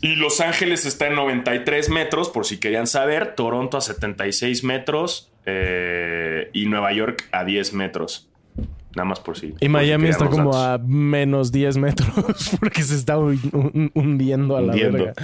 Y 0.00 0.16
Los 0.16 0.40
Ángeles 0.40 0.86
está 0.86 1.06
en 1.06 1.14
93 1.14 1.88
metros, 1.88 2.28
por 2.28 2.44
si 2.46 2.58
querían 2.58 2.86
saber. 2.86 3.34
Toronto 3.36 3.76
a 3.76 3.80
76 3.80 4.64
metros. 4.64 5.30
eh, 5.46 6.48
y 6.54 6.64
Nueva 6.66 6.90
York 6.94 7.28
a 7.30 7.44
10 7.44 7.74
metros. 7.74 8.30
Nada 8.96 9.04
más 9.06 9.20
por 9.20 9.36
si. 9.38 9.54
Y 9.60 9.68
Miami 9.68 10.08
está 10.08 10.26
como 10.30 10.54
datos. 10.56 10.56
a 10.56 10.78
menos 10.86 11.52
10 11.52 11.76
metros 11.76 12.08
porque 12.60 12.82
se 12.82 12.94
está 12.94 13.18
hu- 13.18 13.38
hun- 13.52 13.90
hundiendo 13.94 14.56
a 14.56 14.62
la 14.62 14.72
Hundiendo. 14.72 15.04
verga. 15.04 15.14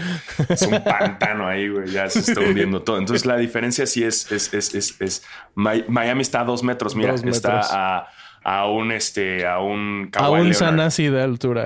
Es 0.48 0.60
un 0.62 0.72
pantano 0.84 1.46
ahí, 1.46 1.68
güey. 1.70 1.88
Ya 1.90 2.10
se 2.10 2.18
está 2.18 2.38
hundiendo 2.40 2.82
todo. 2.82 2.98
Entonces 2.98 3.24
la 3.24 3.36
diferencia 3.38 3.86
sí 3.86 4.02
es, 4.04 4.30
es, 4.30 4.52
es, 4.52 4.74
es, 4.74 5.00
es- 5.00 5.22
Mi- 5.54 5.84
Miami 5.88 6.20
está 6.20 6.40
a 6.42 6.44
dos 6.44 6.62
metros. 6.62 6.94
Mira, 6.94 7.12
Dos 7.12 7.24
está 7.24 7.60
a, 7.62 8.08
a 8.42 8.66
un 8.68 8.90
este, 8.92 9.46
a 9.46 9.60
un 9.60 10.10
A 10.14 10.30
un. 10.30 10.54
Sanasi 10.54 11.08
de 11.08 11.22
altura. 11.22 11.64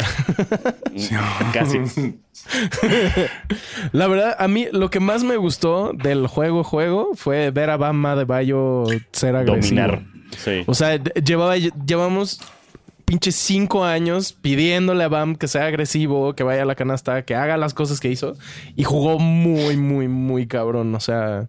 Casi. 1.53 1.79
La 3.93 4.07
verdad, 4.09 4.37
a 4.39 4.49
mí 4.49 4.67
lo 4.73 4.91
que 4.91 5.01
más 5.01 5.23
me 5.25 5.37
gustó 5.37 5.93
del 5.95 6.27
juego 6.27 6.65
juego 6.65 7.11
fue 7.15 7.51
ver 7.51 7.71
a 7.71 7.77
Bama 7.77 8.17
de 8.17 8.25
Bayo 8.25 8.85
ser 9.13 9.37
agresivo. 9.37 9.81
Dominar. 9.81 10.03
Sí. 10.37 10.63
O 10.67 10.75
sea, 10.75 10.97
llevaba, 10.97 11.57
llevamos 11.57 12.41
pinches 13.05 13.37
cinco 13.37 13.85
años 13.85 14.33
pidiéndole 14.33 15.05
a 15.05 15.09
Bam 15.09 15.37
que 15.37 15.47
sea 15.47 15.67
agresivo, 15.67 16.35
que 16.35 16.43
vaya 16.43 16.63
a 16.63 16.67
la 16.67 16.75
canasta, 16.75 17.23
que 17.23 17.35
haga 17.35 17.57
las 17.57 17.73
cosas 17.75 18.01
que 18.01 18.09
hizo. 18.11 18.37
Y 18.77 18.85
jugó 18.85 19.19
muy, 19.19 19.77
muy, 19.77 20.09
muy 20.09 20.47
cabrón. 20.47 20.95
O 20.95 21.01
sea, 21.01 21.49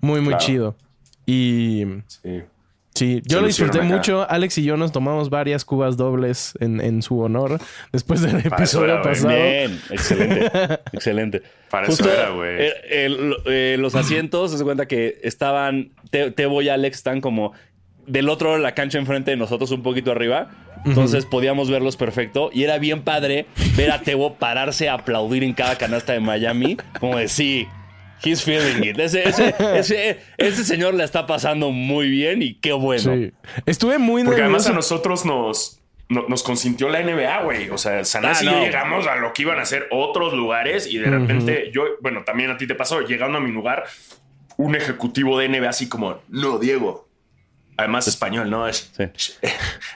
muy, 0.00 0.20
muy 0.20 0.30
Claro. 0.34 0.44
chido. 0.44 0.76
Y 1.24 1.84
Sí. 2.08 2.42
Sí, 2.94 3.22
yo 3.24 3.40
lo 3.40 3.46
disfruté 3.46 3.78
acá. 3.78 3.86
mucho. 3.86 4.26
Alex 4.30 4.58
y 4.58 4.64
yo 4.64 4.76
nos 4.76 4.92
tomamos 4.92 5.30
varias 5.30 5.64
cubas 5.64 5.96
dobles 5.96 6.54
en, 6.60 6.80
en 6.80 7.02
su 7.02 7.18
honor 7.20 7.58
después 7.92 8.20
del 8.22 8.36
eso 8.36 8.48
episodio 8.48 8.84
era, 8.86 9.02
güey. 9.02 9.14
pasado. 9.14 9.34
Bien, 9.34 9.80
excelente. 9.90 10.50
excelente. 10.92 11.42
Para 11.70 11.86
eso 11.86 12.12
era, 12.12 12.30
güey. 12.30 12.50
eh, 12.58 12.72
eh, 13.46 13.76
los 13.78 13.94
asientos, 13.94 14.50
se 14.56 14.64
cuenta 14.64 14.86
que 14.86 15.18
estaban. 15.22 15.90
Te- 16.10 16.30
Tebo 16.30 16.60
y 16.62 16.68
Alex 16.68 16.98
están 16.98 17.20
como 17.20 17.52
del 18.06 18.28
otro 18.28 18.48
lado 18.48 18.56
de 18.58 18.62
la 18.64 18.74
cancha 18.74 18.98
enfrente 18.98 19.30
de 19.30 19.36
nosotros, 19.36 19.70
un 19.70 19.82
poquito 19.82 20.10
arriba. 20.10 20.50
Entonces 20.84 21.26
podíamos 21.26 21.70
verlos 21.70 21.96
perfecto. 21.96 22.50
Y 22.52 22.64
era 22.64 22.78
bien 22.78 23.02
padre 23.02 23.46
ver 23.76 23.92
a 23.92 24.00
Tebo 24.00 24.34
pararse 24.34 24.88
a 24.88 24.94
aplaudir 24.94 25.44
en 25.44 25.52
cada 25.52 25.76
canasta 25.76 26.12
de 26.12 26.18
Miami. 26.20 26.76
Como 26.98 27.16
de 27.18 27.28
sí. 27.28 27.68
He's 28.24 28.42
feeling 28.42 28.84
it. 28.84 28.98
Ese, 28.98 29.28
ese, 29.28 29.54
ese, 29.78 30.20
ese 30.38 30.64
señor 30.64 30.94
le 30.94 31.04
está 31.04 31.26
pasando 31.26 31.70
muy 31.70 32.08
bien 32.10 32.42
y 32.42 32.54
qué 32.54 32.72
bueno. 32.72 33.14
Sí. 33.14 33.32
Estuve 33.66 33.98
muy 33.98 34.24
Porque 34.24 34.40
además 34.42 34.66
a 34.68 34.72
nosotros 34.72 35.24
nos, 35.24 35.80
no- 36.08 36.26
nos 36.28 36.42
consintió 36.42 36.88
la 36.88 37.02
NBA, 37.02 37.42
güey. 37.42 37.70
O 37.70 37.78
sea, 37.78 38.04
Sanás 38.04 38.40
Ah, 38.40 38.44
y 38.44 38.46
yo 38.46 38.60
llegamos 38.60 39.06
a 39.06 39.16
lo 39.16 39.32
que 39.32 39.42
iban 39.42 39.58
a 39.58 39.64
ser 39.64 39.88
otros 39.90 40.32
lugares 40.34 40.86
y 40.86 40.98
de 40.98 41.10
repente 41.10 41.70
yo, 41.72 41.84
bueno, 42.00 42.22
también 42.24 42.50
a 42.50 42.56
ti 42.56 42.66
te 42.66 42.74
pasó, 42.74 43.00
llegando 43.00 43.38
a 43.38 43.40
mi 43.40 43.50
lugar, 43.50 43.84
un 44.56 44.74
ejecutivo 44.76 45.38
de 45.38 45.48
NBA 45.48 45.68
así 45.70 45.88
como, 45.88 46.20
no, 46.28 46.58
Diego. 46.58 47.08
Además 47.76 48.06
español, 48.06 48.50
¿no? 48.50 48.68
Es, 48.68 48.92
Sí. 49.16 49.32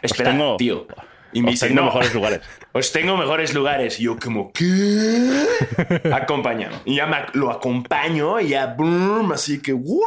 espera, 0.02 0.30
tengo- 0.30 0.56
tío. 0.56 0.86
Y 1.36 1.42
me 1.42 1.48
Os 1.48 1.52
dice, 1.54 1.68
tengo 1.68 1.80
no, 1.82 1.86
mejores 1.86 2.14
lugares. 2.14 2.40
Os 2.72 2.92
tengo 2.92 3.16
mejores 3.16 3.54
lugares. 3.54 4.00
Y 4.00 4.04
yo 4.04 4.16
como, 4.18 4.52
¿qué? 4.52 5.46
Acompáñame. 6.12 6.76
Y 6.84 6.96
ya 6.96 7.06
me- 7.06 7.26
lo 7.34 7.50
acompaño 7.50 8.40
y 8.40 8.48
ya, 8.48 8.66
boom, 8.66 9.32
así 9.32 9.60
que, 9.60 9.72
¿what? 9.72 10.04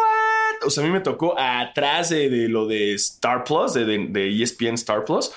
O 0.65 0.69
sea, 0.69 0.83
a 0.83 0.87
mí 0.87 0.91
me 0.91 0.99
tocó 0.99 1.39
atrás 1.39 2.09
de, 2.09 2.29
de 2.29 2.49
lo 2.49 2.67
de 2.67 2.93
Star 2.95 3.43
Plus, 3.43 3.73
de, 3.73 3.85
de- 3.85 4.07
de 4.09 4.41
ESPN 4.43 4.73
Star 4.73 5.05
Plus. 5.05 5.31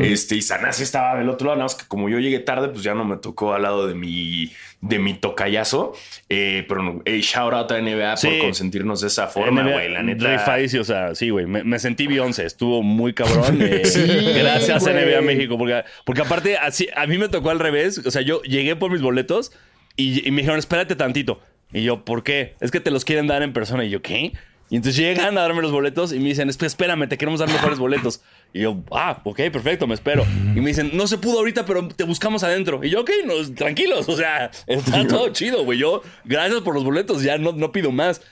Este, 0.00 0.36
y 0.36 0.42
Sanasi 0.42 0.82
estaba 0.82 1.16
del 1.18 1.28
otro 1.28 1.46
lado. 1.46 1.56
Nada 1.56 1.64
más 1.66 1.74
que 1.74 1.86
como 1.86 2.08
yo 2.08 2.18
llegué 2.18 2.40
tarde, 2.40 2.68
pues 2.68 2.82
ya 2.82 2.94
no 2.94 3.04
me 3.04 3.16
tocó 3.18 3.52
al 3.54 3.62
lado 3.62 3.86
de 3.86 3.94
mi, 3.94 4.50
de 4.84 4.98
mi 4.98 5.14
tocayazo. 5.14 5.94
Eh, 6.28 6.64
pero, 6.68 7.02
hey, 7.06 7.20
shout 7.22 7.54
out 7.54 7.72
a 7.72 7.78
NBA 7.80 8.16
Sí. 8.18 8.28
por 8.28 8.38
consentirnos 8.38 9.00
de 9.00 9.06
esa 9.08 9.28
forma, 9.28 9.62
güey. 9.62 9.88
La 9.90 10.02
neta. 10.02 10.36
o 10.80 10.84
sea, 10.84 11.14
sí, 11.14 11.30
güey. 11.30 11.46
Me, 11.46 11.64
me 11.64 11.78
sentí 11.78 12.06
Beyoncé, 12.06 12.44
estuvo 12.44 12.82
muy 12.82 13.14
cabrón. 13.14 13.58
eh, 13.62 13.84
Sí, 13.84 14.02
gracias 14.38 14.82
güey. 14.82 14.94
NBA 14.94 15.20
México, 15.22 15.56
porque, 15.56 15.84
porque 16.04 16.20
aparte, 16.22 16.56
así, 16.58 16.88
a 16.94 17.06
mí 17.06 17.16
me 17.18 17.28
tocó 17.28 17.50
al 17.50 17.58
revés. 17.60 17.98
O 18.04 18.10
sea, 18.10 18.22
yo 18.22 18.42
llegué 18.42 18.76
por 18.76 18.90
mis 18.90 19.00
boletos 19.00 19.52
y, 19.96 20.26
y 20.26 20.30
me 20.30 20.42
dijeron, 20.42 20.58
espérate 20.58 20.96
tantito. 20.96 21.40
Y 21.72 21.82
yo, 21.82 22.04
¿por 22.04 22.22
qué? 22.22 22.54
Es 22.60 22.70
que 22.70 22.80
te 22.80 22.90
los 22.90 23.04
quieren 23.04 23.26
dar 23.26 23.42
en 23.42 23.52
persona. 23.52 23.84
Y 23.84 23.90
yo, 23.90 24.02
¿qué? 24.02 24.32
Y 24.70 24.76
entonces 24.76 24.96
llegan 25.00 25.36
a 25.36 25.42
darme 25.42 25.60
los 25.62 25.70
boletos 25.72 26.12
y 26.12 26.18
me 26.18 26.24
dicen, 26.30 26.48
"Esp- 26.48 26.64
espérame, 26.64 27.06
te 27.08 27.18
queremos 27.18 27.38
dar 27.40 27.48
mejores 27.50 27.78
boletos. 27.78 28.22
Y 28.52 28.60
yo, 28.62 28.82
ah, 28.92 29.20
ok, 29.24 29.36
perfecto, 29.52 29.86
me 29.86 29.94
espero. 29.94 30.24
Y 30.56 30.60
me 30.60 30.68
dicen, 30.68 30.90
no 30.94 31.06
se 31.06 31.18
pudo 31.18 31.38
ahorita, 31.40 31.66
pero 31.66 31.86
te 31.88 32.04
buscamos 32.04 32.42
adentro. 32.44 32.82
Y 32.82 32.90
yo, 32.90 33.02
ok, 33.02 33.10
no, 33.26 33.34
tranquilos, 33.54 34.08
o 34.08 34.16
sea, 34.16 34.50
está 34.66 35.06
todo 35.08 35.28
chido, 35.30 35.64
güey. 35.64 35.78
Yo, 35.78 36.02
gracias 36.24 36.60
por 36.62 36.74
los 36.74 36.82
boletos, 36.84 37.22
ya 37.22 37.36
no, 37.38 37.52
no 37.52 37.72
pido 37.72 37.92
más. 37.92 38.22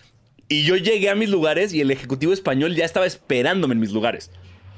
Y 0.48 0.64
yo 0.64 0.76
llegué 0.76 1.10
a 1.10 1.14
mis 1.14 1.28
lugares 1.28 1.72
y 1.74 1.80
el 1.80 1.90
ejecutivo 1.90 2.32
español 2.32 2.74
ya 2.74 2.84
estaba 2.84 3.06
esperándome 3.06 3.74
en 3.74 3.80
mis 3.80 3.92
lugares. 3.92 4.30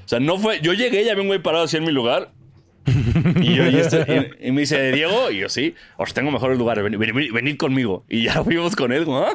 O 0.04 0.08
sea, 0.08 0.20
no 0.20 0.38
fue. 0.38 0.60
Yo 0.60 0.72
llegué, 0.72 1.04
ya 1.04 1.12
había 1.12 1.22
un 1.22 1.28
güey 1.28 1.42
parado 1.42 1.64
así 1.64 1.76
en 1.76 1.84
mi 1.84 1.92
lugar. 1.92 2.30
Y, 2.86 3.54
yo, 3.54 3.66
y, 3.66 3.76
este- 3.76 4.32
y- 4.42 4.48
y 4.48 4.52
me 4.52 4.60
dice, 4.62 4.92
Diego, 4.92 5.30
y 5.30 5.38
yo 5.38 5.48
sí, 5.48 5.74
os 5.96 6.12
tengo 6.12 6.30
mejores 6.30 6.58
lugares, 6.58 6.84
ven- 6.84 6.98
ven- 6.98 7.32
venid, 7.32 7.56
conmigo. 7.56 8.04
Y 8.08 8.24
ya 8.24 8.32
fuimos 8.44 8.76
con 8.76 8.92
él, 8.92 9.04
como, 9.04 9.26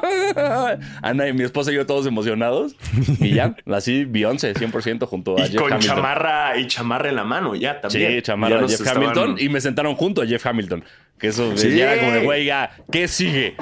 Ana 1.02 1.28
y 1.28 1.32
mi 1.32 1.42
esposa 1.44 1.72
y 1.72 1.74
yo 1.74 1.86
todos 1.86 2.06
emocionados. 2.06 2.76
Y 3.18 3.34
ya, 3.34 3.56
así 3.72 4.04
Beyoncé, 4.04 4.54
100% 4.54 5.06
junto 5.06 5.36
a 5.36 5.40
Y 5.46 5.50
Jeff 5.50 5.56
con 5.60 5.72
Hamilton. 5.72 5.96
chamarra 5.96 6.56
y 6.58 6.66
chamarra 6.68 7.08
en 7.08 7.16
la 7.16 7.24
mano, 7.24 7.54
ya 7.54 7.80
también. 7.80 8.12
Sí, 8.12 8.22
chamarra 8.22 8.60
Ya 8.62 8.68
Jeff 8.68 8.80
estaban- 8.80 9.02
Hamilton. 9.02 9.36
Y 9.38 9.48
me 9.48 9.60
sentaron 9.60 9.94
junto 9.96 10.22
a 10.22 10.26
Jeff 10.26 10.46
Hamilton. 10.46 10.84
Que 11.18 11.28
eso 11.28 11.56
Sí. 11.56 11.76
ya 11.76 11.92
era 11.92 12.00
como 12.00 12.12
de, 12.12 12.20
güey, 12.24 12.44
ya, 12.46 12.70
¿qué 12.90 13.08
sigue? 13.08 13.54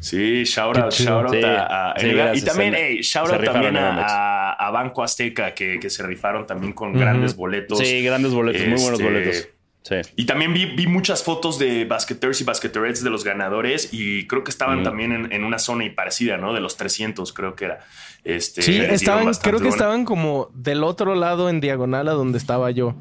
Sí, 0.00 0.44
shout 0.44 0.78
out, 0.78 0.92
chido. 0.92 1.22
shout 1.22 1.26
out 1.26 1.34
Sí, 1.34 1.44
a, 1.44 1.90
a 1.90 1.98
sí, 1.98 2.06
NBA. 2.06 2.14
gracias, 2.14 2.42
Y 2.42 2.46
también, 2.46 2.74
hey, 2.76 2.98
shout 3.02 3.30
out 3.32 3.42
también 3.44 3.76
a, 3.76 3.90
a- 3.90 4.37
a 4.68 4.70
Banco 4.70 5.02
Azteca 5.02 5.54
que, 5.54 5.78
que 5.80 5.90
se 5.90 6.02
rifaron 6.06 6.46
también 6.46 6.72
con 6.72 6.92
grandes 6.92 7.34
boletos. 7.36 7.78
Sí, 7.78 8.02
grandes 8.02 8.32
boletos, 8.32 8.62
muy 8.62 8.80
buenos 8.80 9.00
Este, 9.00 9.04
boletos. 9.04 9.48
Sí. 9.82 9.94
Y 10.16 10.26
también 10.26 10.52
vi, 10.52 10.66
vi 10.66 10.86
muchas 10.86 11.22
fotos 11.24 11.58
de 11.58 11.86
basqueters 11.86 12.40
y 12.42 12.44
basqueterettes 12.44 13.02
de 13.02 13.08
los 13.10 13.24
ganadores 13.24 13.88
y 13.92 14.26
creo 14.26 14.44
que 14.44 14.50
estaban 14.50 14.82
también 14.82 15.12
en, 15.12 15.32
en 15.32 15.44
una 15.44 15.58
zona 15.58 15.84
y 15.86 15.90
parecida, 15.90 16.36
¿no? 16.36 16.52
De 16.52 16.60
los 16.60 16.76
300, 16.76 17.32
creo 17.32 17.54
que 17.54 17.64
era. 17.66 17.80
Este, 18.24 18.60
Sí, 18.62 18.76
estaban, 18.78 19.32
creo 19.34 19.54
que 19.54 19.64
buena. 19.64 19.68
estaban 19.70 20.04
como 20.04 20.50
del 20.52 20.84
otro 20.84 21.14
lado 21.14 21.48
en 21.48 21.60
diagonal 21.60 22.08
a 22.08 22.12
donde 22.12 22.36
estaba 22.36 22.70
yo. 22.70 22.94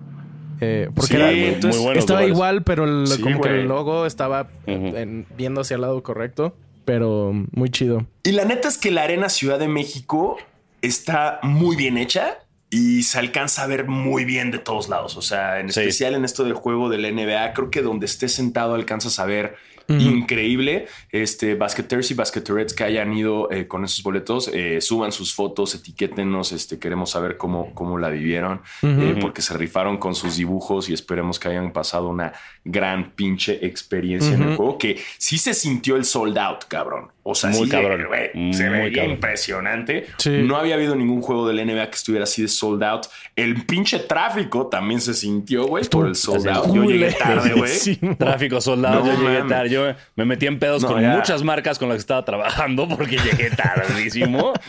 Eh, 0.62 0.90
porque 0.96 1.08
Sí, 1.10 1.16
era- 1.18 1.26
muy- 1.28 1.36
muy 1.40 1.46
entonces 1.50 1.82
buenos 1.82 1.98
estaba 2.04 2.20
lugares. 2.22 2.36
igual, 2.38 2.64
pero 2.64 2.84
el- 2.86 3.08
Sí, 3.08 3.22
como 3.22 3.42
que 3.42 3.50
el 3.50 3.68
logo 3.68 4.06
estaba 4.06 4.48
en- 4.66 5.26
viendo 5.36 5.62
hacia 5.62 5.76
el 5.76 5.82
lado 5.82 6.02
correcto. 6.04 6.56
Pero 6.86 7.34
muy 7.52 7.70
chido. 7.70 8.06
Y 8.24 8.32
la 8.32 8.46
neta 8.46 8.70
es 8.70 8.78
que 8.78 8.92
la 8.92 9.04
Arena 9.04 9.28
Ciudad 9.28 9.60
de 9.60 9.68
México 9.68 10.38
está 10.82 11.40
muy 11.44 11.76
bien 11.76 11.98
hecha 11.98 12.40
y 12.70 13.04
se 13.04 13.18
alcanza 13.20 13.64
a 13.64 13.68
ver 13.68 13.88
muy 13.88 14.26
bien 14.26 14.52
de 14.52 14.60
todos 14.60 14.90
lados. 14.90 15.16
O 15.18 15.22
sea, 15.22 15.60
en 15.60 15.72
Sí. 15.72 15.80
especial 15.80 16.16
en 16.16 16.26
esto 16.26 16.44
del 16.44 16.54
juego 16.54 16.90
del 16.90 17.06
NBA, 17.06 17.54
creo 17.54 17.72
que 17.72 17.82
donde 17.82 18.06
estés 18.06 18.34
sentado 18.34 18.76
alcanzas 18.76 19.20
a 19.20 19.26
ver 19.26 19.56
increíble. 19.90 20.88
Este, 21.12 21.56
basqueters 21.56 22.12
y 22.12 22.14
basqueterettes 22.14 22.74
que 22.74 22.84
hayan 22.84 23.14
ido 23.14 23.50
eh, 23.52 23.68
con 23.70 23.86
esos 23.86 24.04
boletos, 24.04 24.50
eh, 24.54 24.82
suban 24.82 25.14
sus 25.14 25.34
fotos, 25.34 25.76
etiquétenos. 25.76 26.52
Este, 26.52 26.78
queremos 26.80 27.12
saber 27.12 27.38
cómo, 27.38 27.74
cómo 27.74 27.98
la 27.98 28.10
vivieron, 28.10 28.62
eh, 28.82 29.16
porque 29.22 29.42
se 29.42 29.56
rifaron 29.56 29.98
con 29.98 30.14
sus 30.16 30.36
dibujos 30.38 30.90
y 30.90 30.94
esperemos 30.94 31.40
que 31.40 31.48
hayan 31.50 31.72
pasado 31.72 32.10
una 32.10 32.34
gran 32.66 33.12
pinche 33.12 33.66
experiencia 33.66 34.34
en 34.36 34.44
el 34.44 34.56
juego. 34.58 34.78
Que 34.78 35.02
sí 35.18 35.38
se 35.38 35.54
sintió 35.54 35.96
el 35.96 36.06
sold 36.06 36.38
out, 36.38 36.66
cabrón. 36.68 37.12
O 37.30 37.36
sea, 37.36 37.50
Muy 37.50 37.66
sí, 37.66 37.70
cabrón. 37.70 38.06
güey, 38.08 38.54
se 38.54 38.70
Muy 38.70 38.80
veía 38.80 38.92
cabrón. 38.94 39.12
impresionante. 39.16 40.08
Sí. 40.18 40.30
No 40.44 40.56
había 40.58 40.76
habido 40.76 40.96
ningún 40.96 41.22
juego 41.22 41.48
del 41.48 41.58
NBA 41.66 41.90
que 41.90 41.96
estuviera 41.96 42.24
así 42.24 42.42
de 42.42 42.48
sold 42.48 42.82
out. 42.84 43.08
El 43.36 43.66
pinche 43.66 44.00
tráfico 44.00 44.68
también 44.68 45.02
se 45.02 45.14
sintió, 45.14 45.66
güey, 45.66 45.84
por 45.86 46.08
el 46.08 46.16
sold 46.16 46.48
out. 46.48 46.74
Yo 46.74 46.84
llegué 46.86 47.12
tarde, 47.12 47.54
güey. 47.54 48.16
Tráfico 48.16 48.62
soldado, 48.62 49.02
No 49.04 49.14
yo 49.14 49.28
llegué 49.28 49.44
tarde. 49.50 49.70
Yo 49.70 49.86
me 50.16 50.26
metí 50.26 50.46
en 50.48 50.58
pedos 50.60 50.84
No, 50.84 50.90
con 50.90 51.02
ya. 51.02 51.10
muchas 51.18 51.44
marcas 51.44 51.78
con 51.80 51.90
las 51.90 51.98
que 51.98 52.02
estaba 52.02 52.24
trabajando 52.24 52.88
porque 52.88 53.18
llegué 53.18 53.50
tardísimo. 53.52 54.54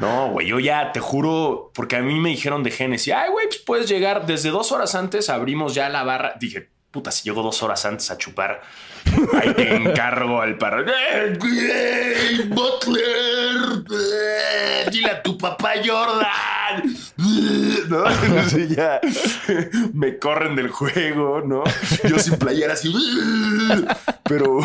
No, 0.00 0.30
güey, 0.30 0.48
yo 0.48 0.58
ya 0.58 0.90
te 0.92 0.98
juro, 1.00 1.70
porque 1.72 1.94
a 1.96 2.02
mí 2.02 2.18
me 2.18 2.30
dijeron 2.30 2.64
de 2.64 2.72
Genesis, 2.72 3.14
ay, 3.16 3.30
güey, 3.30 3.46
pues 3.46 3.58
puedes 3.64 3.88
llegar 3.88 4.26
desde 4.26 4.50
dos 4.50 4.72
horas 4.72 4.96
antes, 4.96 5.30
abrimos 5.30 5.74
ya 5.74 5.88
la 5.88 6.02
barra. 6.02 6.34
Dije, 6.40 6.68
puta, 6.90 7.12
si 7.12 7.22
llego 7.28 7.40
dos 7.42 7.62
horas 7.62 7.86
antes 7.86 8.10
a 8.10 8.18
chupar, 8.18 8.60
ahí 9.40 9.54
te 9.54 9.74
encargo 9.74 10.40
al 10.40 10.56
perro. 10.58 10.84
¡Eh, 10.88 11.38
Butler! 12.48 13.84
¡Eh, 13.90 14.90
Dile 14.90 15.10
a 15.10 15.22
tu 15.22 15.36
papá 15.38 15.72
Jordan. 15.84 16.96
¿No? 17.88 18.04
Sí, 18.48 18.68
ya. 18.74 19.00
Me 19.92 20.18
corren 20.18 20.56
del 20.56 20.68
juego, 20.70 21.40
¿no? 21.40 21.64
Yo 22.08 22.18
sin 22.18 22.36
playera 22.36 22.74
así. 22.74 22.92
Pero, 24.24 24.58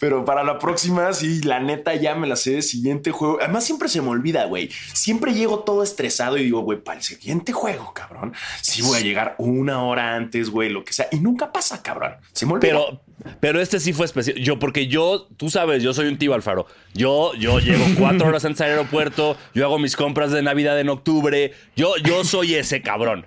pero 0.00 0.24
para 0.24 0.42
la 0.44 0.58
próxima, 0.58 1.12
sí, 1.12 1.40
la 1.42 1.60
neta 1.60 1.94
ya 1.94 2.14
me 2.14 2.26
la 2.26 2.36
sé 2.36 2.52
de 2.52 2.62
siguiente 2.62 3.10
juego. 3.10 3.38
Además, 3.40 3.64
siempre 3.64 3.88
se 3.88 4.00
me 4.02 4.08
olvida, 4.08 4.44
güey. 4.44 4.70
Siempre 4.92 5.34
llego 5.34 5.60
todo 5.60 5.82
estresado 5.82 6.36
y 6.36 6.44
digo, 6.44 6.60
güey, 6.60 6.78
para 6.82 6.98
el 6.98 7.04
siguiente 7.04 7.52
juego, 7.52 7.92
cabrón. 7.94 8.34
Sí 8.60 8.82
voy 8.82 8.98
a 8.98 9.02
llegar 9.02 9.34
una 9.38 9.82
hora 9.84 10.14
antes, 10.14 10.50
güey, 10.50 10.70
lo 10.70 10.84
que 10.84 10.92
sea. 10.92 11.08
Y 11.10 11.20
nunca 11.20 11.52
pasa, 11.52 11.82
cabrón. 11.82 12.14
Se 12.32 12.46
me 12.46 12.54
olvida. 12.54 12.72
Pero, 12.72 13.00
pero 13.40 13.60
este 13.60 13.80
sí 13.80 13.92
fue 13.92 14.06
especial. 14.06 14.36
Yo, 14.38 14.58
porque 14.58 14.86
yo, 14.86 15.26
tú 15.36 15.50
sabes, 15.50 15.82
yo 15.82 15.92
soy 15.94 16.06
un 16.06 16.18
tío 16.18 16.34
Alfaro. 16.34 16.66
Yo, 16.94 17.34
yo 17.34 17.58
llego 17.60 17.84
cuatro 17.98 18.28
horas 18.28 18.44
antes 18.44 18.60
al 18.62 18.70
aeropuerto, 18.70 19.36
yo 19.54 19.64
hago 19.64 19.78
mis 19.78 19.96
compras 19.96 20.30
de 20.32 20.42
Navidad 20.42 20.78
en 20.80 20.88
octubre. 20.88 21.52
Yo, 21.76 21.96
yo 22.04 22.24
soy 22.24 22.54
ese 22.54 22.82
cabrón. 22.82 23.26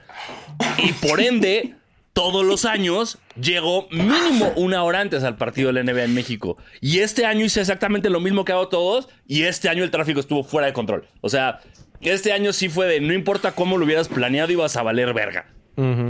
Y 0.77 0.91
por 0.93 1.21
ende, 1.21 1.75
todos 2.13 2.45
los 2.45 2.65
años 2.65 3.19
llego 3.39 3.87
mínimo 3.91 4.51
una 4.55 4.83
hora 4.83 4.99
antes 4.99 5.23
al 5.23 5.37
partido 5.37 5.71
del 5.71 5.85
NBA 5.85 6.03
en 6.03 6.13
México. 6.13 6.57
Y 6.81 6.99
este 6.99 7.25
año 7.25 7.45
hice 7.45 7.61
exactamente 7.61 8.09
lo 8.09 8.19
mismo 8.19 8.45
que 8.45 8.51
hago 8.51 8.67
todos. 8.67 9.09
Y 9.27 9.43
este 9.43 9.69
año 9.69 9.83
el 9.83 9.91
tráfico 9.91 10.19
estuvo 10.19 10.43
fuera 10.43 10.67
de 10.67 10.73
control. 10.73 11.07
O 11.21 11.29
sea, 11.29 11.59
este 12.01 12.33
año 12.33 12.51
sí 12.53 12.67
fue 12.69 12.87
de 12.87 13.01
no 13.01 13.13
importa 13.13 13.53
cómo 13.53 13.77
lo 13.77 13.85
hubieras 13.85 14.07
planeado, 14.07 14.51
ibas 14.51 14.75
a 14.75 14.83
valer 14.83 15.13
verga. 15.13 15.47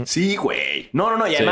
Sí, 0.04 0.36
güey. 0.36 0.90
No, 0.92 1.10
no, 1.10 1.16
no. 1.16 1.26
Y 1.26 1.36
Sí. 1.36 1.44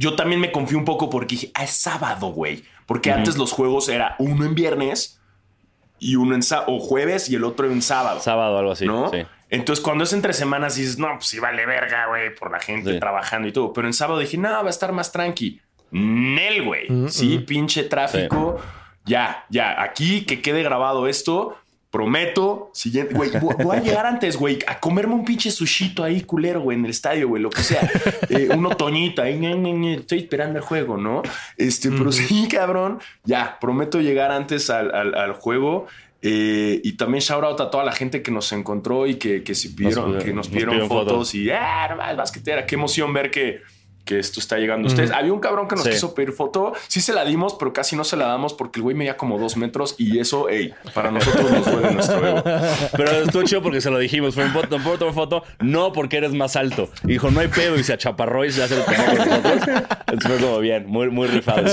Yo 0.00 0.16
también 0.16 0.40
me 0.40 0.50
confío 0.50 0.78
un 0.78 0.86
poco 0.86 1.10
porque 1.10 1.34
dije, 1.34 1.50
ah, 1.54 1.64
es 1.64 1.72
sábado, 1.72 2.28
güey. 2.28 2.64
Porque 2.86 3.12
antes 3.12 3.36
los 3.36 3.52
juegos 3.52 3.90
era 3.90 4.16
uno 4.18 4.46
en 4.46 4.54
viernes 4.54 5.20
y 5.98 6.16
uno 6.16 6.34
en 6.34 6.42
sábado, 6.42 6.72
o 6.72 6.80
jueves 6.80 7.28
y 7.28 7.34
el 7.34 7.44
otro 7.44 7.70
en 7.70 7.82
sábado. 7.82 8.18
Sábado, 8.20 8.56
algo 8.58 8.72
así. 8.72 8.86
¿no? 8.86 9.10
Sí. 9.10 9.18
Entonces, 9.50 9.84
cuando 9.84 10.04
es 10.04 10.12
entre 10.14 10.32
semanas, 10.32 10.76
dices, 10.76 10.98
no, 10.98 11.08
pues 11.16 11.26
sí 11.26 11.38
vale 11.38 11.66
verga, 11.66 12.06
güey, 12.06 12.34
por 12.34 12.50
la 12.50 12.60
gente 12.60 12.94
Sí. 12.94 12.98
trabajando 12.98 13.46
y 13.46 13.52
todo. 13.52 13.72
Pero 13.74 13.86
en 13.88 13.92
sábado 13.92 14.18
dije, 14.20 14.38
no, 14.38 14.48
va 14.48 14.66
a 14.66 14.70
estar 14.70 14.92
más 14.92 15.12
tranqui. 15.12 15.60
Nel, 15.90 16.62
güey. 16.64 16.88
Mm, 16.90 17.08
Sí, 17.08 17.38
pinche 17.40 17.82
tráfico. 17.84 18.58
Ya, 19.04 19.44
ya. 19.50 19.82
Aquí 19.82 20.24
que 20.24 20.40
quede 20.40 20.62
grabado 20.62 21.08
esto. 21.08 21.56
Prometo, 21.90 22.70
siguiente, 22.72 23.14
güey, 23.14 23.30
voy, 23.40 23.76
a 23.76 23.80
llegar 23.80 24.06
antes, 24.06 24.36
güey, 24.36 24.60
a 24.68 24.78
comerme 24.78 25.14
un 25.14 25.24
pinche 25.24 25.50
sushito 25.50 26.04
ahí 26.04 26.20
culero, 26.22 26.60
güey, 26.60 26.78
en 26.78 26.84
el 26.84 26.90
estadio, 26.92 27.26
güey, 27.28 27.42
lo 27.42 27.50
que 27.50 27.62
sea. 27.62 27.80
Eh, 28.30 28.48
un 28.56 28.64
otoñito 28.66 29.22
ahí, 29.22 29.36
estoy 29.94 30.18
esperando 30.20 30.58
el 30.58 30.64
juego, 30.64 30.96
¿no? 30.96 31.22
Este, 31.56 31.90
pero 31.90 32.12
sí, 32.12 32.46
cabrón, 32.48 33.00
ya, 33.24 33.58
prometo 33.60 34.00
llegar 34.00 34.30
antes 34.30 34.70
al, 34.70 34.94
al- 34.94 35.14
al 35.16 35.32
juego. 35.32 35.86
eh, 36.22 36.80
y 36.84 36.92
también 36.92 37.22
shout 37.22 37.42
out 37.42 37.60
a 37.60 37.70
toda 37.70 37.82
la 37.82 37.92
gente 37.92 38.22
que 38.22 38.30
nos 38.30 38.52
encontró 38.52 39.06
y 39.08 39.16
que, 39.16 39.42
que, 39.42 39.54
pidieron, 39.70 40.12
Nos- 40.14 40.22
que 40.22 40.28
nos 40.32 40.36
nos 40.36 40.48
pidieron 40.48 40.88
fotos 40.88 41.12
fotos. 41.12 41.34
y 41.34 41.50
ah, 41.50 41.88
no 41.90 42.16
basquetera, 42.16 42.66
qué 42.66 42.76
emoción 42.76 43.12
ver 43.12 43.30
que, 43.32 43.62
que 44.10 44.18
esto 44.18 44.40
está 44.40 44.58
llegando 44.58 44.88
a 44.88 44.90
ustedes. 44.90 45.12
Había 45.12 45.32
un 45.32 45.38
cabrón 45.38 45.68
que 45.68 45.76
nos 45.76 45.84
Sí. 45.84 45.90
quiso 45.90 46.14
pedir 46.14 46.32
foto, 46.32 46.72
sí 46.88 47.00
se 47.00 47.12
la 47.12 47.24
dimos, 47.24 47.54
pero 47.54 47.72
casi 47.72 47.94
no 47.94 48.02
se 48.02 48.16
la 48.16 48.26
damos 48.26 48.54
porque 48.54 48.80
el 48.80 48.82
güey 48.82 48.96
medía 48.96 49.16
como 49.16 49.38
dos 49.38 49.56
metros 49.56 49.94
y 49.98 50.18
eso, 50.18 50.48
hey, 50.50 50.74
para 50.94 51.12
nosotros 51.12 51.48
nos 51.50 51.64
duele 51.70 51.92
nuestro 51.94 52.26
ego. 52.26 52.42
Pero 52.96 53.10
estuvo 53.22 53.42
chido 53.44 53.62
porque 53.62 53.80
se 53.80 53.88
lo 53.90 53.98
dijimos. 53.98 54.34
Fue 54.34 54.44
un 54.46 54.50
foto, 54.52 54.78
¿puedo 54.78 54.98
tomar 54.98 55.14
foto? 55.14 55.44
No, 55.60 55.92
porque 55.92 56.16
eres 56.16 56.32
más 56.32 56.56
alto. 56.56 56.90
Y 57.04 57.12
dijo, 57.12 57.30
no 57.30 57.38
hay 57.38 57.46
pedo. 57.48 57.76
Y 57.78 57.84
se 57.84 57.92
achaparró 57.92 58.44
y 58.44 58.50
se 58.50 58.64
hace 58.64 58.74
con 58.82 58.94
nosotros. 58.94 59.68
Entonces 60.08 60.26
fue 60.26 60.36
como 60.38 60.58
bien, 60.58 60.86
muy, 60.88 61.08
muy 61.08 61.28
rifado. 61.28 61.68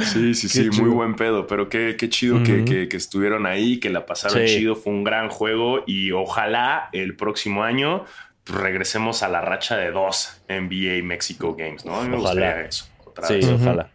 Sí, 0.00 0.34
sí, 0.34 0.48
sí, 0.48 0.70
muy 0.80 0.88
buen 0.88 1.14
pedo, 1.16 1.46
pero 1.46 1.68
qué, 1.68 1.96
qué 1.98 2.08
chido 2.08 2.42
que, 2.42 2.64
que- 2.64 2.88
que 2.88 2.96
estuvieron 2.96 3.44
ahí, 3.44 3.78
que 3.78 3.90
la 3.90 4.06
pasaron 4.06 4.38
Sí. 4.48 4.56
chido, 4.56 4.74
fue 4.74 4.90
un 4.92 5.04
gran 5.04 5.28
juego 5.28 5.84
y 5.86 6.12
ojalá 6.12 6.88
el 6.92 7.14
próximo 7.14 7.62
año 7.62 8.04
regresemos 8.46 9.22
a 9.22 9.28
la 9.28 9.40
racha 9.40 9.76
de 9.76 9.90
dos 9.90 10.42
NBA 10.48 11.02
Mexico 11.04 11.54
Games, 11.54 11.84
¿no? 11.84 11.96
A 11.96 12.02
mí 12.02 12.08
me 12.08 12.16
Ojalá. 12.16 12.40
gustaría 12.46 12.66
eso. 12.68 12.86
otra 13.04 13.26
Sí, 13.28 13.34
vez. 13.34 13.46
ojalá. 13.48 13.90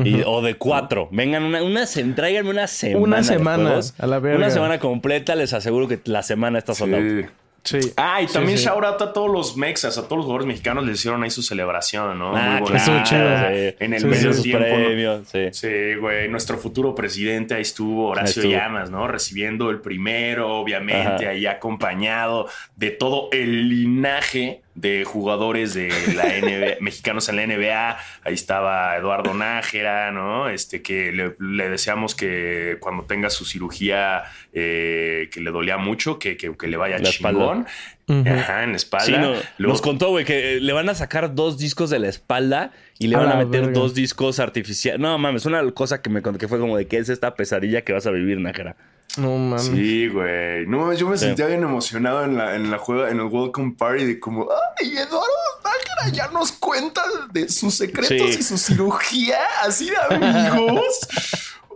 Y- 0.00 0.22
o 0.24 0.40
de 0.42 0.54
cuatro. 0.54 1.08
Vengan 1.10 1.42
una, 1.42 1.62
una 1.64 1.84
se- 1.86 2.04
tráiganme 2.04 2.50
una 2.50 2.68
semana. 2.68 3.02
Una 3.04 3.22
semana, 3.24 3.80
a 3.98 4.06
la 4.06 4.18
verga. 4.20 4.38
Una 4.38 4.50
semana 4.50 4.78
completa, 4.78 5.34
les 5.34 5.52
aseguro 5.52 5.88
que 5.88 5.98
la 6.04 6.22
semana 6.22 6.58
está 6.58 6.74
sold 6.74 6.94
out. 6.94 7.02
Sí. 7.02 7.26
Sí. 7.64 7.78
Ah, 7.96 8.22
y 8.22 8.28
Sí, 8.28 8.34
también 8.34 8.56
sí. 8.56 8.64
shout 8.64 8.82
out 8.84 9.02
a 9.02 9.12
todos 9.12 9.30
los 9.30 9.56
mexas, 9.56 9.98
a 9.98 10.04
todos 10.04 10.18
los 10.18 10.24
jugadores 10.24 10.46
mexicanos 10.46 10.86
les 10.86 10.96
hicieron 11.00 11.22
ahí 11.22 11.30
su 11.30 11.42
celebración, 11.42 12.18
¿no? 12.18 12.34
Ah, 12.34 12.58
Muy 12.60 12.68
claro. 12.70 13.02
chido. 13.04 13.28
Sí. 13.48 13.76
En 13.80 13.92
el 13.94 14.00
Sí, 14.00 14.06
medio 14.06 14.42
tiempo. 14.42 14.66
¿no? 14.68 14.74
premios, 14.74 15.28
sí. 15.28 15.48
Sí, 15.52 15.94
güey. 16.00 16.28
Nuestro 16.28 16.56
futuro 16.58 16.94
presidente 16.94 17.54
ahí 17.54 17.62
estuvo, 17.62 18.08
Horacio 18.08 18.42
Ahí 18.42 18.48
estuvo. 18.48 18.62
Llamas, 18.64 18.90
¿no? 18.90 19.06
Recibiendo 19.06 19.70
el 19.70 19.80
primero, 19.80 20.56
obviamente, 20.58 21.24
Ajá. 21.24 21.30
ahí 21.30 21.46
acompañado 21.46 22.48
de 22.76 22.90
todo 22.90 23.28
el 23.32 23.68
linaje 23.68 24.62
de 24.80 25.04
jugadores 25.04 25.74
de 25.74 25.88
la 26.14 26.24
NBA, 26.40 26.76
mexicanos 26.80 27.28
en 27.28 27.36
la 27.36 27.46
NBA. 27.46 27.98
Ahí 28.24 28.34
estaba 28.34 28.96
Eduardo 28.96 29.34
Nájera, 29.34 30.12
¿no? 30.12 30.48
Este 30.48 30.82
que 30.82 31.10
le, 31.12 31.34
le 31.40 31.68
deseamos 31.68 32.14
que 32.14 32.76
cuando 32.80 33.04
tenga 33.04 33.28
su 33.30 33.44
cirugía 33.44 34.22
eh, 34.52 35.28
que 35.32 35.40
le 35.40 35.50
dolía 35.50 35.76
mucho, 35.78 36.18
que, 36.18 36.36
que, 36.36 36.56
que 36.56 36.66
le 36.68 36.76
vaya 36.76 36.98
La 36.98 37.10
chingón. 37.10 37.66
Ajá, 38.08 38.62
en 38.64 38.70
la 38.70 38.76
espalda. 38.76 39.04
Sí, 39.06 39.12
no, 39.12 39.32
Luego- 39.58 39.72
nos 39.74 39.82
contó, 39.82 40.08
güey, 40.08 40.24
que 40.24 40.60
le 40.60 40.72
van 40.72 40.88
a 40.88 40.94
sacar 40.94 41.34
dos 41.34 41.58
discos 41.58 41.90
de 41.90 41.98
la 41.98 42.08
espalda 42.08 42.70
y 42.98 43.08
le 43.08 43.16
A 43.16 43.18
van 43.18 43.32
a 43.32 43.36
meter 43.36 43.60
verga. 43.66 43.78
dos 43.78 43.94
discos 43.94 44.38
artificiales. 44.40 44.98
No 45.00 45.18
mames, 45.18 45.44
una 45.44 45.68
cosa 45.72 46.00
que 46.00 46.08
me 46.08 46.22
contó 46.22 46.38
que 46.38 46.48
fue 46.48 46.58
como 46.58 46.76
de 46.78 46.86
qué 46.86 46.96
es 46.98 47.08
esta 47.10 47.34
pesadilla 47.34 47.82
que 47.82 47.92
vas 47.92 48.06
a 48.06 48.10
vivir, 48.10 48.38
Nájera. 48.40 48.76
No 49.16 49.36
mames. 49.36 49.62
Sí, 49.66 50.08
güey. 50.08 50.66
No, 50.66 50.78
mames, 50.80 50.98
yo 50.98 51.08
me 51.08 51.16
Sí. 51.16 51.24
sentía 51.26 51.46
bien 51.46 51.62
emocionado 51.62 52.24
en 52.24 52.36
la, 52.36 52.54
en 52.54 52.70
la 52.70 52.78
juega, 52.78 53.10
en 53.10 53.16
el 53.18 53.24
Welcome 53.26 53.74
Party 53.76 54.04
de 54.04 54.20
como, 54.20 54.48
ay, 54.80 54.96
Eduardo 54.96 55.26
Nájera 55.64 56.12
ya 56.12 56.28
nos 56.28 56.52
cuenta 56.52 57.02
de 57.32 57.48
sus 57.48 57.74
secretos 57.74 58.34
Sí. 58.34 58.36
y 58.38 58.42
su 58.42 58.58
cirugía, 58.58 59.38
así 59.62 59.90
de 59.90 59.96
amigos. 60.16 60.84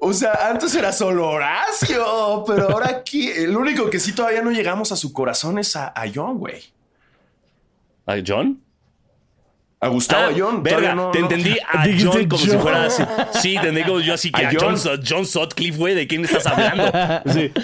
O 0.04 0.12
sea, 0.12 0.32
antes 0.50 0.74
era 0.74 0.92
solo 0.92 1.28
Horacio, 1.30 2.44
pero 2.46 2.70
ahora 2.70 2.88
aquí, 2.90 3.28
el 3.30 3.56
único 3.56 3.88
que 3.88 3.98
sí 4.00 4.12
todavía 4.12 4.42
no 4.42 4.50
llegamos 4.50 4.92
a 4.92 4.96
su 4.96 5.12
corazón 5.12 5.58
es 5.58 5.74
a, 5.76 5.88
a 5.88 6.04
John, 6.12 6.38
güey. 6.38 6.62
¿A 8.06 8.16
John? 8.24 8.60
A 9.82 9.88
Gustavo 9.88 10.22
Ah, 10.24 10.28
Ayón. 10.28 10.62
verga, 10.62 10.94
no- 10.94 11.10
te 11.10 11.18
no- 11.18 11.24
entendí 11.26 11.58
a 11.68 11.84
John 12.00 12.28
como 12.28 12.42
si 12.42 12.50
John. 12.50 12.60
fuera 12.60 12.84
así. 12.86 13.02
Sí, 13.40 13.50
te 13.54 13.68
entendí 13.68 13.82
como 13.82 13.98
yo 14.00 14.14
así 14.14 14.30
que 14.30 14.46
A 14.46 14.48
a, 14.48 14.52
John, 14.58 14.76
John. 14.82 15.00
John 15.06 15.26
Sutcliffe, 15.26 15.76
güey, 15.76 15.94
¿de 15.94 16.06
quién 16.06 16.24
estás 16.24 16.46
hablando? 16.46 16.84
Sí. 17.32 17.50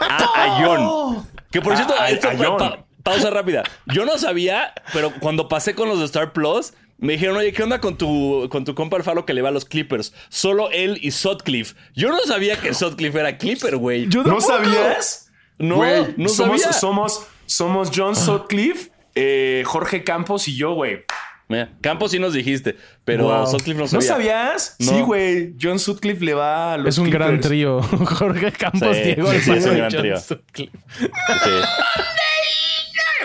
a, 0.00 0.16
a 0.44 0.62
John. 0.64 1.26
Que 1.50 1.60
por 1.60 1.76
cierto, 1.76 1.94
a- 1.98 2.10
esto 2.10 2.28
fue- 2.36 2.46
John. 2.46 2.58
pa- 2.58 2.84
pausa 3.02 3.30
rápida. 3.30 3.62
Yo 3.86 4.04
no 4.04 4.18
sabía, 4.18 4.72
pero 4.92 5.12
cuando 5.20 5.48
pasé 5.48 5.74
con 5.74 5.88
los 5.88 5.98
de 5.98 6.04
Star 6.06 6.32
Plus, 6.32 6.72
me 6.98 7.14
dijeron, 7.14 7.36
oye, 7.36 7.52
¿qué 7.52 7.62
onda 7.62 7.80
con 7.80 7.96
tu, 7.96 8.48
con 8.50 8.64
tu 8.64 8.74
compa 8.74 8.96
Alfaro 8.98 9.24
que 9.24 9.32
le 9.32 9.42
va 9.42 9.48
a 9.48 9.52
los 9.52 9.64
Clippers? 9.64 10.12
Solo 10.28 10.70
él 10.70 10.98
y 11.00 11.12
Sutcliffe. 11.12 11.74
Yo 11.94 12.10
no 12.10 12.18
sabía 12.20 12.60
que 12.60 12.74
Sutcliffe 12.74 13.18
era 13.18 13.38
Clipper, 13.38 13.76
güey. 13.76 14.06
¿No 14.06 14.40
sabías? 14.40 15.30
No, 15.58 15.76
Güey, 15.76 16.14
no 16.16 16.28
somos, 16.28 16.60
sabía. 16.62 16.72
Somos, 16.78 17.26
somos 17.46 17.90
John 17.94 18.16
Sutcliffe, 18.16 18.89
eh, 19.14 19.62
Jorge 19.66 20.04
Campos 20.04 20.48
y 20.48 20.56
yo, 20.56 20.72
güey. 20.74 21.04
Mira, 21.48 21.68
Campos 21.80 22.12
sí 22.12 22.20
nos 22.20 22.32
dijiste, 22.32 22.76
pero 23.04 23.24
Wow. 23.24 23.46
Sutcliffe 23.48 23.78
no 23.78 23.84
¿No 23.84 23.88
sabía. 23.88 24.06
sabías? 24.08 24.76
No. 24.78 24.92
Sí, 24.92 25.00
güey. 25.00 25.54
John 25.60 25.80
Sutcliffe 25.80 26.24
le 26.24 26.34
va 26.34 26.74
a 26.74 26.78
los 26.78 26.86
Es 26.90 26.98
un 26.98 27.10
gran 27.10 27.40
trío. 27.40 27.82
Jorge 28.06 28.52
Campos, 28.52 28.96
Sí, 28.96 29.02
Diego 29.02 29.32
sí, 29.32 29.40
sí, 29.40 29.50
es 29.52 29.64
un 29.66 29.76
gran 29.76 29.90
John 29.90 30.00
trío. 30.00 30.16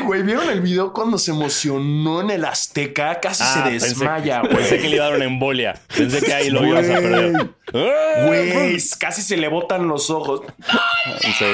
Güey, 0.03 0.23
¿vieron 0.23 0.49
el 0.49 0.61
video 0.61 0.91
cuando 0.91 1.17
se 1.17 1.31
emocionó 1.31 2.21
en 2.21 2.29
el 2.29 2.45
Azteca? 2.45 3.19
Casi 3.21 3.43
Ah, 3.45 3.53
se 3.63 3.69
pensé- 3.69 3.87
desmaya, 3.89 4.41
Pensé 4.41 4.55
güey. 4.69 4.81
que 4.81 4.89
le 4.89 4.95
iba 4.97 5.05
a 5.05 5.07
dar 5.09 5.15
una 5.17 5.25
embolia. 5.25 5.79
Pensé 5.95 6.21
que 6.21 6.33
ahí 6.33 6.49
lo 6.49 6.65
ibas 6.65 6.89
a 6.89 6.95
perder. 6.95 7.49
Ah, 7.73 8.25
Güey, 8.27 8.77
casi 8.99 9.21
se 9.21 9.37
le 9.37 9.47
botan 9.47 9.87
los 9.87 10.09
ojos. 10.09 10.41
Sí. 11.21 11.45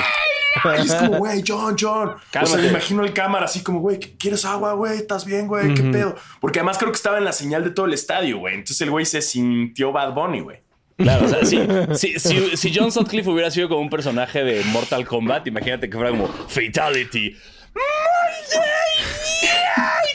Y 0.78 0.86
es 0.86 0.94
como, 0.96 1.18
güey, 1.20 1.44
John, 1.48 1.76
John. 1.80 2.10
O 2.10 2.18
sea, 2.18 2.42
Cálmate. 2.42 2.62
me 2.64 2.68
imagino 2.70 3.04
el 3.04 3.14
cámara 3.14 3.46
así 3.46 3.64
como, 3.64 3.80
güey, 3.80 4.00
¿quieres 4.00 4.44
agua, 4.46 4.74
güey? 4.74 4.98
¿Estás 4.98 5.26
bien, 5.26 5.48
güey? 5.48 5.74
¿Qué 5.74 5.84
pedo? 5.84 6.16
Porque 6.40 6.60
además 6.60 6.78
creo 6.78 6.92
que 6.92 6.98
estaba 6.98 7.18
en 7.18 7.26
la 7.26 7.32
señal 7.32 7.64
de 7.64 7.72
todo 7.72 7.86
el 7.86 7.94
estadio, 7.94 8.40
güey. 8.40 8.56
Entonces 8.56 8.82
el 8.82 8.90
güey 8.92 9.06
se 9.06 9.22
sintió 9.22 9.92
Bad 9.92 10.14
Bunny, 10.14 10.42
güey. 10.42 10.60
Claro, 10.98 11.26
o 11.26 11.30
sea, 11.30 11.44
sí, 11.46 11.60
sí, 11.96 12.20
si, 12.20 12.58
si 12.58 12.72
John 12.76 12.92
Sutcliffe 12.92 13.28
hubiera 13.30 13.50
sido 13.50 13.68
como 13.70 13.82
un 13.82 13.90
personaje 13.90 14.44
de 14.44 14.64
Mortal 14.66 15.04
Kombat, 15.08 15.48
imagínate 15.48 15.90
que 15.90 15.96
fuera 15.98 16.12
como 16.12 16.28
Fatality. 16.28 17.36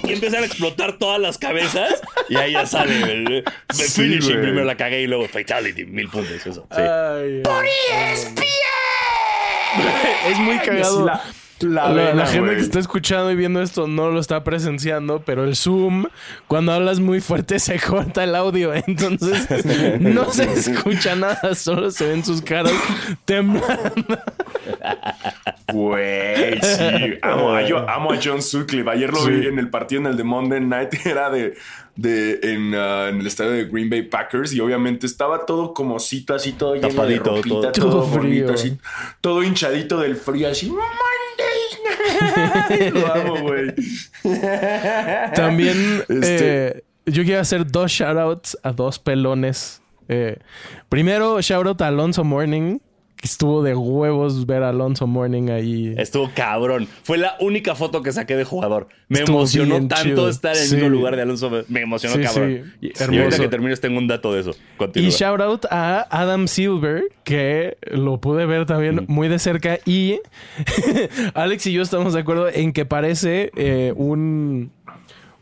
Y 0.04 0.12
empiezan 0.12 0.44
a 0.44 0.46
explotar 0.46 0.98
todas 0.98 1.18
las 1.20 1.38
cabezas 1.38 2.00
y 2.28 2.36
ahí 2.36 2.52
ya 2.52 2.66
sale 2.66 3.02
el, 3.02 3.32
el 3.38 3.44
Sí, 3.72 4.02
finishing. 4.02 4.40
Primero 4.40 4.64
la 4.64 4.76
cagué 4.76 5.00
y 5.02 5.06
luego 5.08 5.26
Fatality, 5.26 5.86
mil 5.86 6.08
puntos. 6.08 6.46
Eso. 6.46 6.68
Sí. 6.70 6.80
Ay, 6.80 7.42
es 10.30 10.38
muy 10.38 10.58
cagado. 10.58 11.04
La, 11.06 11.22
la 11.60 12.14
La, 12.14 12.26
gente 12.26 12.54
que 12.54 12.60
está 12.60 12.78
escuchando 12.78 13.30
y 13.30 13.36
viendo 13.36 13.62
esto 13.62 13.86
no 13.86 14.10
lo 14.10 14.20
está 14.20 14.44
presenciando, 14.44 15.22
pero 15.24 15.44
el 15.44 15.56
Zoom, 15.56 16.04
cuando 16.48 16.72
hablas 16.72 17.00
muy 17.00 17.20
fuerte, 17.20 17.58
se 17.58 17.80
corta 17.80 18.24
el 18.24 18.34
audio. 18.34 18.74
Entonces 18.74 19.48
no 20.00 20.30
se 20.32 20.52
escucha 20.52 21.16
nada, 21.16 21.54
solo 21.54 21.90
se 21.90 22.08
ven 22.08 22.24
sus 22.24 22.42
caras 22.42 22.72
temblando. 23.24 24.18
Güey, 25.72 26.60
sí. 26.62 27.18
Amo 27.22 27.52
a, 27.54 27.62
yo, 27.62 27.78
amo 27.90 28.12
a 28.12 28.18
John 28.22 28.40
Sutcliffe. 28.42 28.88
Ayer 28.90 29.12
lo 29.12 29.24
vi 29.24 29.46
en 29.46 29.58
el 29.58 29.68
partido 29.70 30.00
en 30.02 30.06
el 30.08 30.16
de 30.16 30.24
Monday 30.24 30.60
Night. 30.60 30.94
Era 31.06 31.28
de, 31.30 31.54
de 31.96 32.38
en, 32.42 32.72
uh, 32.74 33.08
en 33.08 33.20
el 33.20 33.26
estadio 33.26 33.50
de 33.52 33.64
Green 33.64 33.90
Bay 33.90 34.02
Packers. 34.02 34.52
Y 34.52 34.60
obviamente 34.60 35.06
estaba 35.06 35.44
todo 35.46 35.74
como 35.74 35.98
cito, 35.98 36.34
así 36.34 36.52
todo 36.52 36.74
lleno 36.76 37.06
de 37.06 37.18
ropita, 37.18 37.48
todo- 37.48 37.72
todo, 37.72 37.72
Todo 37.72 38.06
bonito, 38.06 38.20
frío. 38.48 38.52
así. 38.54 38.78
Todo 39.20 39.42
hinchadito 39.42 39.98
del 39.98 40.16
frío, 40.16 40.48
así. 40.50 40.68
Monday 40.70 40.84
night. 42.80 42.94
Lo 42.94 43.12
amo, 43.14 43.40
güey. 43.42 43.74
También 45.34 46.04
Este- 46.08 46.68
eh, 46.78 46.84
yo 47.06 47.22
quiero 47.24 47.40
hacer 47.40 47.66
dos 47.70 47.90
shoutouts 47.92 48.58
a 48.62 48.72
dos 48.72 48.98
pelones. 48.98 49.80
Eh, 50.08 50.38
primero, 50.88 51.40
shoutout 51.40 51.80
a 51.82 51.88
Alonso 51.88 52.24
Morning, 52.24 52.78
estuvo 53.22 53.62
de 53.62 53.74
huevos 53.74 54.46
ver 54.46 54.62
a 54.62 54.68
Alonso 54.68 55.06
Morning 55.06 55.48
ahí. 55.50 55.94
Estuvo 55.96 56.30
cabrón. 56.34 56.86
Fue 57.02 57.18
la 57.18 57.36
única 57.40 57.74
foto 57.74 58.02
que 58.02 58.12
saqué 58.12 58.36
de 58.36 58.44
jugador. 58.44 58.88
Me 59.08 59.20
Estuvo 59.20 59.38
emocionó 59.38 59.74
tanto 59.88 59.96
chido. 60.02 60.28
estar 60.28 60.54
en 60.54 60.62
el 60.62 60.68
Sí. 60.68 60.74
mismo 60.76 60.90
lugar 60.90 61.16
de 61.16 61.22
Alonso. 61.22 61.50
Me 61.68 61.80
emocionó 61.80 62.16
Sí, 62.16 62.22
cabrón. 62.22 62.72
sí. 62.80 62.88
Y, 62.88 63.14
y 63.14 63.18
ahorita 63.18 63.38
que 63.38 63.48
termines 63.48 63.80
tengo 63.80 63.98
un 63.98 64.06
dato 64.08 64.32
de 64.32 64.40
eso. 64.40 64.52
Continúa. 64.76 65.08
Y 65.08 65.10
shout 65.12 65.40
out 65.40 65.64
a 65.70 66.06
Adam 66.10 66.46
Silver, 66.48 67.04
que 67.24 67.78
lo 67.90 68.20
pude 68.20 68.46
ver 68.46 68.66
también 68.66 69.04
muy 69.08 69.28
de 69.28 69.38
cerca. 69.38 69.78
Y 69.86 70.20
Alex 71.34 71.66
y 71.66 71.72
yo 71.72 71.82
estamos 71.82 72.12
de 72.14 72.20
acuerdo 72.20 72.48
en 72.48 72.72
que 72.72 72.84
parece 72.84 73.50
eh, 73.56 73.92
un, 73.96 74.70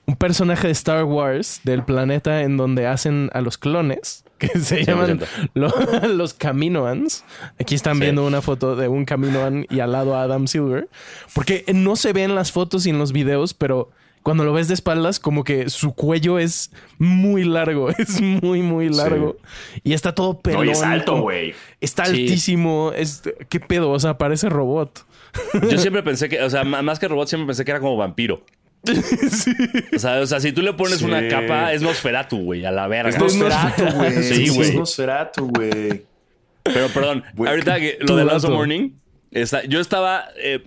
un 0.06 0.16
personaje 0.16 0.68
de 0.68 0.72
Star 0.72 1.04
Wars 1.04 1.60
del 1.64 1.82
planeta 1.84 2.42
en 2.42 2.56
donde 2.56 2.86
hacen 2.86 3.30
a 3.32 3.40
los 3.40 3.58
clones, 3.58 4.23
que 4.38 4.48
se 4.58 4.84
llaman 4.84 5.20
100%. 5.20 5.50
lo- 5.54 6.08
los 6.08 6.34
Kaminoans. 6.34 7.24
Aquí 7.58 7.74
están 7.74 7.94
Sí. 7.96 8.00
viendo 8.02 8.26
una 8.26 8.42
foto 8.42 8.76
de 8.76 8.88
un 8.88 9.04
Kaminoan 9.04 9.66
y 9.70 9.80
al 9.80 9.92
lado 9.92 10.14
a 10.16 10.22
Adam 10.22 10.46
Silver. 10.48 10.88
Porque 11.34 11.64
no 11.74 11.96
se 11.96 12.12
ven 12.12 12.34
las 12.34 12.52
fotos 12.52 12.86
y 12.86 12.90
en 12.90 12.98
los 12.98 13.12
videos, 13.12 13.54
pero 13.54 13.90
cuando 14.22 14.44
lo 14.44 14.54
ves 14.54 14.68
de 14.68 14.74
espaldas, 14.74 15.20
como 15.20 15.44
que 15.44 15.68
su 15.68 15.92
cuello 15.94 16.38
es 16.38 16.70
muy 16.98 17.44
largo, 17.44 17.90
es 17.98 18.20
muy, 18.22 18.62
muy 18.62 18.88
largo. 18.88 19.36
Y 19.82 19.92
está 19.92 20.14
todo 20.14 20.32
No, 20.32 20.40
pelón. 20.40 20.66
y 20.66 20.70
es 20.70 20.82
alto, 20.82 21.20
güey. 21.20 21.54
Está 21.80 22.06
Sí. 22.06 22.22
altísimo. 22.22 22.92
Es, 22.96 23.22
¿Qué 23.50 23.60
pedo? 23.60 23.90
O 23.90 24.00
sea, 24.00 24.16
parece 24.16 24.48
robot. 24.48 25.06
Yo 25.70 25.78
siempre 25.78 26.02
pensé 26.02 26.28
que, 26.28 26.40
o 26.42 26.48
sea, 26.48 26.64
más 26.64 26.98
que 26.98 27.08
robot, 27.08 27.28
siempre 27.28 27.46
pensé 27.48 27.64
que 27.64 27.72
era 27.72 27.80
como 27.80 27.96
vampiro. 27.96 28.42
O, 29.94 29.98
sea, 29.98 30.20
o 30.20 30.26
sea, 30.26 30.40
si 30.40 30.52
tú 30.52 30.62
le 30.62 30.72
pones 30.72 30.98
Sí. 30.98 31.04
una 31.04 31.26
capa, 31.28 31.72
es 31.72 31.82
Nosferatu, 31.82 32.38
güey, 32.38 32.64
a 32.64 32.70
la 32.70 32.86
verga. 32.88 33.10
Es 33.10 33.18
Nosferatu, 33.18 33.84
güey. 33.96 34.22
Sí, 34.22 34.44
Es 34.44 34.54
güey. 34.54 34.76
Nosferatu, 34.76 35.48
güey. 35.48 36.02
Pero 36.62 36.88
perdón, 36.88 37.24
ahorita 37.36 37.78
que 37.78 37.98
lo 38.00 38.16
de 38.16 38.24
dato. 38.24 38.50
Morning, 38.50 38.90
está- 39.30 39.64
yo 39.64 39.80
estaba. 39.80 40.26
eh, 40.36 40.64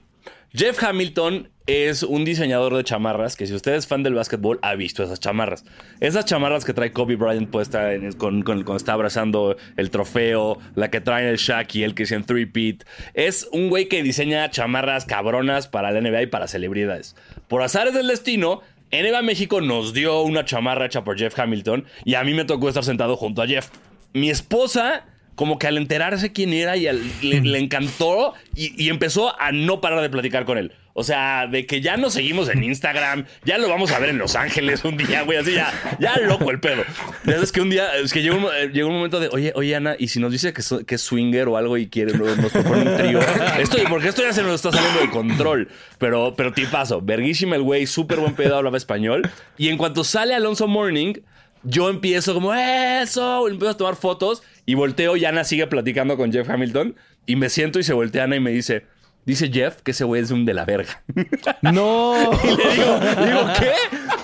Jeff 0.53 0.81
Hamilton 0.83 1.49
es 1.67 2.03
un 2.03 2.23
diseñador 2.23 2.73
de 2.75 2.83
chamarras 2.83 3.35
que, 3.35 3.45
si 3.45 3.53
usted 3.53 3.73
es 3.73 3.85
fan 3.87 4.01
del 4.01 4.13
básquetbol, 4.13 4.57
ha 4.61 4.75
visto 4.75 5.03
esas 5.03 5.19
chamarras. 5.19 5.65
Esas 5.99 6.23
chamarras 6.23 6.63
que 6.63 6.73
trae 6.73 6.93
Kobe 6.93 7.17
Bryant 7.17 7.49
puesta 7.49 7.93
en- 7.93 8.13
con, 8.13 8.41
con- 8.43 8.63
cuando 8.63 8.77
está 8.77 8.93
abrazando 8.93 9.57
el 9.75 9.89
trofeo, 9.91 10.59
la 10.75 10.89
que 10.89 11.01
trae 11.01 11.29
el 11.29 11.35
Shaq 11.37 11.75
y 11.75 11.83
el 11.83 11.93
que 11.93 12.05
en 12.09 12.23
three 12.23 12.45
peat. 12.45 12.83
Es 13.13 13.49
un 13.51 13.67
güey 13.69 13.87
que 13.89 14.01
diseña 14.03 14.49
chamarras 14.49 15.05
cabronas 15.05 15.67
para 15.67 15.91
la 15.91 15.99
NBA 15.99 16.21
y 16.23 16.27
para 16.27 16.47
celebridades. 16.47 17.15
Por 17.47 17.61
azares 17.61 17.93
del 17.93 18.07
destino. 18.07 18.61
NBA 18.91 19.21
México 19.21 19.59
nos 19.59 19.93
dio 19.93 20.21
una 20.21 20.45
chamarra 20.45 20.85
hecha 20.85 21.03
por 21.03 21.17
Jeff 21.17 21.37
Hamilton 21.37 21.85
y 22.05 22.13
a 22.13 22.23
mí 22.23 22.33
me 22.33 22.45
tocó 22.45 22.69
estar 22.69 22.85
sentado 22.85 23.17
junto 23.17 23.41
a 23.41 23.47
Jeff. 23.47 23.67
Mi 24.13 24.29
esposa 24.29 25.05
como 25.35 25.59
que 25.59 25.67
al 25.67 25.77
enterarse 25.77 26.31
quién 26.31 26.53
era 26.53 26.77
y 26.77 26.87
al- 26.87 27.01
le, 27.21 27.41
le 27.41 27.59
encantó 27.59 28.33
y, 28.55 28.81
y 28.81 28.87
empezó 28.89 29.39
a 29.41 29.51
no 29.51 29.81
parar 29.81 30.01
de 30.01 30.09
platicar 30.09 30.45
con 30.45 30.57
él. 30.57 30.71
O 30.99 31.03
sea, 31.03 31.45
de 31.45 31.67
que 31.67 31.79
ya 31.79 31.95
nos 31.95 32.13
seguimos 32.13 32.49
en 32.49 32.63
Instagram, 32.63 33.27
ya 33.45 33.59
lo 33.59 33.69
vamos 33.69 33.91
a 33.91 33.99
ver 33.99 34.09
en 34.09 34.17
Los 34.17 34.35
Ángeles 34.35 34.83
un 34.83 34.97
día, 34.97 35.21
güey, 35.21 35.37
así 35.37 35.53
ya, 35.53 35.71
ya 35.99 36.17
loco 36.17 36.49
el 36.49 36.59
pedo. 36.59 36.81
Es 37.23 37.51
que 37.51 37.61
un 37.61 37.69
día, 37.69 37.95
es 37.97 38.11
que 38.11 38.23
llegó 38.23 38.51
eh, 38.51 38.71
llegó 38.73 38.89
un 38.89 38.95
momento 38.95 39.19
de, 39.19 39.29
oye, 39.31 39.51
oye, 39.53 39.75
Ana, 39.75 39.95
y 39.99 40.07
si 40.07 40.19
nos 40.19 40.31
dice 40.31 40.53
que, 40.53 40.61
es 40.95 41.01
swinger 41.01 41.49
o 41.49 41.57
algo 41.57 41.77
y 41.77 41.85
quiere, 41.85 42.13
luego 42.17 42.35
nos 42.41 42.51
propone 42.51 42.89
un 42.89 42.97
trío. 42.97 43.19
Esto, 43.59 43.77
porque 43.87 44.07
esto 44.07 44.23
ya 44.23 44.33
se 44.33 44.41
nos 44.41 44.55
está 44.55 44.71
saliendo 44.71 45.01
de 45.01 45.11
control. 45.11 45.67
Pero, 45.99 46.33
pero 46.35 46.51
tipazo, 46.51 46.99
verguísima 46.99 47.55
el 47.55 47.61
güey, 47.61 47.85
súper 47.85 48.19
buen 48.19 48.33
pedo, 48.33 48.57
hablaba 48.57 48.75
español. 48.75 49.29
Y 49.55 49.67
en 49.67 49.77
cuanto 49.77 50.03
sale 50.03 50.33
Alonso 50.33 50.67
Morning, 50.67 51.13
yo 51.61 51.89
empiezo 51.89 52.33
como, 52.33 52.55
eso, 52.55 53.47
empiezo 53.47 53.69
a 53.69 53.77
tomar 53.77 53.97
fotos 53.97 54.41
y 54.65 54.73
volteo 54.73 55.15
y 55.15 55.25
Ana 55.25 55.43
sigue 55.43 55.67
platicando 55.67 56.17
con 56.17 56.31
Jeff 56.31 56.49
Hamilton 56.49 56.95
y 57.27 57.35
me 57.35 57.49
siento 57.49 57.77
y 57.77 57.83
se 57.83 57.93
voltea 57.93 58.23
Ana 58.23 58.37
y 58.37 58.39
me 58.39 58.49
dice, 58.49 58.85
dice 59.27 59.51
Jeff 59.53 59.81
que 59.83 59.91
ese 59.91 60.03
güey 60.05 60.23
es 60.23 60.31
un 60.31 60.45
de 60.45 60.55
la 60.55 60.65
verga. 60.65 61.03
No. 61.61 62.15
Y 62.43 62.47
le 62.47 62.73
digo, 62.73 62.99
digo, 63.25 63.47
¿qué? 63.59 63.71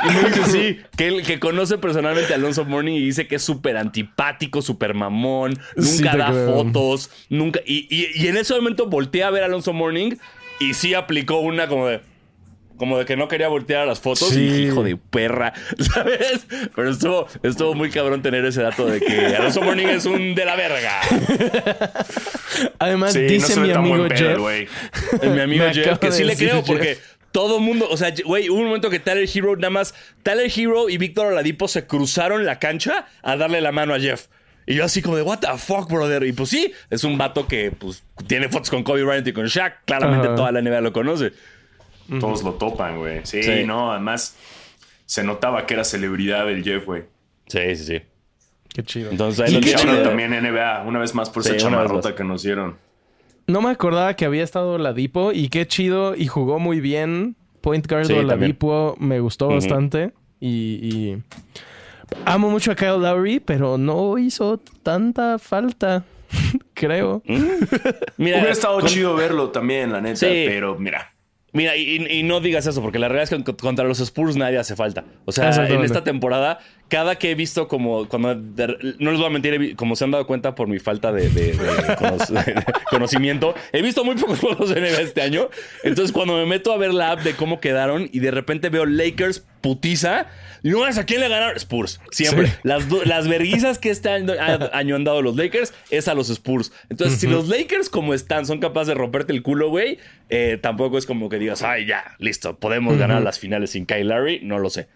Y 0.10 0.14
me 0.24 0.30
dice, 0.30 0.46
sí, 0.46 0.80
que, 0.98 1.08
él- 1.08 1.24
que 1.24 1.40
conoce 1.40 1.78
personalmente 1.78 2.34
a 2.34 2.38
Alonso 2.38 2.66
Morning 2.66 2.94
y 2.94 3.02
dice 3.06 3.28
que 3.28 3.36
es 3.36 3.44
súper 3.44 3.78
antipático, 3.78 4.62
súper 4.62 4.94
mamón, 4.96 5.60
nunca 5.76 6.16
da 6.18 6.28
creo. 6.32 6.54
fotos, 6.56 7.10
nunca... 7.30 7.60
Y, 7.66 7.88
y- 7.90 8.10
y 8.24 8.28
en 8.28 8.38
ese 8.38 8.54
momento 8.56 8.88
volteé 8.88 9.24
a 9.24 9.30
ver 9.30 9.44
a 9.44 9.46
Alonso 9.46 9.74
Morning 9.74 10.14
y 10.60 10.74
sí 10.74 10.94
aplicó 10.94 11.38
una 11.40 11.68
como 11.68 11.88
de... 11.88 12.02
Como 12.84 12.98
de 12.98 13.06
que 13.06 13.16
no 13.16 13.30
quería 13.30 13.48
voltear 13.48 13.84
a 13.84 13.86
las 13.86 14.02
fotos 14.02 14.30
y 14.32 14.36
Sí. 14.36 14.40
dije, 14.42 14.60
hijo 14.64 14.84
de 14.84 14.98
perra, 14.98 15.54
¿sabes? 15.80 16.46
Pero 16.76 16.90
estuvo, 16.92 17.28
estuvo 17.42 17.74
muy 17.76 17.90
cabrón 17.90 18.22
tener 18.22 18.44
ese 18.44 18.62
dato 18.62 18.86
de 18.86 19.00
que 19.00 19.38
Alonso 19.38 19.62
Morning 19.62 19.88
es 19.88 20.06
un 20.06 20.36
de 20.36 20.44
la 20.44 20.58
verga. 20.58 21.00
Además, 22.80 23.14
Sí, 23.14 23.20
dice 23.22 23.58
mi 23.58 23.72
amigo 23.72 24.06
pedo, 24.10 24.18
Jeff. 24.18 24.38
güey. 24.38 24.68
Es 25.22 25.30
mi 25.32 25.40
amigo 25.40 25.64
Jeff, 25.72 25.98
que 25.98 26.08
de 26.08 26.12
sí 26.12 26.26
le 26.26 26.36
creo 26.36 26.58
Jeff. 26.58 26.66
porque 26.68 26.98
todo 27.32 27.62
mundo, 27.62 27.88
o 27.90 27.96
sea, 27.96 28.14
güey, 28.26 28.50
hubo 28.50 28.60
un 28.60 28.66
momento 28.66 28.90
que 28.90 29.00
Tyler 29.00 29.30
Hero 29.34 29.56
nada 29.56 29.70
más, 29.70 29.96
Tyler 30.24 30.52
Hero 30.54 30.90
y 30.90 30.98
Víctor 30.98 31.28
Oladipo 31.28 31.70
se 31.70 31.88
cruzaron 31.88 32.46
la 32.46 32.60
cancha 32.60 33.06
a 33.22 33.38
darle 33.38 33.62
la 33.62 33.72
mano 33.72 33.94
a 33.94 34.00
Jeff. 34.02 34.26
Y 34.66 34.76
yo 34.76 34.84
así 34.84 35.02
como 35.02 35.16
de, 35.16 35.22
what 35.24 35.40
the 35.40 35.48
fuck, 35.58 35.90
brother. 35.90 36.24
Y 36.24 36.34
pues 36.34 36.50
sí, 36.50 36.74
es 36.90 37.06
un 37.06 37.18
vato 37.18 37.48
que 37.48 37.72
pues 37.72 38.04
tiene 38.28 38.50
fotos 38.50 38.70
con 38.70 38.84
Kobe 38.84 39.04
Bryant 39.04 39.28
y 39.28 39.32
con 39.34 39.46
Shaq. 39.48 39.86
Claramente 39.86 40.28
toda 40.36 40.52
la 40.52 40.62
NBA 40.62 40.82
lo 40.82 40.92
conoce. 40.94 41.32
Todos 42.20 42.44
lo 42.44 42.54
topan, 42.54 42.98
güey. 43.00 43.22
Sí, 43.24 43.42
Sí. 43.44 43.64
no, 43.66 43.92
además 43.92 44.38
se 45.06 45.24
notaba 45.24 45.66
que 45.66 45.74
era 45.76 45.84
celebridad 45.84 46.50
el 46.50 46.64
Jeff, 46.64 46.86
güey. 46.86 47.04
Sí, 47.48 47.76
sí, 47.76 47.84
sí. 47.86 48.02
Qué 48.74 48.84
chido. 48.84 49.12
Entonces 49.12 49.40
ahí 49.46 49.52
Y 49.52 49.56
lo 49.56 49.62
qué 49.62 49.74
chido. 49.76 50.02
también 50.04 50.32
NBA, 50.34 50.84
una 50.88 51.00
vez 51.00 51.14
más 51.14 51.30
por 51.30 51.44
Sí, 51.44 51.50
esa 51.50 51.58
chamarrota 51.60 52.16
que 52.16 52.24
nos 52.24 52.44
dieron. 52.44 52.78
No 53.48 53.62
me 53.62 53.70
acordaba 53.70 54.16
que 54.16 54.26
había 54.26 54.44
estado 54.44 54.78
Ladipo 54.78 55.32
y 55.32 55.50
qué 55.50 55.68
chido 55.68 56.16
y 56.16 56.28
jugó 56.28 56.60
muy 56.60 56.80
bien. 56.80 57.36
Point 57.62 57.88
guard 57.88 58.06
Sí, 58.06 58.14
de. 58.14 58.24
Ladipo 58.24 58.96
me 59.00 59.20
gustó 59.20 59.48
bastante 59.50 60.12
y, 60.40 60.50
y 60.82 61.24
amo 62.26 62.50
mucho 62.50 62.72
a 62.72 62.76
Kyle 62.76 63.00
Lowry, 63.00 63.40
pero 63.40 63.78
no 63.78 64.18
hizo 64.18 64.60
tanta 64.82 65.40
falta, 65.40 66.04
creo. 66.74 67.22
Mira, 67.26 68.38
Hubiera 68.38 68.52
estado 68.52 68.80
con- 68.80 68.90
chido 68.90 69.16
verlo 69.16 69.50
también, 69.50 69.92
la 69.92 70.02
neta, 70.02 70.18
Sí. 70.18 70.44
pero 70.48 70.78
mira. 70.78 71.13
Mira, 71.54 71.76
y, 71.78 72.06
y 72.10 72.24
no 72.24 72.40
digas 72.40 72.66
eso, 72.66 72.82
porque 72.82 72.98
la 73.00 73.08
realidad 73.10 73.24
es 73.32 73.38
que 73.38 73.44
con- 73.44 73.56
contra 73.56 73.86
los 73.86 74.00
Spurs 74.00 74.36
nadie 74.36 74.58
hace 74.58 74.76
falta. 74.76 75.06
O 75.26 75.32
sea, 75.32 75.50
en 75.76 75.82
esta 75.86 76.04
temporada, 76.04 76.60
cada 76.90 77.16
que 77.16 77.32
he 77.32 77.36
visto 77.36 77.68
como, 77.68 78.08
cuando, 78.08 78.36
de- 78.36 78.96
no 79.00 79.10
les 79.12 79.20
voy 79.20 79.28
a 79.28 79.32
mentir, 79.32 79.76
como 79.76 79.96
se 79.96 80.04
han 80.04 80.12
dado 80.12 80.28
cuenta 80.28 80.54
por 80.54 80.68
mi 80.68 80.80
falta 80.80 81.12
de, 81.12 81.28
de- 81.30 81.54
de 81.54 81.96
cono- 81.98 82.18
de 82.46 82.64
conocimiento, 82.90 83.56
he 83.72 83.82
visto 83.82 84.04
muy 84.04 84.16
pocos 84.16 84.40
juegos 84.40 84.70
de 84.70 84.80
NBA 84.82 85.02
este 85.02 85.22
año. 85.22 85.50
Entonces, 85.84 86.12
cuando 86.12 86.36
me 86.38 86.46
meto 86.46 86.72
a 86.72 86.78
ver 86.78 86.94
la 86.94 87.12
app 87.12 87.22
de 87.22 87.34
cómo 87.34 87.60
quedaron 87.60 88.10
y 88.12 88.20
de 88.20 88.32
repente 88.32 88.70
veo 88.70 88.86
Lakers 88.86 89.44
putiza, 89.62 90.28
y 90.62 90.70
no 90.70 90.86
es 90.88 90.98
a 90.98 91.06
quién 91.06 91.20
le 91.22 91.30
ganaron 91.30 91.56
Spurs. 91.58 92.00
Siempre. 92.12 92.48
Sí. 92.48 92.54
Las, 92.64 92.86
las 93.06 93.28
verguizas 93.28 93.80
que 93.80 93.90
este 93.90 94.10
año, 94.10 94.96
han 94.96 95.04
dado 95.04 95.22
los 95.22 95.36
Lakers 95.36 95.74
es 95.90 96.08
a 96.08 96.14
los 96.14 96.30
Spurs. 96.30 96.72
Entonces, 96.90 97.20
si 97.20 97.28
los 97.28 97.48
Lakers 97.48 97.90
como 97.90 98.14
están 98.14 98.46
son 98.46 98.60
capaces 98.60 98.90
de 98.90 98.94
romperte 98.96 99.32
el 99.34 99.42
culo, 99.42 99.70
güey, 99.70 100.00
eh, 100.30 100.58
tampoco 100.62 100.98
es 100.98 101.06
como 101.06 101.28
que 101.30 101.40
digas, 101.40 101.64
ay, 101.64 101.86
ya, 101.86 102.16
listo, 102.20 102.60
podemos 102.60 102.98
ganar 102.98 103.22
las 103.24 103.40
finales 103.40 103.72
sin 103.72 103.86
Kyle 103.86 104.08
Larry. 104.08 104.42
No 104.44 104.60
lo 104.60 104.70
sé. 104.70 104.88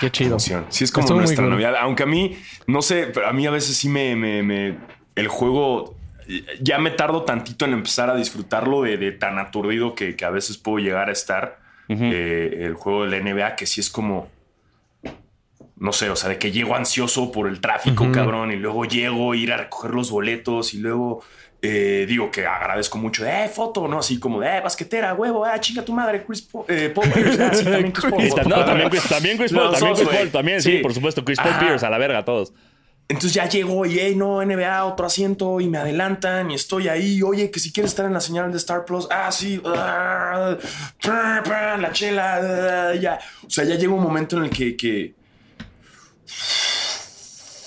Qué 0.00 0.10
chido. 0.10 0.30
emoción. 0.30 0.66
Sí, 0.70 0.84
es 0.84 0.90
como 0.92 1.04
Estuvo 1.04 1.18
nuestra 1.18 1.42
cool. 1.44 1.50
Navidad. 1.50 1.74
Aunque 1.80 2.02
a 2.02 2.06
mí, 2.06 2.36
no 2.66 2.82
sé, 2.82 3.06
pero 3.12 3.28
a 3.28 3.32
mí 3.32 3.46
a 3.46 3.50
veces 3.50 3.76
sí 3.76 3.88
me. 3.88 4.16
me- 4.16 4.42
me- 4.42 4.78
el 5.14 5.28
juego. 5.28 5.94
Ya 6.60 6.78
me 6.78 6.90
tardo 6.90 7.22
tantito 7.24 7.64
en 7.66 7.74
empezar 7.74 8.08
a 8.10 8.16
disfrutarlo 8.16 8.82
de, 8.82 8.96
de 8.96 9.12
tan 9.12 9.38
aturdido 9.38 9.94
que, 9.94 10.16
que 10.16 10.24
a 10.24 10.30
veces 10.30 10.56
puedo 10.58 10.78
llegar 10.78 11.08
a 11.08 11.12
estar. 11.12 11.58
Eh, 11.88 12.60
el 12.62 12.74
juego 12.74 13.04
de 13.04 13.10
la 13.10 13.18
NBA, 13.18 13.56
que 13.56 13.66
sí 13.66 13.80
es 13.80 13.90
como. 13.90 14.28
No 15.76 15.92
sé, 15.92 16.08
o 16.08 16.16
sea, 16.16 16.30
de 16.30 16.38
que 16.38 16.50
llego 16.50 16.74
ansioso 16.76 17.30
por 17.30 17.46
el 17.46 17.60
tráfico, 17.60 18.10
cabrón, 18.12 18.52
y 18.52 18.56
luego 18.56 18.84
llego 18.86 19.32
a 19.32 19.36
ir 19.36 19.52
a 19.52 19.56
recoger 19.58 19.90
los 19.90 20.10
boletos 20.10 20.72
y 20.72 20.78
luego. 20.78 21.22
Eh, 21.66 22.04
digo 22.06 22.30
que 22.30 22.46
agradezco 22.46 22.98
mucho, 22.98 23.24
eh, 23.24 23.48
foto, 23.48 23.88
¿no? 23.88 24.00
Así 24.00 24.18
como, 24.18 24.38
de, 24.40 24.58
eh, 24.58 24.60
basquetera, 24.60 25.14
huevo, 25.14 25.46
ah, 25.46 25.58
chinga 25.58 25.82
tu 25.82 25.94
madre, 25.94 26.22
Chris 26.22 26.42
Paul, 26.42 26.66
eh, 26.68 26.92
Paul 26.94 27.08
Pierce, 27.10 27.42
ah, 27.42 27.54
sí, 27.54 27.64
también 27.64 27.90
Chris 27.90 28.10
Paul. 28.10 28.28
Foto. 28.28 28.48
no, 28.50 28.64
también 28.66 28.90
Chris, 28.90 29.02
también 29.08 29.38
Chris 29.38 29.52
Paul, 29.52 29.72
también 29.72 29.94
Chris. 29.94 30.08
Paul, 30.08 30.30
también, 30.30 30.62
sí, 30.62 30.70
Sí. 30.72 30.78
por 30.82 30.92
supuesto. 30.92 31.24
Chris 31.24 31.38
Paul 31.38 31.50
Ajá. 31.50 31.60
Pierce, 31.60 31.86
a 31.86 31.90
la 31.90 31.96
verga, 31.96 32.22
todos. 32.22 32.52
Entonces 33.08 33.32
ya 33.32 33.48
llego 33.48 33.86
y, 33.86 33.98
hey, 33.98 34.14
no, 34.14 34.42
NBA, 34.42 34.84
otro 34.84 35.06
asiento 35.06 35.60
y 35.60 35.68
me 35.68 35.78
adelantan 35.78 36.50
y 36.50 36.54
estoy 36.54 36.88
ahí. 36.88 37.22
Oye, 37.22 37.50
que 37.50 37.60
si 37.60 37.72
quieres 37.72 37.92
estar 37.92 38.04
en 38.04 38.12
la 38.12 38.20
señal 38.20 38.50
de 38.50 38.58
Star 38.58 38.84
Plus, 38.84 39.08
ah, 39.10 39.32
sí, 39.32 39.60
ah, 39.64 40.56
la 41.06 41.92
chela, 41.92 42.90
ah, 42.90 42.94
ya. 42.94 43.18
O 43.46 43.50
sea, 43.50 43.64
ya 43.64 43.74
llega 43.76 43.92
un 43.92 44.02
momento 44.02 44.36
en 44.36 44.44
el 44.44 44.50
que, 44.50 44.76
que 44.76 45.14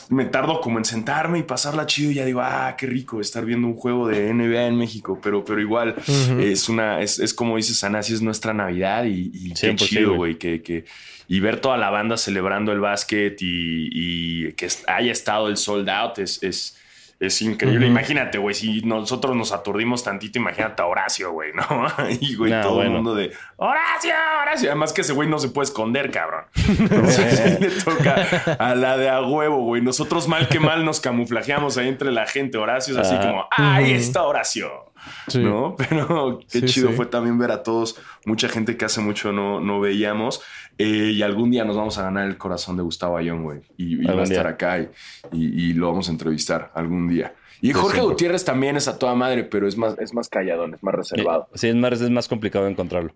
me 0.09 0.25
tardo 0.25 0.61
como 0.61 0.77
en 0.77 0.85
sentarme 0.85 1.39
y 1.39 1.43
pasarla 1.43 1.85
chido 1.85 2.11
y 2.11 2.15
ya 2.15 2.25
digo, 2.25 2.41
ah, 2.41 2.75
qué 2.77 2.87
rico 2.87 3.19
estar 3.19 3.45
viendo 3.45 3.67
un 3.67 3.75
juego 3.75 4.07
de 4.07 4.33
NBA 4.33 4.67
en 4.67 4.77
México, 4.77 5.19
pero, 5.21 5.43
pero 5.43 5.59
igual 5.59 5.95
es 6.39 6.69
una, 6.69 7.01
es, 7.01 7.19
es 7.19 7.33
como 7.33 7.57
dices, 7.57 7.83
Ana, 7.83 7.99
así 7.99 8.13
es 8.13 8.21
nuestra 8.21 8.53
Navidad 8.53 9.05
y, 9.05 9.31
y 9.33 9.53
qué 9.53 9.73
100%, 9.73 9.75
chido, 9.75 10.15
güey. 10.15 10.37
que, 10.37 10.61
que, 10.61 10.85
y 11.27 11.39
ver 11.39 11.59
toda 11.59 11.77
la 11.77 11.89
banda 11.89 12.17
celebrando 12.17 12.71
el 12.71 12.79
básquet 12.79 13.41
y, 13.41 13.89
y 13.91 14.53
que 14.53 14.69
haya 14.87 15.11
estado 15.11 15.49
el 15.49 15.57
sold 15.57 15.89
out 15.89 16.19
es, 16.19 16.41
es, 16.41 16.77
es 17.19 17.41
increíble. 17.41 17.87
Imagínate, 17.87 18.37
güey, 18.37 18.53
si 18.53 18.81
nosotros 18.81 19.35
nos 19.35 19.51
aturdimos 19.51 20.03
tantito, 20.03 20.37
imagínate 20.37 20.81
a 20.81 20.85
Horacio, 20.85 21.31
güey, 21.31 21.51
¿no? 21.53 21.63
Y, 22.21 22.35
güey, 22.35 22.51
Nah, 22.51 22.61
todo 22.61 22.75
bueno. 22.75 22.89
el 22.89 22.95
mundo 22.95 23.15
de 23.15 23.31
Horacio, 23.55 24.13
Horacio. 24.41 24.69
Además 24.69 24.93
que 24.93 25.01
ese 25.01 25.13
güey 25.13 25.27
no 25.27 25.39
se 25.39 25.49
puede 25.49 25.65
esconder, 25.65 26.11
cabrón. 26.11 26.45
Entonces, 26.55 27.59
le 27.59 27.69
toca 27.69 28.15
a 28.59 28.75
la 28.75 28.97
de 28.97 29.09
a 29.09 29.21
huevo, 29.21 29.57
güey. 29.63 29.81
Nosotros 29.81 30.27
mal 30.27 30.47
que 30.47 30.59
mal 30.59 30.85
nos 30.85 30.99
camuflajeamos 30.99 31.77
ahí 31.77 31.87
entre 31.87 32.11
la 32.11 32.27
gente. 32.27 32.57
Horacio 32.57 32.93
es 32.93 32.99
así 33.07 33.17
como, 33.17 33.45
ahí 33.51 33.93
está 33.93 34.23
Horacio. 34.23 34.86
Sí. 35.27 35.39
¿No? 35.43 35.75
Pero 35.89 36.39
qué 36.51 36.59
Sí, 36.61 36.65
chido 36.65 36.89
sí. 36.89 36.95
fue 36.95 37.05
también 37.05 37.37
ver 37.37 37.51
a 37.51 37.63
todos, 37.63 37.99
mucha 38.25 38.47
gente 38.49 38.77
que 38.77 38.85
hace 38.85 39.01
mucho 39.01 39.31
no, 39.31 39.59
no 39.59 39.79
veíamos. 39.79 40.41
Eh, 40.77 41.11
y 41.15 41.21
algún 41.23 41.49
día 41.51 41.65
nos 41.65 41.75
vamos 41.75 41.97
a 41.97 42.03
ganar 42.03 42.27
el 42.27 42.37
corazón 42.37 42.77
de 42.77 42.83
Gustavo 42.83 43.17
Ayón, 43.17 43.43
güey. 43.43 43.61
Y, 43.77 44.01
y 44.01 44.05
va 44.05 44.19
a 44.19 44.23
estar 44.23 44.43
día. 44.45 44.49
acá 44.53 44.79
y, 44.79 44.89
y- 45.31 45.69
y 45.69 45.73
lo 45.73 45.87
vamos 45.87 46.07
a 46.09 46.11
entrevistar 46.11 46.71
algún 46.75 47.07
día. 47.07 47.33
Y 47.61 47.73
Jorge. 47.73 48.01
Gutiérrez 48.01 48.45
también 48.45 48.77
es 48.77 48.87
a 48.87 48.99
toda 48.99 49.15
madre, 49.15 49.43
pero 49.43 49.67
es 49.67 49.75
más, 49.77 49.97
es 49.97 50.13
más 50.13 50.29
calladón, 50.29 50.75
es 50.75 50.83
más 50.83 50.93
reservado. 50.93 51.47
Sí, 51.55 51.67
es 51.69 51.75
más, 51.75 51.99
es 51.99 52.09
más 52.11 52.27
complicado 52.27 52.67
encontrarlo. 52.67 53.11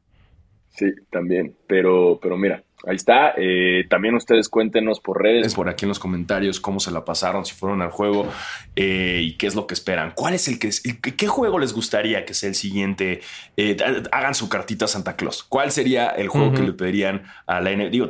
Sí, 0.69 0.85
también. 1.11 1.55
Pero, 1.67 2.17
pero 2.19 2.37
mira, 2.37 2.63
ahí 2.85 2.95
está. 2.95 3.33
Eh, 3.37 3.85
también 3.89 4.15
ustedes 4.15 4.49
cuéntenos 4.49 4.99
por 4.99 5.21
redes, 5.21 5.53
por 5.53 5.69
aquí 5.69 5.85
en 5.85 5.89
los 5.89 5.99
comentarios, 5.99 6.59
cómo 6.59 6.79
se 6.79 6.91
la 6.91 7.05
pasaron, 7.05 7.45
si 7.45 7.53
fueron 7.53 7.81
al 7.81 7.91
juego 7.91 8.27
eh, 8.75 9.19
y 9.23 9.37
qué 9.37 9.47
es 9.47 9.55
lo 9.55 9.67
que 9.67 9.73
esperan. 9.73 10.13
¿Cuál 10.15 10.33
es 10.33 10.47
el 10.47 10.59
que 10.59 10.67
es? 10.67 10.81
¿Qué 10.81 11.15
qué 11.15 11.27
juego 11.27 11.59
les 11.59 11.73
gustaría 11.73 12.25
que 12.25 12.33
sea 12.33 12.49
el 12.49 12.55
siguiente? 12.55 13.21
Eh, 13.57 13.77
hagan 14.11 14.35
su 14.35 14.49
cartita 14.49 14.85
a 14.85 14.87
Santa 14.87 15.15
Claus. 15.15 15.43
¿Cuál 15.43 15.71
sería 15.71 16.09
el 16.09 16.27
juego 16.27 16.53
que 16.53 16.63
le 16.63 16.73
pedirían 16.73 17.23
a 17.45 17.61
la 17.61 17.71
NBA? 17.71 17.89
Digo, 17.89 18.09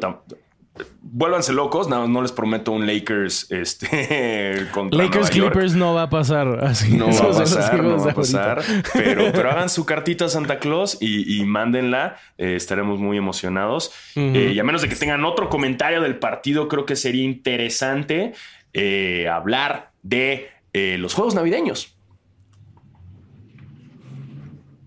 vuélvanse 1.02 1.52
locos, 1.52 1.90
no, 1.90 2.08
no 2.08 2.22
les 2.22 2.32
prometo 2.32 2.72
un 2.72 2.86
Lakers 2.88 3.52
este, 3.52 4.68
contra 4.72 4.98
Lakers 4.98 5.30
Nueva 5.30 5.36
York. 5.36 5.54
Clippers 5.54 5.76
no 5.76 5.94
va 5.94 6.04
a 6.04 6.10
pasar. 6.10 6.64
Así, 6.64 6.96
No 6.96 7.08
va 7.08 7.12
a 7.14 7.38
pasar, 7.38 7.84
no 7.84 7.98
va 7.98 8.12
a 8.12 8.16
pasar. 8.16 8.62
Pero, 8.94 9.32
pero 9.34 9.52
hagan 9.52 9.70
su 9.70 9.86
cartita 9.86 10.26
a 10.26 10.30
Santa 10.30 10.60
Claus 10.60 10.98
y, 11.02 11.40
y 11.40 11.46
mándenla. 11.46 12.18
Eh, 12.38 12.56
estaremos 12.56 13.00
muy 13.00 13.18
emocionados. 13.18 13.92
Eh, 14.16 14.52
y 14.56 14.60
a 14.60 14.64
menos 14.64 14.82
de 14.82 14.90
que 14.90 14.96
tengan 14.96 15.26
otro 15.26 15.50
comentario 15.50 16.02
del 16.02 16.18
partido, 16.18 16.68
creo 16.68 16.86
que 16.86 16.96
sería 16.96 17.24
interesante 17.24 18.34
eh, 18.74 19.28
hablar 19.28 19.92
de 20.02 20.50
eh, 20.74 20.98
los 20.98 21.14
juegos 21.14 21.36
navideños. 21.36 21.94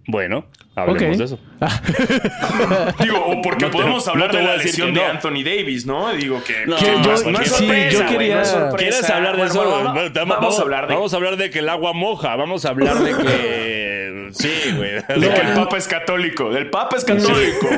Bueno, 0.07 0.47
hablemos 0.77 1.19
de 1.19 1.25
eso. 1.25 1.39
Digo, 3.01 3.25
o 3.27 3.43
porque 3.43 3.65
No 3.67 3.71
te- 3.71 3.77
podemos 3.77 4.09
hablar 4.09 4.33
no 4.33 4.39
de 4.39 4.45
la 4.45 4.57
lesión 4.57 4.93
de 4.95 5.01
no. 5.01 5.07
Anthony 5.09 5.43
Davis, 5.45 5.87
¿no? 5.87 6.13
Digo 6.13 6.43
que, 6.45 6.67
No, 6.67 6.77
que 6.77 6.85
yo- 6.87 6.99
no 6.99 7.15
es- 7.15 7.21
sí, 7.21 7.31
no 7.31 7.41
es 7.41 7.51
yo 7.51 7.57
sorpresa, 7.59 8.07
quería- 8.07 8.35
no 8.37 8.43
es 8.43 8.49
sorpresa. 8.49 8.77
¿Quieres 8.77 9.11
hablar 9.11 9.33
de 9.37 9.39
Bueno, 9.39 9.51
eso? 9.53 9.65
bueno, 9.71 9.85
Vamos, 9.95 10.13
vamos, 10.15 10.37
vamos 10.41 10.59
a 10.59 10.63
hablar 10.63 10.87
de 10.89 10.95
Vamos 10.95 11.13
a 11.13 11.17
hablar 11.17 11.37
de 11.37 11.51
que 11.51 11.59
el 11.61 11.69
agua 11.69 11.93
moja. 11.93 12.37
Vamos 12.37 12.65
a 12.65 12.69
hablar 12.71 12.99
de 12.99 13.15
que. 13.17 14.15
Sí, 14.35 14.51
güey. 14.77 14.95
de 14.95 15.05
que 15.33 15.41
el 15.43 15.55
Papa 15.55 15.77
es 15.77 15.87
católico. 15.87 16.51
Del 16.51 16.69
Papa 16.69 16.97
es 16.97 17.05
católico. 17.05 17.69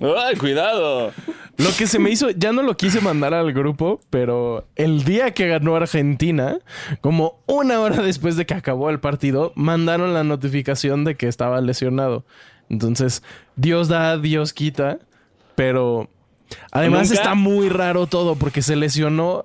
Oh. 0.00 0.14
Ay, 0.26 0.36
cuidado. 0.36 1.12
Lo 1.56 1.70
que 1.78 1.86
se 1.86 1.98
me 1.98 2.10
hizo, 2.10 2.30
ya 2.30 2.52
no 2.52 2.62
lo 2.62 2.76
quise 2.76 3.00
mandar 3.00 3.32
al 3.32 3.52
grupo, 3.52 4.00
pero 4.10 4.66
el 4.74 5.04
día 5.04 5.32
que 5.34 5.46
ganó 5.48 5.76
Argentina, 5.76 6.58
como 7.00 7.40
una 7.46 7.80
hora 7.80 8.02
después 8.02 8.36
de 8.36 8.44
que 8.44 8.54
acabó 8.54 8.90
el 8.90 8.98
partido, 9.00 9.52
mandaron 9.54 10.14
la 10.14 10.24
notificación 10.24 11.04
de 11.04 11.14
que 11.16 11.28
estaba 11.28 11.60
lesionado. 11.60 12.24
Entonces, 12.70 13.22
Dios 13.56 13.88
da, 13.88 14.18
Dios 14.18 14.52
quita, 14.52 14.98
pero 15.54 16.10
además 16.72 17.08
Nunca- 17.08 17.14
está 17.22 17.34
muy 17.34 17.68
raro 17.68 18.06
todo 18.06 18.34
porque 18.36 18.60
se 18.62 18.74
lesionó 18.74 19.44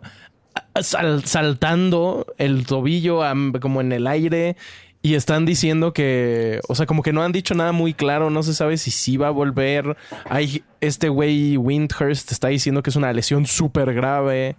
sal- 0.82 1.24
saltando 1.26 2.26
el 2.38 2.66
tobillo 2.66 3.22
como 3.62 3.82
en 3.82 3.92
el 3.92 4.08
aire 4.08 4.56
y 5.02 5.14
están 5.16 5.46
diciendo 5.46 5.94
que, 5.94 6.60
o 6.68 6.76
sea, 6.76 6.86
como 6.86 7.04
que 7.04 7.14
no 7.14 7.24
han 7.24 7.32
dicho 7.32 7.56
nada 7.56 7.72
muy 7.72 7.94
claro, 7.94 8.30
no 8.30 8.44
se 8.44 8.54
sabe 8.54 8.78
si 8.78 8.92
sí 8.92 9.16
va 9.18 9.28
a 9.28 9.32
volver. 9.32 9.96
Hay 10.30 10.64
este 10.82 11.08
güey 11.10 11.56
Windhurst 11.58 12.32
está 12.32 12.50
diciendo 12.50 12.84
que 12.84 12.90
es 12.90 12.96
una 12.96 13.14
lesión 13.14 13.46
súper 13.46 13.94
grave. 13.94 14.56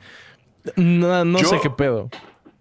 No, 0.77 1.25
no 1.25 1.39
Yo- 1.41 1.49
sé 1.49 1.59
qué 1.63 1.71
pedo. 1.71 2.09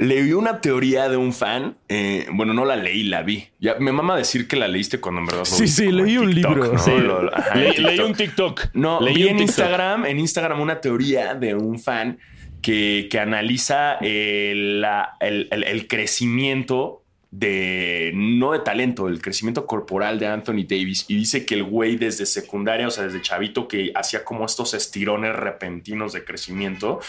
Leí 0.02 0.32
una 0.32 0.62
teoría 0.62 1.10
de 1.10 1.18
un 1.18 1.34
fan. 1.34 1.76
eh, 1.90 2.26
bueno, 2.32 2.54
no 2.54 2.64
la 2.64 2.78
leí, 2.78 3.04
la 3.04 3.22
vi. 3.22 3.50
Ya, 3.60 3.76
me 3.80 3.92
mama 3.92 4.16
decir 4.16 4.48
que 4.48 4.56
la 4.56 4.70
leíste 4.70 5.02
cuando 5.02 5.20
en 5.20 5.28
verdad 5.28 5.44
Sí, 5.44 5.68
sí, 5.68 5.92
leí 5.92 6.18
un 6.18 6.34
TikTok, 6.34 6.56
libro. 6.56 6.72
¿no? 6.74 6.80
Sí. 6.80 6.92
Lo- 6.92 7.24
lo- 7.24 7.36
ajá, 7.38 7.54
en 7.56 7.60
Le- 7.64 7.70
TikTok. 7.74 7.86
leí 7.92 8.00
un 8.00 8.14
TikTok. 8.16 8.62
No, 8.76 9.02
leí 9.02 9.14
vi 9.16 9.22
en 9.24 9.28
TikTok. 9.38 9.42
Instagram, 9.42 10.06
en 10.06 10.20
Instagram 10.20 10.62
una 10.62 10.80
teoría 10.80 11.34
de 11.36 11.54
un 11.56 11.80
fan 11.80 12.18
que, 12.62 13.10
que 13.12 13.20
analiza 13.20 13.98
eh, 14.02 14.54
la- 14.56 15.18
el, 15.20 15.50
el- 15.52 15.64
el 15.66 15.88
crecimiento 15.88 16.99
de, 17.32 18.12
no 18.16 18.54
de 18.54 18.60
talento, 18.60 19.08
el 19.08 19.22
crecimiento 19.22 19.66
corporal 19.68 20.18
de 20.20 20.28
Anthony 20.28 20.66
Davis 20.68 21.06
y 21.08 21.16
dice 21.16 21.46
que 21.46 21.56
el 21.56 21.64
güey 21.64 21.96
desde 21.96 22.26
secundaria, 22.26 22.88
o 22.88 22.92
sea, 22.92 23.04
desde 23.06 23.22
chavito 23.22 23.68
que 23.68 23.92
hacía 23.96 24.24
como 24.26 24.46
estos 24.46 24.74
estirones 24.74 25.36
repentinos 25.36 26.14
de 26.14 26.24
crecimiento 26.24 27.00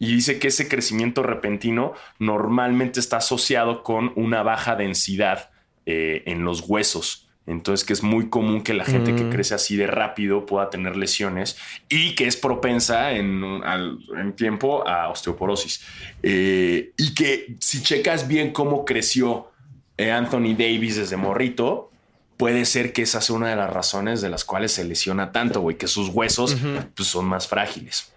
y 0.00 0.14
dice 0.16 0.40
que 0.40 0.48
ese 0.48 0.66
crecimiento 0.68 1.22
repentino 1.22 1.92
normalmente 2.18 2.98
está 2.98 3.18
asociado 3.18 3.84
con 3.84 4.12
una 4.16 4.42
baja 4.42 4.74
densidad 4.74 5.50
eh, 5.86 6.22
en 6.26 6.44
los 6.44 6.62
huesos. 6.66 7.28
Entonces 7.46 7.84
que 7.84 7.92
es 7.92 8.02
muy 8.04 8.28
común 8.30 8.62
que 8.62 8.72
la 8.74 8.84
gente 8.84 9.14
que 9.16 9.24
Mm. 9.24 9.30
crece 9.30 9.54
así 9.54 9.76
de 9.76 9.86
rápido 9.88 10.46
pueda 10.46 10.70
tener 10.70 10.96
lesiones 10.96 11.56
y 11.88 12.14
que 12.16 12.26
es 12.28 12.36
propensa 12.36 13.12
en, 13.12 13.42
al- 13.64 13.98
en 14.16 14.32
tiempo 14.34 14.86
a 14.88 15.08
osteoporosis. 15.08 15.84
Eh, 16.22 16.92
y 16.96 17.14
que 17.14 17.54
si 17.60 17.82
checas 17.82 18.26
bien 18.28 18.52
cómo 18.52 18.84
creció 18.84 19.51
Anthony 19.98 20.54
Davis 20.58 20.96
desde 20.96 21.16
morrito, 21.16 21.90
puede 22.36 22.64
ser 22.64 22.92
que 22.92 23.02
esa 23.02 23.20
sea 23.20 23.36
una 23.36 23.48
de 23.50 23.56
las 23.56 23.72
razones 23.72 24.20
de 24.20 24.28
las 24.30 24.44
cuales 24.44 24.72
se 24.72 24.84
lesiona 24.84 25.30
tanto, 25.32 25.60
güey, 25.60 25.76
que 25.76 25.86
sus 25.86 26.08
huesos 26.08 26.56
pues, 26.96 27.08
son 27.08 27.26
más 27.26 27.46
frágiles. 27.46 28.12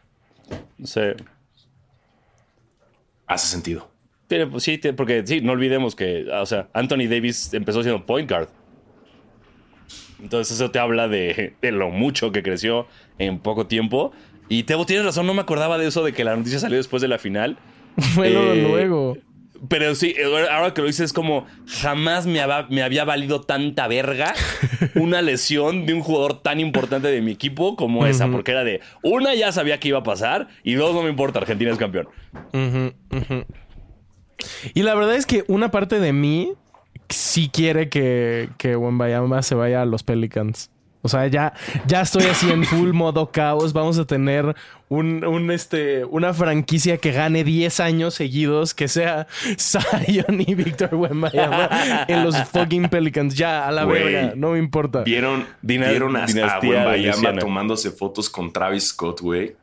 Sí. 0.84 1.02
Hace 3.28 3.48
sentido. 3.48 3.90
Tiene- 4.28 4.48
pues 4.48 4.64
sí, 4.64 4.78
tiene- 4.78 4.96
porque 4.98 5.26
sí, 5.26 5.42
no 5.42 5.52
olvidemos 5.52 5.96
que, 5.96 6.26
o 6.32 6.46
sea, 6.46 6.70
Anthony 6.74 7.08
Davis 7.10 7.54
empezó 7.54 7.82
siendo 7.84 8.06
point 8.06 8.30
guard. 8.30 8.50
Entonces 10.22 10.56
eso 10.56 10.72
te 10.72 10.80
habla 10.80 11.08
de, 11.08 11.54
de 11.62 11.72
lo 11.72 11.90
mucho 11.90 12.32
que 12.32 12.42
creció 12.42 12.88
en 13.20 13.40
poco 13.40 13.68
tiempo. 13.68 14.12
Y 14.48 14.64
Tebo, 14.64 14.86
tienes 14.86 15.06
razón, 15.06 15.26
no 15.28 15.34
me 15.34 15.42
acordaba 15.42 15.78
de 15.78 15.88
eso, 15.88 16.04
de 16.04 16.14
que 16.14 16.24
la 16.24 16.36
noticia 16.36 16.60
salió 16.60 16.78
después 16.78 17.02
de 17.02 17.08
la 17.08 17.18
final. 17.20 17.58
Fue 18.16 18.30
lo 18.30 18.54
Eh, 18.54 18.62
luego. 18.62 19.18
Pero 19.70 19.96
sí, 19.96 20.14
ahora 20.52 20.74
que 20.74 20.82
lo 20.82 20.88
dices, 20.88 21.06
es 21.06 21.14
como 21.14 21.46
jamás 21.82 22.28
me, 22.28 22.42
haba- 22.42 22.68
me 22.70 22.84
había 22.84 23.06
valido 23.06 23.42
tanta 23.42 23.88
verga 23.88 24.34
una 24.96 25.22
lesión 25.22 25.86
de 25.86 25.94
un 25.94 26.02
jugador 26.02 26.42
tan 26.42 26.60
importante 26.60 27.08
de 27.08 27.22
mi 27.22 27.32
equipo 27.32 27.76
como 27.76 28.06
esa, 28.06 28.28
porque 28.28 28.52
era 28.52 28.64
de 28.64 28.82
una 29.02 29.34
ya 29.34 29.52
sabía 29.52 29.80
que 29.80 29.88
iba 29.88 30.00
a 30.00 30.04
pasar 30.04 30.48
y 30.64 30.74
dos 30.74 30.94
no 30.94 31.04
me 31.04 31.10
importa, 31.10 31.40
Argentina 31.40 31.72
es 31.72 31.78
campeón. 31.78 32.10
Y 34.74 34.84
la 34.84 34.94
verdad 34.96 35.16
es 35.16 35.26
que 35.26 35.44
una 35.48 35.72
parte 35.72 36.00
de 36.00 36.14
mí 36.14 36.54
sí 37.10 37.50
quiere 37.52 37.90
que, 37.90 38.50
que 38.58 38.76
Wembayama 38.76 39.42
se 39.42 39.56
vaya 39.56 39.82
a 39.82 39.86
los 39.86 40.04
Pelicans. 40.04 40.70
O 41.06 41.08
sea, 41.08 41.28
ya, 41.28 41.54
ya 41.86 42.02
estoy 42.02 42.24
así 42.24 42.50
en 42.50 42.64
full 42.64 42.90
modo 42.94 43.30
caos. 43.32 43.74
Vamos 43.74 44.00
a 44.00 44.06
tener 44.06 44.56
un, 44.90 45.24
un, 45.24 45.52
este, 45.52 46.04
una 46.04 46.34
franquicia 46.34 46.98
que 46.98 47.12
gane 47.12 47.44
10 47.44 47.80
años 47.80 48.16
seguidos, 48.16 48.74
que 48.74 48.88
sea 48.88 49.28
Zion 49.60 50.42
y 50.42 50.56
Víctor 50.56 50.96
Wembayama 50.96 51.70
en 52.08 52.24
los 52.24 52.36
fucking 52.50 52.90
Pelicans. 52.90 53.36
Ya, 53.36 53.68
a 53.68 53.72
la 53.72 53.84
Güey. 53.84 54.04
verga, 54.04 54.34
no 54.36 54.52
me 54.54 54.58
importa. 54.58 55.04
¿Vieron, 55.04 55.46
Dina- 55.62 55.90
¿vieron 55.90 56.16
a, 56.16 56.24
a 56.26 56.60
Wembayama 56.60 57.36
tomándose 57.38 57.92
fotos 57.92 58.28
con 58.28 58.52
Travis 58.52 58.88
Scott, 58.88 59.22
güey? 59.22 59.56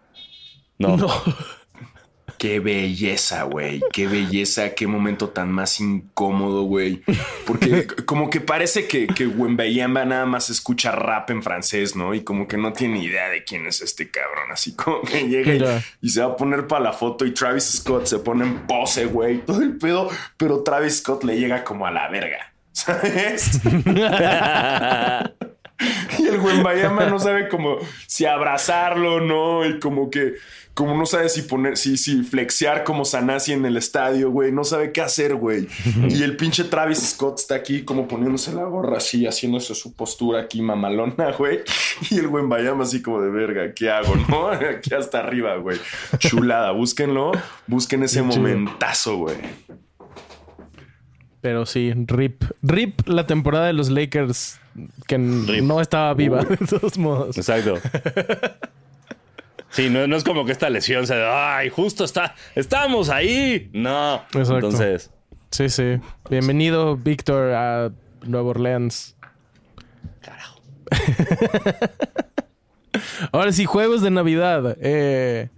No. 0.78 0.96
No. 0.96 1.08
Qué 2.38 2.60
belleza, 2.60 3.44
güey. 3.44 3.82
Qué 3.92 4.06
belleza. 4.06 4.74
Qué 4.74 4.86
momento 4.86 5.28
tan 5.28 5.50
más 5.52 5.80
incómodo, 5.80 6.62
güey. 6.62 7.02
Porque 7.46 7.86
como 8.06 8.30
que 8.30 8.40
parece 8.40 8.86
que, 8.86 9.06
que 9.06 9.26
Wembayama 9.26 10.04
nada 10.04 10.26
más 10.26 10.50
escucha 10.50 10.92
rap 10.92 11.30
en 11.30 11.42
francés, 11.42 11.96
¿no? 11.96 12.14
Y 12.14 12.22
como 12.22 12.48
que 12.48 12.56
no 12.56 12.72
tiene 12.72 13.02
idea 13.02 13.28
de 13.28 13.44
quién 13.44 13.66
es 13.66 13.80
este 13.80 14.10
cabrón. 14.10 14.50
Así 14.52 14.74
como 14.74 15.02
que 15.02 15.28
llega 15.28 15.54
y, 16.00 16.06
y 16.06 16.10
se 16.10 16.20
va 16.20 16.32
a 16.32 16.36
poner 16.36 16.66
para 16.66 16.84
la 16.84 16.92
foto 16.92 17.24
y 17.24 17.32
Travis 17.32 17.64
Scott 17.64 18.06
se 18.06 18.18
pone 18.18 18.44
en 18.44 18.66
pose, 18.66 19.06
güey. 19.06 19.38
Todo 19.44 19.62
el 19.62 19.76
pedo. 19.76 20.10
Pero 20.36 20.62
Travis 20.62 20.98
Scott 20.98 21.24
le 21.24 21.38
llega 21.38 21.64
como 21.64 21.86
a 21.86 21.90
la 21.90 22.08
verga. 22.08 22.52
¿Sabes? 22.72 23.60
Y 26.18 26.26
el 26.26 26.40
Wembayama 26.40 27.06
no 27.06 27.18
sabe 27.18 27.48
como 27.48 27.78
si 28.06 28.26
abrazarlo 28.26 29.20
no. 29.20 29.66
Y 29.66 29.78
como 29.78 30.10
que, 30.10 30.34
como 30.74 30.96
no 30.96 31.06
sabe 31.06 31.28
si 31.28 31.42
poner, 31.42 31.76
si, 31.76 31.96
si 31.96 32.22
flexear 32.22 32.84
como 32.84 33.04
Sanasi 33.04 33.52
en 33.52 33.64
el 33.64 33.76
estadio, 33.76 34.30
güey. 34.30 34.52
No 34.52 34.64
sabe 34.64 34.92
qué 34.92 35.00
hacer, 35.00 35.34
güey. 35.34 35.68
Y 36.08 36.22
el 36.22 36.36
pinche 36.36 36.64
Travis 36.64 36.98
Scott 36.98 37.40
está 37.40 37.54
aquí 37.54 37.82
como 37.82 38.08
poniéndose 38.08 38.52
la 38.52 38.64
gorra 38.64 38.98
así, 38.98 39.26
haciéndose 39.26 39.74
su 39.74 39.94
postura 39.94 40.42
aquí 40.42 40.62
mamalona, 40.62 41.32
güey. 41.38 41.60
Y 42.10 42.18
el 42.18 42.26
Wembayama 42.26 42.84
así 42.84 43.02
como 43.02 43.20
de 43.20 43.30
verga, 43.30 43.74
¿qué 43.74 43.90
hago, 43.90 44.14
no? 44.28 44.48
Aquí 44.72 44.94
hasta 44.94 45.20
arriba, 45.20 45.56
güey. 45.56 45.78
Chulada, 46.18 46.70
búsquenlo. 46.72 47.32
Busquen 47.66 48.02
ese 48.02 48.22
momentazo, 48.22 49.16
güey. 49.16 49.36
Pero 51.40 51.66
sí, 51.66 51.92
RIP. 51.92 52.44
RIP 52.62 53.08
la 53.08 53.26
temporada 53.26 53.66
de 53.66 53.72
los 53.72 53.90
Lakers 53.90 54.60
que 55.06 55.18
Rip. 55.18 55.62
no 55.64 55.80
estaba 55.80 56.14
viva, 56.14 56.44
de 56.44 56.56
todos 56.56 56.96
modos. 56.98 57.36
Exacto. 57.36 57.74
Sí, 59.70 59.88
no, 59.88 60.06
no 60.06 60.16
es 60.16 60.24
como 60.24 60.44
que 60.44 60.52
esta 60.52 60.68
lesión 60.68 61.06
sea, 61.06 61.56
ay, 61.56 61.70
justo 61.70 62.04
está, 62.04 62.34
estamos 62.54 63.08
ahí. 63.08 63.70
No. 63.72 64.16
Exacto. 64.34 64.56
Entonces, 64.56 65.10
Sí, 65.50 65.70
sí. 65.70 65.98
Bienvenido, 66.28 66.98
Víctor, 66.98 67.54
a 67.54 67.90
Nueva 68.22 68.50
Orleans. 68.50 69.16
carajo. 70.20 70.60
Ahora 73.32 73.52
sí, 73.52 73.64
juegos 73.64 74.02
de 74.02 74.10
Navidad. 74.10 74.76
Eh, 74.80 75.48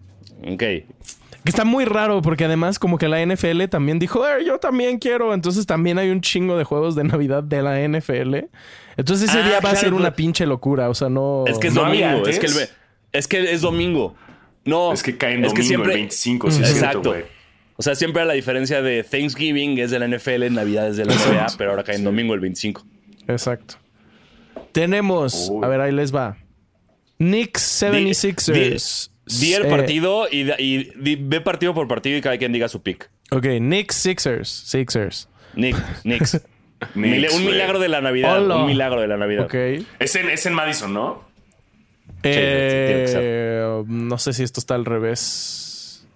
Ok. 0.46 0.58
Que 0.58 1.50
está 1.50 1.64
muy 1.64 1.84
raro 1.84 2.22
porque 2.22 2.44
además 2.44 2.78
como 2.78 2.98
que 2.98 3.08
la 3.08 3.20
NFL 3.24 3.64
también 3.68 3.98
dijo, 3.98 4.26
"Eh, 4.26 4.44
yo 4.46 4.58
también 4.58 4.98
quiero. 4.98 5.34
Entonces 5.34 5.66
también 5.66 5.98
hay 5.98 6.10
un 6.10 6.20
chingo 6.20 6.56
de 6.56 6.64
juegos 6.64 6.94
de 6.94 7.04
Navidad 7.04 7.42
de 7.42 7.62
la 7.62 7.80
NFL. 7.80 8.46
Entonces 8.97 9.28
ese 9.30 9.40
Ah, 9.40 9.49
día 9.49 9.61
va 9.61 9.70
a 9.70 9.76
ser 9.76 9.95
una 9.95 10.14
pinche 10.14 10.47
locura. 10.47 10.88
O 10.88 10.95
sea, 10.95 11.09
no... 11.09 11.45
Es 11.47 11.59
que 11.59 11.68
es 11.68 11.74
¿No 11.74 11.84
había 11.84 12.12
domingo. 12.12 12.28
Es 12.28 12.38
que, 12.38 12.47
el, 12.47 12.68
es 13.12 13.28
que 13.28 13.53
es 13.53 13.61
domingo. 13.61 14.14
No. 14.64 14.92
Es 14.92 15.03
que 15.03 15.16
cae 15.16 15.34
en 15.34 15.45
es 15.45 15.51
domingo 15.51 15.57
que 15.57 15.62
siempre- 15.62 15.92
el 15.92 15.99
25, 16.01 16.51
sí, 16.51 16.62
es 16.62 16.68
cierto, 16.68 16.86
Exacto. 16.86 17.11
güey. 17.11 17.22
O 17.76 17.82
sea, 17.82 17.95
siempre 17.97 18.22
hay 18.22 18.28
la 18.28 18.34
diferencia 18.34 18.82
de 18.82 19.03
Thanksgiving 19.03 19.78
es 19.78 19.90
de 19.90 19.99
la 19.99 20.07
NFL, 20.07 20.49
Navidad 20.53 20.88
es 20.88 20.97
de 20.97 21.05
la 21.07 21.12
NBA, 21.14 21.47
pero 21.59 21.70
ahora 21.70 21.82
cae 21.82 21.97
en 21.97 22.05
domingo 22.05 22.32
el 22.34 22.40
25. 22.40 22.84
Exacto. 23.26 23.74
Tenemos... 24.72 25.49
Uy. 25.51 25.64
A 25.64 25.68
ver, 25.68 25.80
ahí 25.80 25.92
les 25.92 26.14
va. 26.14 26.36
Knicks 27.18 27.80
Di- 27.80 27.86
76ers. 28.11 29.11
Di, 29.26 29.38
di 29.47 29.55
el 29.55 29.66
Eh, 29.66 29.70
partido 29.70 30.26
y, 30.30 30.45
da- 30.45 30.57
y 30.61 30.90
di- 30.97 31.16
ve 31.16 31.40
partido 31.40 31.74
por 31.74 31.88
partido 31.88 32.16
y 32.16 32.20
cada 32.20 32.36
quien 32.38 32.53
diga 32.53 32.68
su 32.68 32.82
pick. 32.82 33.11
Ok, 33.30 33.47
Knicks 33.59 33.97
Sixers. 33.97 34.49
Sixers. 34.49 35.28
Nick, 35.55 35.76
Knicks. 36.03 36.30
Knicks, 36.32 36.40
Mil- 36.95 37.26
un 37.35 37.45
milagro 37.45 37.78
de 37.78 37.89
la 37.89 38.01
Navidad. 38.01 38.37
Hola. 38.43 38.57
Un 38.57 38.66
milagro 38.66 39.01
de 39.01 39.09
la 39.09 39.16
Navidad. 39.16 39.53
Es 39.99 40.14
en, 40.16 40.30
es 40.30 40.47
en 40.47 40.55
Madison, 40.55 40.93
¿no? 40.93 41.24
Eh, 42.22 43.07
tiene 43.11 43.22
que 43.22 43.82
no 43.87 44.18
sé 44.18 44.32
si 44.32 44.43
esto 44.43 44.61
está 44.61 44.74
al 44.74 44.85
revés. 44.85 46.07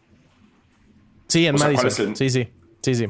Sí, 1.27 1.47
en 1.47 1.55
O 1.57 1.59
sea, 1.59 1.67
¿cuál 1.73 1.85
Madison. 1.85 2.09
el- 2.11 2.17
Sí, 2.17 2.31
sí. 2.31 2.49
Sí, 2.83 2.95
sí. 2.95 3.07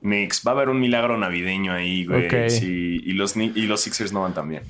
Knicks. 0.00 0.42
Va 0.46 0.52
a 0.52 0.54
haber 0.54 0.68
un 0.70 0.80
milagro 0.80 1.16
navideño 1.18 1.72
ahí, 1.72 2.04
güey. 2.06 2.50
Sí, 2.50 3.00
y, 3.04 3.12
los, 3.12 3.36
y 3.36 3.62
los 3.66 3.80
Sixers 3.82 4.12
no 4.12 4.22
van 4.22 4.34
tan 4.34 4.48
bien. 4.48 4.62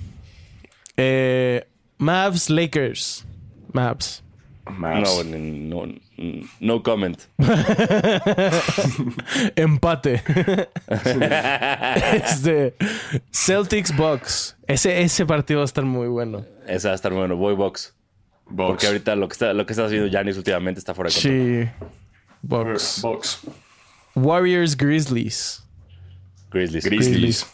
Eh, 0.97 1.66
Mavs 1.99 2.51
Lakers. 2.51 3.24
Mavs. 3.72 4.22
No, 4.78 5.24
no, 5.24 5.86
no, 5.86 5.94
no 6.60 6.82
comment. 6.82 7.18
Empate. 9.56 10.22
este, 12.14 12.74
Celtics 13.32 13.94
Bucks. 13.96 14.56
Ese, 14.66 15.02
ese 15.02 15.26
partido 15.26 15.60
va 15.60 15.64
a 15.64 15.66
estar 15.66 15.84
muy 15.84 16.08
bueno. 16.08 16.44
Esa 16.66 16.88
va 16.88 16.92
a 16.92 16.96
estar 16.96 17.12
bueno. 17.12 17.36
Voy 17.36 17.54
box. 17.54 17.94
Box. 18.46 18.68
Porque 18.70 18.86
ahorita 18.86 19.16
lo 19.16 19.28
que 19.28 19.32
está, 19.32 19.52
lo 19.52 19.66
que 19.66 19.72
está 19.72 19.86
haciendo 19.86 20.08
Giannis 20.08 20.36
últimamente 20.36 20.78
está 20.78 20.94
fuera 20.94 21.10
de 21.10 21.14
control. 21.14 21.64
Sí. 21.64 21.86
Bucks. 22.42 23.00
Box. 23.02 23.40
Warriors 24.14 24.76
Grizzlies. 24.76 25.64
Grizzlies. 26.50 26.84
Grizzlies. 26.84 27.46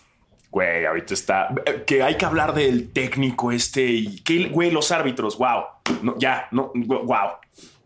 Güey, 0.50 0.86
ahorita 0.86 1.12
está. 1.12 1.48
eh, 1.66 1.82
Que 1.86 2.02
hay 2.02 2.16
que 2.16 2.24
hablar 2.24 2.54
del 2.54 2.90
técnico 2.90 3.52
este 3.52 3.84
y 3.84 4.20
que, 4.20 4.48
güey, 4.48 4.70
los 4.70 4.90
árbitros, 4.90 5.36
wow. 5.36 5.64
No, 6.02 6.14
ya, 6.18 6.48
no, 6.50 6.72
wow. 6.74 7.30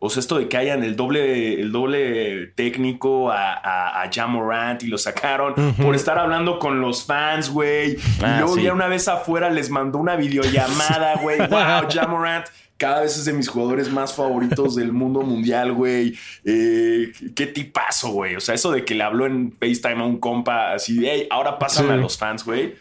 O 0.03 0.09
sea, 0.09 0.21
esto 0.21 0.39
de 0.39 0.49
que 0.49 0.57
hayan 0.57 0.83
el 0.83 0.97
doble, 0.97 1.61
el 1.61 1.73
doble 1.73 2.47
técnico 2.57 3.31
a, 3.31 3.53
a, 3.53 4.03
a 4.03 4.11
Ja 4.11 4.27
Morant 4.27 4.83
y 4.83 4.87
lo 4.87 4.97
sacaron 4.97 5.55
por 5.77 5.95
estar 5.95 6.19
hablando 6.19 6.59
con 6.59 6.81
los 6.81 7.05
fans, 7.05 7.51
güey. 7.51 7.97
Ah, 8.23 8.37
y 8.37 8.39
luego 8.41 8.55
sí. 8.57 8.63
ya 8.63 8.73
una 8.73 8.89
vez 8.89 9.09
afuera 9.09 9.51
les 9.51 9.69
mandó 9.69 9.99
una 9.99 10.17
videollamada, 10.17 11.17
güey. 11.23 11.39
Wow, 11.39 11.87
Ja 11.93 12.07
Morant. 12.09 12.47
Cada 12.79 13.03
vez 13.03 13.15
es 13.19 13.27
de 13.27 13.35
mis 13.35 13.47
jugadores 13.47 13.91
más 13.93 14.15
favoritos 14.15 14.75
del 14.75 14.91
mundo 14.91 15.21
mundial, 15.21 15.75
güey. 15.75 16.15
Eh, 16.47 17.13
qué 17.37 17.47
tipazo, 17.47 18.09
güey. 18.13 18.37
O 18.37 18.41
sea, 18.41 18.55
eso 18.55 18.73
de 18.73 18.87
que 18.87 18.95
le 18.95 19.05
habló 19.05 19.27
en 19.27 19.53
FaceTime 19.53 20.01
a 20.03 20.07
un 20.07 20.19
compa 20.19 20.73
así 20.73 20.99
de, 20.99 21.11
hey, 21.13 21.27
ahora 21.31 21.59
pásame 21.59 21.89
Sí. 21.89 21.93
a 21.95 21.97
los 21.99 22.17
fans, 22.17 22.43
güey. 22.47 22.75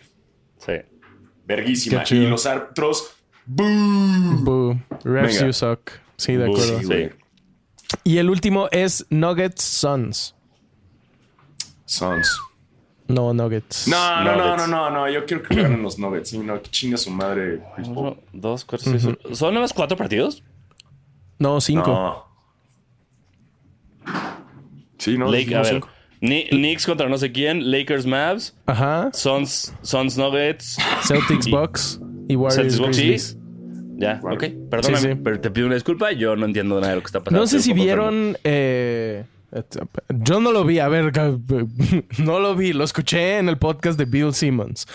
Sí. 0.65 0.71
Verguísima. 1.45 2.03
Y 2.09 2.27
los 2.27 2.45
árbitros, 2.45 3.13
¡boom! 3.49 4.43
Boo. 4.43 4.79
Refs 5.03 5.33
Venga. 5.35 5.47
you 5.47 5.53
suck. 5.53 5.91
Sí, 6.17 6.33
de 6.33 6.45
Boo, 6.47 6.55
acuerdo. 6.55 6.79
sí. 6.81 7.09
Y 8.03 8.17
el 8.17 8.29
último 8.29 8.67
es 8.71 9.05
Nuggets 9.09 9.63
Suns. 9.63 10.35
Suns. 11.85 12.39
No, 13.07 13.33
Nuggets. 13.33 13.87
No, 13.87 14.23
no, 14.23 14.35
no, 14.35 14.55
no, 14.57 14.67
no, 14.67 14.89
no. 14.91 15.09
Yo 15.09 15.25
quiero 15.25 15.41
que 15.41 15.55
ganen 15.55 15.81
los 15.81 15.97
Nuggets. 15.97 16.29
Sí, 16.29 16.37
no, 16.37 16.61
que 16.61 16.69
chinga 16.69 16.97
su 16.97 17.09
madre. 17.09 17.63
Uno, 17.79 18.17
dos, 18.31 18.63
cuatro, 18.65 18.91
seis. 18.91 19.03
ocho. 19.05 19.33
¿Son 19.35 19.51
nada 19.53 19.63
más 19.63 19.73
cuatro 19.73 19.97
partidos? 19.97 20.43
No, 21.39 21.59
cinco. 21.59 21.87
No. 21.91 22.25
Sí, 24.99 25.17
no. 25.17 25.31
Lake, 25.31 25.55
a 25.55 25.61
ver. 25.61 25.81
Knicks 26.21 26.85
contra 26.85 27.07
no 27.09 27.17
sé 27.17 27.31
quién. 27.31 27.71
Lakers, 27.71 28.05
Mavs. 28.05 28.55
Ajá. 28.67 29.09
Suns, 29.13 29.73
Suns 29.81 30.17
Nuggets. 30.17 30.77
Celtics 31.03 31.47
Y- 31.47 31.51
Bucks 31.51 31.99
y 32.27 32.35
Warriors 32.35 32.75
Celtics 32.75 32.79
Grizzlies. 32.97 33.27
sí. 33.31 33.38
Ya, 33.99 34.19
Bueno. 34.21 34.35
ok. 34.37 34.43
Perdóname, 34.69 34.97
Sí, 34.97 35.07
sí. 35.13 35.19
pero 35.23 35.39
te 35.41 35.51
pido 35.51 35.65
una 35.67 35.75
disculpa. 35.75 36.11
Yo 36.13 36.35
no 36.35 36.45
entiendo 36.45 36.75
nada 36.79 36.89
de 36.91 36.95
lo 36.95 37.01
que 37.01 37.07
está 37.07 37.19
pasando. 37.19 37.39
No 37.41 37.47
sé 37.47 37.59
si 37.59 37.73
vieron. 37.73 38.37
eh, 38.43 39.25
yo 40.09 40.39
no 40.39 40.51
lo 40.51 40.63
vi, 40.63 40.79
a 40.79 40.87
ver, 40.87 41.11
no 42.19 42.39
lo 42.39 42.55
vi, 42.55 42.73
lo 42.73 42.83
escuché 42.83 43.37
en 43.37 43.49
el 43.49 43.57
podcast 43.57 43.97
de 43.97 44.05
Bill 44.05 44.33
Simmons. 44.33 44.87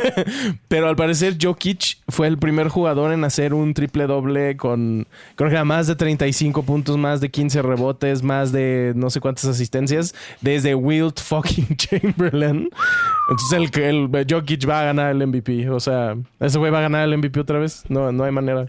Pero 0.68 0.88
al 0.88 0.96
parecer 0.96 1.36
Jokic 1.40 1.98
fue 2.08 2.26
el 2.26 2.38
primer 2.38 2.68
jugador 2.68 3.12
en 3.12 3.24
hacer 3.24 3.54
un 3.54 3.74
triple 3.74 4.06
doble 4.06 4.56
con, 4.56 5.06
creo 5.36 5.48
que 5.48 5.54
era 5.54 5.64
más 5.64 5.86
de 5.86 5.96
35 5.96 6.62
puntos, 6.64 6.96
más 6.96 7.20
de 7.20 7.30
15 7.30 7.62
rebotes, 7.62 8.22
más 8.22 8.52
de 8.52 8.92
no 8.96 9.10
sé 9.10 9.20
cuántas 9.20 9.44
asistencias, 9.44 10.14
desde 10.40 10.74
Wilt 10.74 11.20
fucking 11.20 11.76
Chamberlain. 11.76 12.68
Entonces 13.30 13.76
el 13.76 14.26
Jokic 14.28 14.68
va 14.68 14.80
a 14.80 14.84
ganar 14.84 15.10
el 15.10 15.26
MVP. 15.26 15.70
O 15.70 15.80
sea, 15.80 16.16
ese 16.40 16.58
güey 16.58 16.70
va 16.70 16.78
a 16.78 16.82
ganar 16.82 17.08
el 17.08 17.16
MVP 17.16 17.40
otra 17.40 17.58
vez. 17.58 17.84
No, 17.88 18.12
no 18.12 18.24
hay 18.24 18.32
manera. 18.32 18.66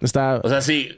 Está... 0.00 0.40
O 0.42 0.48
sea, 0.48 0.60
sí. 0.60 0.90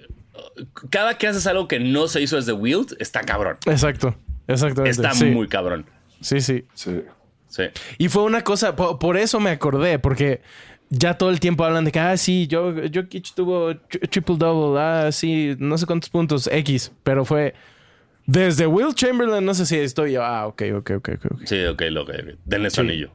Cada 0.91 1.19
que 1.19 1.27
haces 1.29 1.47
algo 1.47 1.69
que 1.69 1.79
no 1.81 2.09
se 2.09 2.21
hizo 2.23 2.37
desde 2.37 2.53
Wilt, 2.53 2.93
está 3.01 3.21
cabrón. 3.23 3.57
Exacto. 3.67 4.17
Exactamente. 4.49 4.91
Está 4.91 5.13
sí. 5.13 5.27
muy 5.27 5.49
cabrón. 5.49 5.87
Sí, 6.21 6.41
sí. 6.41 6.65
Sí. 6.75 7.03
Sí. 7.49 7.65
Y 7.99 8.09
fue 8.09 8.23
una 8.23 8.43
cosa, 8.43 8.75
po- 8.77 8.99
por, 8.99 9.17
eso 9.17 9.39
me 9.41 9.51
acordé, 9.51 9.99
porque 9.99 10.41
ya 10.91 11.15
todo 11.19 11.31
el 11.31 11.41
tiempo 11.41 11.65
hablan 11.65 11.85
de 11.85 11.93
que, 11.93 11.99
ah, 12.01 12.17
sí, 12.17 12.47
yo, 12.47 12.75
Jokic 12.93 13.35
tuvo 13.35 13.71
tri- 13.73 14.09
triple 14.09 14.37
double, 14.39 14.81
ah, 14.81 15.11
sí, 15.13 15.57
no 15.59 15.77
sé 15.79 15.87
cuántos 15.87 16.11
puntos, 16.11 16.49
X, 16.53 16.93
pero 17.03 17.25
fue 17.25 17.55
desde 18.27 18.67
Will 18.67 18.95
Chamberlain, 18.95 19.45
no 19.45 19.55
sé 19.55 19.67
si 19.67 19.77
estoy 19.77 20.13
yo, 20.13 20.25
ah, 20.25 20.47
ok, 20.47 20.63
ok, 20.77 20.91
ok, 20.97 21.09
ok. 21.17 21.27
ok. 21.33 21.41
Sí, 21.45 21.65
ok, 21.65 21.83
lo 21.91 22.05
que. 22.07 22.37
Denle 22.45 22.71
su 22.71 22.81
Sí. 22.83 22.89
anillo. 22.89 23.11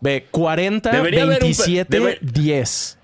Ve, 0.00 0.26
40, 0.30 0.90
Debería 0.90 1.22
haber 1.22 1.34
un 1.44 1.50
pe- 1.52 1.62
27, 1.64 1.98
debe- 2.00 2.18
10. 2.20 2.98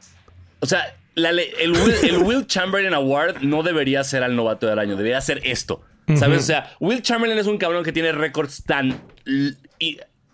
O 0.60 0.66
sea, 0.66 0.96
la 1.18 1.30
el, 1.30 1.72
Will, 1.72 1.94
el 2.02 2.18
Will 2.18 2.46
Chamberlain 2.46 2.94
Award 2.94 3.42
no 3.42 3.62
debería 3.62 4.04
ser 4.04 4.22
al 4.22 4.36
novato 4.36 4.66
del 4.66 4.78
año, 4.78 4.96
debería 4.96 5.20
ser 5.20 5.40
esto. 5.44 5.82
¿Sabes? 6.16 6.38
O 6.38 6.46
sea, 6.46 6.72
Will 6.80 7.02
Chamberlain 7.02 7.38
es 7.38 7.46
un 7.46 7.58
cabrón 7.58 7.84
que 7.84 7.92
tiene 7.92 8.12
récords 8.12 8.64
tan 8.64 8.98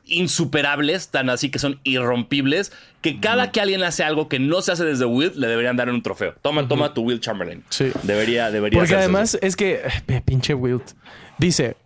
insuperables, 0.07 1.09
tan 1.09 1.31
así 1.31 1.51
que 1.51 1.59
son 1.59 1.81
irrompibles, 1.83 2.73
que 3.01 3.21
cada 3.21 3.51
que 3.51 3.61
alguien 3.61 3.83
hace 3.83 4.05
algo 4.05 4.29
que 4.29 4.39
no 4.39 4.63
se 4.63 4.73
hace 4.73 4.85
desde 4.85 5.05
Will, 5.05 5.33
le 5.35 5.47
deberían 5.47 5.77
dar 5.77 5.89
un 5.91 6.03
trofeo. 6.03 6.35
Toma, 6.43 6.69
toma 6.69 6.95
tu 6.95 7.03
Will 7.03 7.21
Chamberlain. 7.21 7.65
Sí. 7.71 7.91
Debería, 8.03 8.51
debería 8.51 8.79
Porque 8.79 8.95
además 8.95 9.35
eso. 9.35 9.39
es 9.43 9.57
que, 9.57 9.81
pinche 10.25 10.55
Wilt, 10.55 10.93
dice, 11.39 11.77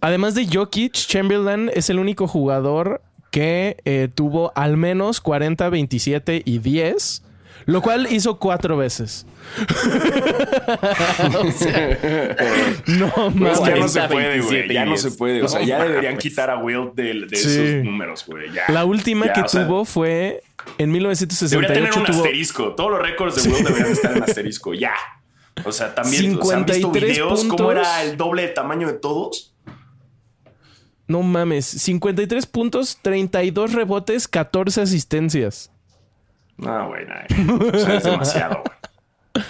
además 0.00 0.34
de 0.34 0.46
Jokic, 0.46 0.92
Chamberlain 0.92 1.70
es 1.74 1.90
el 1.90 1.98
único 1.98 2.26
jugador 2.28 3.02
que 3.30 3.78
eh, 3.86 4.08
tuvo 4.14 4.52
al 4.54 4.76
menos 4.76 5.20
40, 5.20 5.68
27 5.70 6.42
y 6.44 6.58
10, 6.58 7.22
lo 7.66 7.82
cual 7.82 8.06
hizo 8.10 8.38
cuatro 8.38 8.76
veces. 8.76 9.26
O 11.34 11.50
sea, 11.50 11.98
no 12.86 13.10
Pues 13.14 13.60
mames. 13.60 13.60
ya 13.64 13.76
no 13.76 13.88
se 13.88 13.98
40, 14.00 14.08
puede, 14.08 14.40
güey. 14.40 14.50
27 14.68 14.74
Ya 14.74 14.84
no 14.84 14.90
10. 14.92 15.02
se 15.02 15.10
puede. 15.12 15.42
O 15.42 15.48
sea, 15.48 15.62
ya 15.62 15.82
deberían 15.82 16.16
quitar 16.18 16.50
a 16.50 16.56
Will 16.58 16.90
de, 16.94 17.26
de 17.26 17.36
Sí. 17.36 17.48
esos 17.48 17.84
números, 17.84 18.24
güey. 18.26 18.50
La 18.68 18.84
última 18.84 19.26
Ya, 19.26 19.32
que 19.34 19.40
o 19.42 19.48
sea, 19.48 19.66
tuvo 19.66 19.84
fue 19.84 20.42
en 20.78 20.92
Debería 20.92 21.10
1968. 21.10 21.72
tener 21.72 21.92
un 21.98 22.04
tuvo 22.04 22.16
asterisco. 22.24 22.74
Todos 22.74 22.90
los 22.92 23.02
récords 23.02 23.42
de 23.42 23.50
Will 23.50 23.64
deberían 23.64 23.92
estar 23.92 24.16
en 24.16 24.22
asterisco. 24.22 24.74
Ya. 24.74 24.94
O 25.64 25.72
sea, 25.72 25.94
también 25.94 26.38
o 26.40 26.44
sea, 26.44 26.56
¿han 26.58 26.64
visto 26.64 26.92
53 26.92 27.10
videos 27.12 27.40
cómo 27.44 27.56
puntos. 27.56 27.72
era 27.72 28.02
el 28.02 28.16
doble 28.16 28.42
de 28.42 28.48
tamaño 28.48 28.86
de 28.86 28.94
todos? 28.94 29.54
No 31.08 31.22
mames, 31.22 31.66
53 31.66 32.46
puntos, 32.46 32.98
32 33.02 33.72
rebotes, 33.72 34.28
14 34.28 34.80
asistencias. 34.82 35.70
No, 36.56 36.88
güey, 36.88 37.04
no. 37.06 37.56
O 37.56 37.78
sea, 37.78 37.96
es 37.96 38.04
demasiado, 38.04 38.62
güey. 38.64 39.44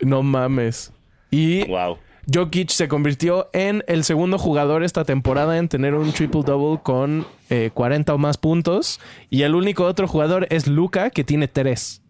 No 0.00 0.22
mames. 0.22 0.92
Y 1.30 1.66
Wow. 1.66 1.98
Jokic 2.32 2.70
se 2.70 2.86
convirtió 2.86 3.48
en 3.52 3.82
el 3.88 4.04
segundo 4.04 4.38
jugador 4.38 4.84
esta 4.84 5.04
temporada 5.04 5.58
en 5.58 5.68
tener 5.68 5.94
un 5.94 6.12
triple 6.12 6.42
double 6.44 6.80
con 6.82 7.26
eh, 7.50 7.70
40 7.74 8.14
o 8.14 8.18
más 8.18 8.38
puntos. 8.38 9.00
Y 9.28 9.42
el 9.42 9.54
único 9.54 9.84
otro 9.84 10.06
jugador 10.06 10.46
es 10.50 10.66
Luca, 10.68 11.10
que 11.10 11.24
tiene 11.24 11.48
3. 11.48 12.00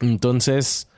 Entonces, 0.00 0.88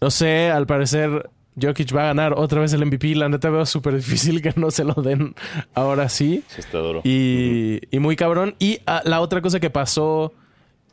no 0.00 0.10
sé, 0.10 0.50
al 0.50 0.66
parecer 0.66 1.30
Jokic 1.60 1.94
va 1.96 2.02
a 2.02 2.06
ganar 2.06 2.34
otra 2.36 2.60
vez 2.60 2.72
el 2.72 2.84
MVP. 2.84 3.14
La 3.14 3.28
neta 3.28 3.48
veo 3.48 3.64
súper 3.64 3.96
difícil 3.96 4.42
que 4.42 4.52
no 4.56 4.70
se 4.70 4.84
lo 4.84 4.94
den 4.94 5.34
ahora 5.74 6.08
sí. 6.08 6.44
Sí, 6.48 6.60
está 6.60 6.78
duro. 6.78 7.00
Y, 7.04 7.80
y 7.90 7.98
muy 8.00 8.16
cabrón. 8.16 8.54
Y 8.58 8.80
ah, 8.86 9.00
la 9.04 9.20
otra 9.20 9.40
cosa 9.40 9.60
que 9.60 9.70
pasó 9.70 10.32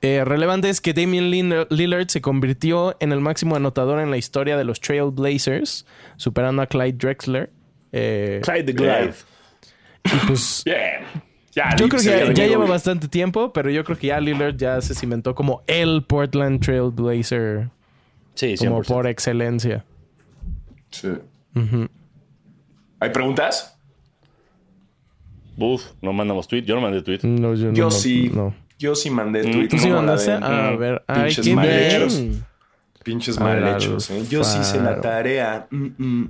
eh, 0.02 0.24
relevante 0.26 0.70
es 0.70 0.82
que 0.82 0.94
Damian 0.94 1.30
Lillard- 1.32 2.10
se 2.10 2.22
convirtió 2.22 2.96
en 3.00 3.12
el 3.12 3.20
máximo 3.22 3.56
anotador 3.56 4.00
en 4.00 4.10
la 4.12 4.18
historia 4.18 4.58
de 4.58 4.64
los 4.64 4.80
Trail 4.82 5.12
Blazers, 5.12 5.86
superando 6.18 6.62
a 6.62 6.68
Clyde 6.68 6.94
Drexler. 6.94 7.50
Eh, 7.92 8.42
Clyde 8.44 8.64
the 8.64 8.74
Glide. 8.74 9.14
y 10.06 10.28
pues 10.28 10.64
Bien. 10.66 11.04
Ya, 11.54 11.76
yo 11.76 11.90
creo 11.90 12.02
que 12.02 12.34
ya, 12.34 12.48
lleva 12.48 12.66
bastante 12.66 13.10
tiempo, 13.10 13.52
pero 13.52 13.70
yo 13.70 13.84
creo 13.84 13.98
que 13.98 14.08
ya 14.08 14.20
Lillard 14.22 14.56
ya 14.56 14.80
se 14.80 14.96
cimentó 14.96 15.36
como 15.36 15.64
el 15.68 16.02
Portland 16.04 16.62
Trail 16.64 16.92
Blazer, 16.92 17.68
Sí, 18.36 18.56
como 18.58 18.82
100%. 18.82 18.88
por 18.88 19.06
excelencia. 19.08 19.84
Sí. 20.92 21.10
¿Hay 23.02 23.10
preguntas? 23.10 23.78
Uf, 25.58 25.84
no 26.02 26.14
mandamos 26.14 26.48
tweet. 26.48 26.64
Yo 26.64 26.76
no 26.76 26.82
mandé 26.82 27.02
tweet. 27.02 27.20
No, 27.24 27.54
yo, 27.54 27.68
no, 27.68 27.74
Yo 27.74 27.84
no, 27.86 27.92
sí. 27.92 28.32
no. 28.34 28.56
Yo 28.82 28.96
sí 28.96 29.10
mandé 29.12 29.44
Mm. 29.48 29.52
tweet. 29.52 29.68
¿Tú 29.70 29.78
sí 29.78 29.90
mandaste? 29.90 30.32
de- 30.32 30.38
A 30.38 30.72
mm, 30.72 30.78
ver, 30.80 31.04
ay, 31.08 31.24
Pinches 31.26 31.46
qué 31.46 31.56
mal 31.56 31.68
bien. 31.68 31.80
hechos. 31.82 32.24
Pinches 33.04 33.40
mal 33.40 33.64
Al 33.64 33.76
hechos. 33.78 34.10
¿eh? 34.12 34.24
Yo 34.30 34.44
sí 34.44 34.58
hice 34.60 34.80
la 34.80 35.00
tarea. 35.02 35.68
Mm, 35.72 35.88
mm, 35.98 36.30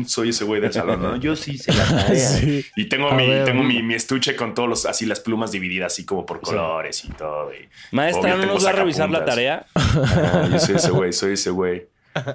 mm. 0.00 0.04
Soy 0.06 0.28
ese 0.30 0.44
güey 0.44 0.60
del 0.60 0.72
salón, 0.80 1.00
¿no? 1.02 1.16
Yo 1.16 1.34
sí 1.36 1.52
hice 1.52 1.72
la 1.72 1.84
tarea. 2.06 2.28
Sí. 2.28 2.64
Y 2.76 2.88
tengo, 2.88 3.08
A 3.10 3.14
mi, 3.14 3.28
ver. 3.28 3.44
tengo 3.44 3.62
mi, 3.62 3.82
mi 3.82 3.94
estuche 3.94 4.34
con 4.36 4.52
todos 4.54 4.68
los, 4.68 4.86
así 4.86 5.06
las 5.06 5.20
plumas 5.20 5.50
divididas, 5.52 5.92
así 5.92 6.04
como 6.04 6.24
por 6.26 6.40
colores 6.40 7.04
y 7.04 7.08
todo. 7.10 7.52
y 7.54 7.68
Maestra, 7.94 8.34
obvio 8.34 8.46
¿no 8.46 8.52
nos 8.54 8.64
va 8.66 8.70
a 8.70 8.72
revisar 8.72 9.10
la 9.10 9.24
tarea? 9.24 9.66
Ah, 9.74 10.48
yo 10.52 10.58
soy 10.58 10.74
ese 10.76 10.90
güey, 10.90 11.12
soy 11.12 11.32
ese 11.34 11.50
güey. 11.50 11.86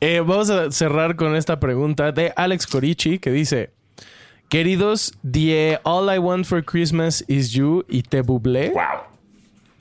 Eh, 0.00 0.20
vamos 0.20 0.50
a 0.50 0.70
cerrar 0.72 1.16
con 1.16 1.34
esta 1.36 1.58
pregunta 1.58 2.12
de 2.12 2.30
Alex 2.36 2.66
Corici 2.66 3.18
que 3.18 3.30
dice: 3.30 3.70
Queridos, 4.48 5.12
die 5.22 5.76
All 5.82 6.08
I 6.08 6.18
Want 6.18 6.46
for 6.46 6.62
Christmas 6.64 7.24
is 7.26 7.52
You 7.52 7.84
y 7.88 8.02
Te 8.02 8.22
Bublé. 8.22 8.70
¡Wow! 8.70 9.16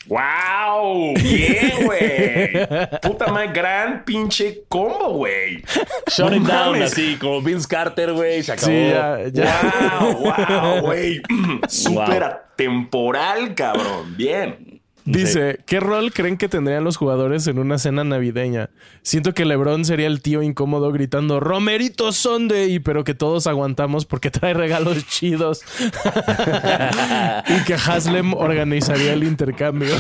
¡Wow! 0.08 1.14
¡Bien, 1.22 1.86
güey! 1.86 2.68
Puta 3.02 3.28
madre, 3.32 3.52
gran 3.54 4.04
pinche 4.04 4.64
combo, 4.68 5.14
güey. 5.14 5.64
Shut 6.08 6.32
No 6.32 6.36
it 6.38 6.44
down, 6.44 6.82
así, 6.82 7.16
como 7.20 7.42
Vince 7.42 7.68
Carter, 7.68 8.14
güey. 8.14 8.42
Se 8.42 8.54
acabó. 8.54 8.68
Sí, 8.68 8.90
ya, 8.90 9.20
ya. 9.32 10.00
¡Wow! 10.02 10.24
¡Wow, 10.24 10.82
güey! 10.82 11.22
Súper 11.68 12.24
atemporal, 12.24 13.54
cabrón. 13.54 14.16
Bien. 14.18 14.75
Dice, 15.06 15.60
¿qué 15.68 15.80
rol 15.80 16.12
creen 16.12 16.36
que 16.36 16.50
tendrían 16.50 16.84
los 16.84 16.98
jugadores 16.98 17.46
en 17.46 17.60
una 17.60 17.78
cena 17.78 18.04
navideña? 18.04 18.72
Siento 19.04 19.36
que 19.36 19.46
LeBron 19.46 19.86
sería 19.86 20.08
el 20.08 20.22
tío 20.22 20.42
incómodo 20.42 20.92
gritando 20.92 21.40
Romerito 21.40 22.12
Sunday, 22.12 22.80
pero 22.80 23.04
que 23.04 23.14
todos 23.14 23.46
aguantamos 23.46 24.06
porque 24.06 24.32
trae 24.32 24.56
regalos 24.56 25.06
chidos. 25.08 25.62
y 27.48 27.64
que 27.66 27.76
Haslem 27.76 28.34
organizaría 28.34 29.14
el 29.14 29.24
intercambio. 29.24 29.96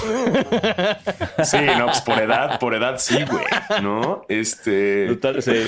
Sí, 1.43 1.58
no, 1.78 1.86
pues 1.86 2.01
por 2.01 2.20
edad, 2.20 2.60
por 2.60 2.74
edad 2.74 2.95
sí, 2.97 3.18
güey. 3.30 3.45
¿No? 3.84 4.26
Este. 4.28 5.08
Total, 5.08 5.43
sí. 5.43 5.68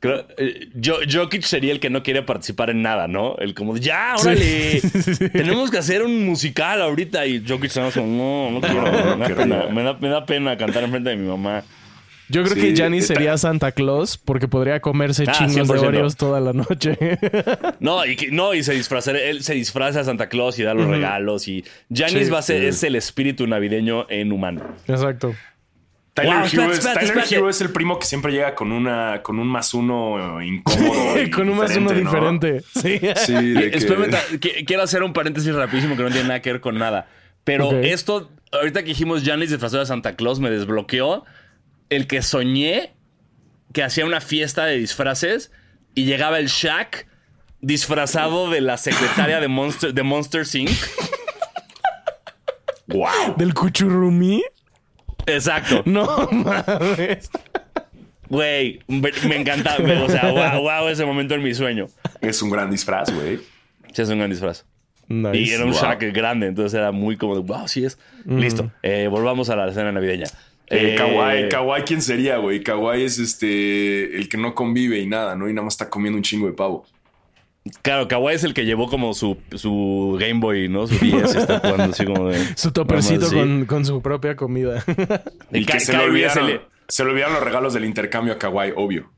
Creo- 0.00 0.26
eh, 0.36 0.68
Jo- 0.84 1.00
Jokic 1.10 1.42
sería 1.42 1.72
el 1.72 1.80
que 1.80 1.90
no 1.90 2.02
quiere 2.04 2.22
participar 2.22 2.70
en 2.70 2.82
nada, 2.82 3.08
¿no? 3.08 3.34
El 3.38 3.54
como, 3.54 3.74
de, 3.74 3.80
ya, 3.80 4.14
órale, 4.20 4.80
tenemos 5.32 5.70
que 5.70 5.78
hacer 5.78 6.02
un 6.02 6.24
musical 6.24 6.80
ahorita. 6.82 7.26
Y 7.26 7.44
Jokic 7.46 7.70
se 7.70 7.80
como, 7.92 8.50
no, 8.50 8.50
no 8.52 8.60
quiero, 8.60 8.82
No, 8.82 9.16
me, 9.16 9.28
da 9.28 9.34
pena, 9.36 9.66
me, 9.72 9.82
da, 9.82 9.92
me 9.94 10.08
da 10.08 10.24
pena 10.26 10.56
cantar 10.56 10.84
enfrente 10.84 11.10
de 11.10 11.16
mi 11.16 11.26
mamá. 11.26 11.64
Yo 12.30 12.42
creo 12.44 12.54
Sí, 12.56 12.60
que 12.60 12.74
Gianni 12.76 12.98
está- 12.98 13.14
sería 13.14 13.38
Santa 13.38 13.72
Claus 13.72 14.18
porque 14.18 14.46
podría 14.48 14.80
comerse 14.80 15.24
Ah, 15.26 15.32
chingos 15.32 15.66
de 15.66 15.74
100%. 15.78 15.86
Oreos 15.88 16.16
toda 16.16 16.40
la 16.40 16.52
noche. 16.52 16.96
No, 17.80 18.04
y, 18.04 18.16
que- 18.16 18.30
no, 18.30 18.52
y 18.54 18.62
se 18.62 18.74
disfraza, 18.74 19.12
él 19.12 19.42
se 19.42 19.54
disfraza 19.54 20.00
a 20.00 20.04
Santa 20.04 20.28
Claus 20.28 20.58
y 20.58 20.62
da 20.62 20.74
los 20.74 20.86
regalos. 20.88 21.48
Y 21.48 21.64
Janis 21.92 22.26
Sí. 22.26 22.30
va 22.30 22.38
a 22.40 22.42
ser, 22.42 22.62
es 22.64 22.82
el 22.82 22.96
espíritu 22.96 23.46
navideño 23.46 24.06
en 24.10 24.30
humano. 24.32 24.62
Exacto. 24.86 25.34
Tyler, 26.22 26.34
Wow, 26.34 26.42
Hughes, 26.42 26.52
espérate, 26.52 26.74
espérate, 26.78 27.00
Tyler 27.00 27.18
espérate. 27.18 27.40
Hughes 27.42 27.56
es 27.56 27.62
el 27.62 27.70
primo 27.70 27.98
que 27.98 28.06
siempre 28.06 28.32
llega 28.32 28.54
con 28.54 28.72
una 28.72 29.22
con 29.22 29.38
un 29.38 29.46
más 29.48 29.74
uno 29.74 30.42
incómodo. 30.42 31.14
Con 31.34 31.48
un 31.48 31.58
más 31.58 31.76
uno 31.76 31.90
¿no? 31.90 31.96
diferente. 31.98 32.62
Sí. 32.74 33.00
Sí, 33.16 33.34
de 33.52 33.70
que- 34.40 34.64
quiero 34.66 34.82
hacer 34.82 35.02
un 35.02 35.12
paréntesis 35.12 35.54
rapidísimo 35.54 35.96
que 35.96 36.02
no 36.02 36.10
tiene 36.10 36.28
nada 36.28 36.42
que 36.42 36.52
ver 36.52 36.60
con 36.60 36.78
nada. 36.78 37.08
Pero 37.44 37.72
esto, 37.72 38.30
ahorita 38.52 38.82
que 38.82 38.88
dijimos 38.88 39.22
Janis 39.24 39.50
disfrazado 39.50 39.80
de 39.80 39.86
Santa 39.86 40.16
Claus, 40.16 40.38
me 40.40 40.50
desbloqueó 40.50 41.24
el 41.88 42.06
que 42.06 42.20
soñé 42.22 42.94
que 43.72 43.82
hacía 43.82 44.04
una 44.04 44.20
fiesta 44.20 44.66
de 44.66 44.76
disfraces 44.76 45.50
y 45.94 46.04
llegaba 46.04 46.38
el 46.38 46.48
Shaq 46.48 47.06
disfrazado 47.60 48.50
de 48.50 48.60
la 48.60 48.76
secretaria 48.76 49.40
de 49.40 49.48
Monster, 49.48 49.94
de 49.94 50.02
Monster 50.02 50.44
Inc. 50.54 50.70
Wow. 52.86 53.34
¿Del 53.36 53.54
cuchurrumí? 53.54 54.42
Exacto. 55.28 55.82
No 55.86 56.28
mames. 56.32 57.30
Güey, 58.28 58.80
me, 58.88 59.00
me- 59.00 60.02
O 60.02 60.08
sea, 60.08 60.30
wow, 60.32 60.60
wow, 60.62 60.88
ese 60.88 61.04
momento 61.06 61.34
en 61.34 61.42
mi 61.42 61.54
sueño. 61.54 61.86
Es 62.20 62.42
un 62.42 62.50
gran 62.50 62.70
disfraz, 62.70 63.10
güey. 63.14 63.38
Sí, 63.92 64.02
es 64.02 64.08
un 64.10 64.18
gran 64.18 64.30
disfraz. 64.30 64.66
Nice. 65.08 65.38
Y 65.38 65.50
era 65.50 65.64
un 65.64 65.70
Wow. 65.70 65.80
Shaq 65.80 66.02
grande, 66.12 66.46
entonces 66.48 66.78
era 66.78 66.92
muy 66.92 67.16
como 67.16 67.34
de, 67.34 67.40
wow, 67.40 67.66
sí 67.66 67.84
es. 67.86 67.98
Listo, 68.26 68.70
eh, 68.82 69.08
volvamos 69.10 69.48
a 69.48 69.56
la 69.56 69.68
escena 69.68 69.90
navideña. 69.92 70.26
Eh, 70.70 70.92
Eh, 70.92 70.94
Kawhi, 70.96 71.48
Kawhi, 71.48 71.82
¿quién 71.86 72.02
sería, 72.02 72.36
güey? 72.36 72.62
Kawhi 72.62 73.02
es 73.04 73.18
este 73.18 74.14
el 74.18 74.28
que 74.28 74.36
no 74.36 74.54
convive 74.54 74.98
y 74.98 75.06
nada, 75.06 75.34
¿no? 75.34 75.48
Y 75.48 75.54
nada 75.54 75.64
más 75.64 75.72
está 75.74 75.88
comiendo 75.88 76.18
un 76.18 76.22
chingo 76.22 76.46
de 76.46 76.52
pavo. 76.52 76.84
Claro, 77.82 78.08
Kawhi 78.08 78.34
es 78.34 78.44
el 78.44 78.54
que 78.54 78.64
llevó 78.64 78.88
como 78.88 79.14
su, 79.14 79.36
su 79.54 80.16
Game 80.20 80.40
Boy, 80.40 80.68
¿no? 80.68 80.86
Su 80.86 80.96
10 80.98 81.34
y 81.34 81.38
está 81.38 81.58
jugando 81.60 81.92
así 81.92 82.04
como 82.04 82.28
de... 82.28 82.38
Su 82.56 82.72
topercito 82.72 83.28
con, 83.32 83.66
con 83.66 83.84
su 83.84 84.00
propia 84.02 84.36
comida. 84.36 84.84
Y 85.52 85.64
que 85.64 85.80
se 85.80 85.92
le, 85.92 86.00
olvidaron, 86.04 86.48
el- 86.50 86.60
se 86.88 87.04
le 87.04 87.10
olvidaron 87.10 87.34
los 87.34 87.42
regalos 87.44 87.74
del 87.74 87.84
intercambio 87.84 88.34
a 88.34 88.38
Kawhi, 88.38 88.72
obvio. 88.76 89.10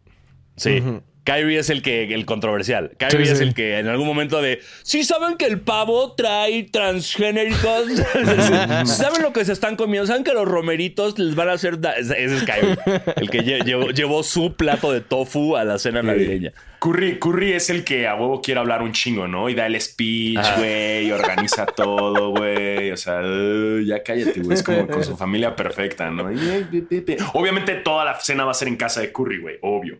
Sí. 0.56 0.82
Kyrie 1.22 1.58
es 1.58 1.68
el 1.70 1.82
que 1.82 2.14
el 2.14 2.24
controversial. 2.24 2.92
Kyrie 2.98 3.26
Sí, 3.26 3.32
es 3.32 3.38
sí. 3.38 3.44
el 3.44 3.54
que 3.54 3.78
en 3.78 3.88
algún 3.88 4.06
momento 4.06 4.40
de 4.40 4.60
sí 4.82 5.04
saben 5.04 5.36
que 5.36 5.44
el 5.46 5.60
pavo 5.60 6.12
trae 6.14 6.62
transgénicos. 6.64 7.84
saben 8.86 9.22
lo 9.22 9.32
que 9.32 9.44
se 9.44 9.52
están 9.52 9.76
comiendo. 9.76 10.06
Saben 10.06 10.24
que 10.24 10.32
los 10.32 10.48
romeritos 10.48 11.18
les 11.18 11.34
van 11.34 11.48
a 11.50 11.52
hacer. 11.52 11.78
da-?" 11.80 11.92
Ese 11.92 12.24
es 12.24 12.42
Kyrie. 12.44 12.76
El 13.16 13.30
que 13.30 13.40
lle- 13.44 13.64
llevó, 13.64 13.90
llevó 13.90 14.22
su 14.22 14.54
plato 14.54 14.92
de 14.92 15.00
tofu 15.02 15.56
a 15.56 15.64
la 15.64 15.78
cena 15.78 16.02
navideña. 16.02 16.52
Curry, 16.80 17.18
Curry 17.18 17.52
es 17.52 17.68
el 17.70 17.84
que 17.84 18.08
a 18.08 18.14
huevo 18.14 18.40
quiere 18.40 18.58
hablar 18.58 18.82
un 18.82 18.92
chingo, 18.92 19.28
¿no? 19.28 19.48
Y 19.50 19.54
da 19.54 19.66
el 19.66 19.78
speech, 19.80 20.38
Ajá. 20.38 20.56
güey, 20.58 21.06
y 21.08 21.12
organiza 21.12 21.66
todo, 21.76 22.30
güey. 22.30 22.90
O 22.90 22.96
sea, 22.96 23.20
uh, 23.20 23.80
ya 23.80 24.02
cállate, 24.02 24.40
güey. 24.40 24.54
Es 24.54 24.62
como 24.62 24.86
con 24.88 25.04
su 25.04 25.16
familia 25.16 25.54
perfecta, 25.54 26.10
¿no? 26.10 26.32
Y- 26.32 26.86
Obviamente 27.34 27.74
toda 27.76 28.04
la 28.06 28.18
cena 28.18 28.44
va 28.44 28.52
a 28.52 28.54
ser 28.54 28.68
en 28.68 28.76
casa 28.76 29.00
de 29.02 29.12
Curry, 29.12 29.40
güey, 29.40 29.56
obvio. 29.62 29.98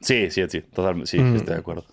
Sí, 0.00 0.30
sí, 0.30 0.42
sí. 0.48 0.62
Totalmente. 0.62 1.10
Sí, 1.10 1.18
sí, 1.18 1.36
estoy 1.36 1.54
de 1.54 1.60
acuerdo. 1.60 1.84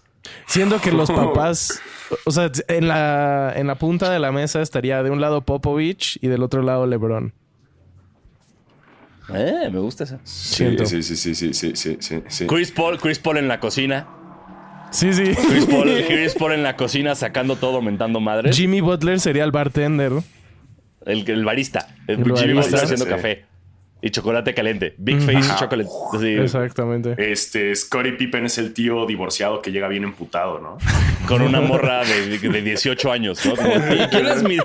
Siendo 0.45 0.79
que 0.79 0.91
los 0.93 1.11
papás, 1.11 1.81
o 2.25 2.31
sea, 2.31 2.49
en 2.69 2.87
la, 2.87 3.53
en 3.57 3.67
la 3.67 3.75
punta 3.75 4.09
de 4.09 4.19
la 4.19 4.31
mesa 4.31 4.61
estaría 4.61 5.03
de 5.03 5.09
un 5.09 5.19
lado 5.19 5.41
Popovich 5.41 6.17
y 6.21 6.27
del 6.27 6.43
otro 6.43 6.61
lado 6.61 6.87
LeBron. 6.87 7.33
Eh, 9.33 9.69
me 9.71 9.79
gusta 9.79 10.03
esa. 10.05 10.19
Sí, 10.23 10.55
Siento. 10.57 10.85
sí, 10.85 11.03
sí, 11.03 11.15
sí, 11.15 11.35
sí, 11.35 11.53
sí, 11.53 11.71
sí, 11.75 11.97
sí, 11.99 12.23
sí. 12.27 12.47
Chris 12.47 12.71
Paul, 12.71 12.97
Chris 12.99 13.19
Paul 13.19 13.37
en 13.37 13.47
la 13.47 13.59
cocina. 13.59 14.07
Sí, 14.91 15.13
sí. 15.13 15.33
Chris 15.49 15.65
Paul, 15.65 15.89
Chris 16.07 16.33
Paul 16.35 16.53
en 16.53 16.63
la 16.63 16.75
cocina 16.77 17.13
sacando 17.15 17.55
todo, 17.57 17.81
mentando 17.81 18.19
madres. 18.19 18.55
Jimmy 18.55 18.79
Butler 18.81 19.19
sería 19.19 19.43
el 19.43 19.51
bartender. 19.51 20.13
El, 21.05 21.29
el 21.29 21.45
barista. 21.45 21.87
El, 22.07 22.19
El 22.19 22.23
Jimmy 22.23 22.53
barista, 22.53 22.61
Butler 22.61 22.83
haciendo 22.83 23.05
sí. 23.05 23.11
café. 23.11 23.45
Y 23.99 24.11
chocolate 24.11 24.53
caliente. 24.53 24.93
Big 24.97 25.19
Face 25.21 25.49
Chocolate. 25.57 25.89
Sí, 26.19 26.27
Exactamente. 26.35 27.15
Este, 27.31 27.75
Scottie 27.75 28.13
Pippen 28.13 28.45
es 28.45 28.57
el 28.59 28.71
tío 28.73 29.05
divorciado 29.07 29.61
que 29.61 29.71
llega 29.71 29.87
bien 29.87 30.03
emputado, 30.03 30.59
¿no? 30.59 30.77
Con 31.27 31.41
una 31.41 31.61
morra 31.61 32.03
de, 32.05 32.37
de 32.37 32.61
18 32.61 33.11
años, 33.11 33.43
¿no? 33.45 33.55
Como, 33.55 33.69
"Tía, 33.73 34.07
¿quién, 34.09 34.27
es 34.27 34.43
mi- 34.43 34.57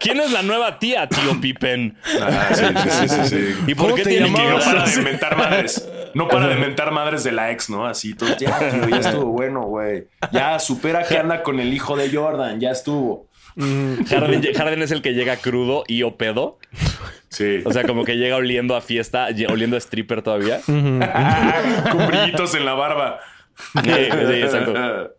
¿Quién 0.00 0.18
es 0.20 0.32
la 0.32 0.42
nueva 0.42 0.78
tía, 0.78 1.08
tío 1.08 1.40
Pippen? 1.40 1.96
Ah, 2.20 2.48
sí, 2.52 2.64
sí, 2.64 2.90
sí, 2.90 3.08
sí, 3.08 3.28
sí. 3.28 3.54
¿Y 3.68 3.74
por 3.74 3.84
¿Cómo 3.86 3.94
qué 3.96 4.02
te 4.02 4.10
tiene 4.10 4.28
Y 4.28 4.34
que 4.34 4.42
no 4.44 4.58
para 4.58 4.84
de 4.84 4.94
inventar 4.94 5.36
madres. 5.36 5.88
No 6.14 6.26
para 6.28 6.48
de 6.48 6.54
inventar 6.54 6.90
madres 6.90 7.22
de 7.22 7.30
la 7.32 7.52
ex, 7.52 7.70
¿no? 7.70 7.86
Así 7.86 8.14
todo. 8.14 8.36
Ya, 8.38 8.58
tío, 8.58 8.88
ya 8.88 8.96
estuvo 8.96 9.26
bueno, 9.26 9.62
güey. 9.62 10.08
Ya 10.32 10.58
supera 10.58 11.04
que 11.06 11.16
anda 11.16 11.42
con 11.44 11.60
el 11.60 11.72
hijo 11.72 11.96
de 11.96 12.10
Jordan. 12.10 12.58
Ya 12.58 12.70
estuvo. 12.72 13.28
Harden, 13.56 14.42
Harden 14.54 14.82
es 14.82 14.90
el 14.90 15.02
que 15.02 15.12
llega 15.12 15.36
crudo 15.36 15.84
y 15.86 16.02
o 16.02 16.16
pedo. 16.16 16.58
Sí. 17.30 17.62
O 17.64 17.72
sea, 17.72 17.84
como 17.84 18.04
que 18.04 18.16
llega 18.16 18.36
oliendo 18.36 18.76
a 18.76 18.80
fiesta, 18.80 19.28
oliendo 19.48 19.76
a 19.76 19.78
stripper 19.78 20.22
todavía. 20.22 20.60
con 20.66 22.06
brillitos 22.08 22.54
en 22.54 22.64
la 22.64 22.74
barba. 22.74 23.20
Sí, 23.82 23.90
sí, 23.90 24.32
exacto. 24.34 25.14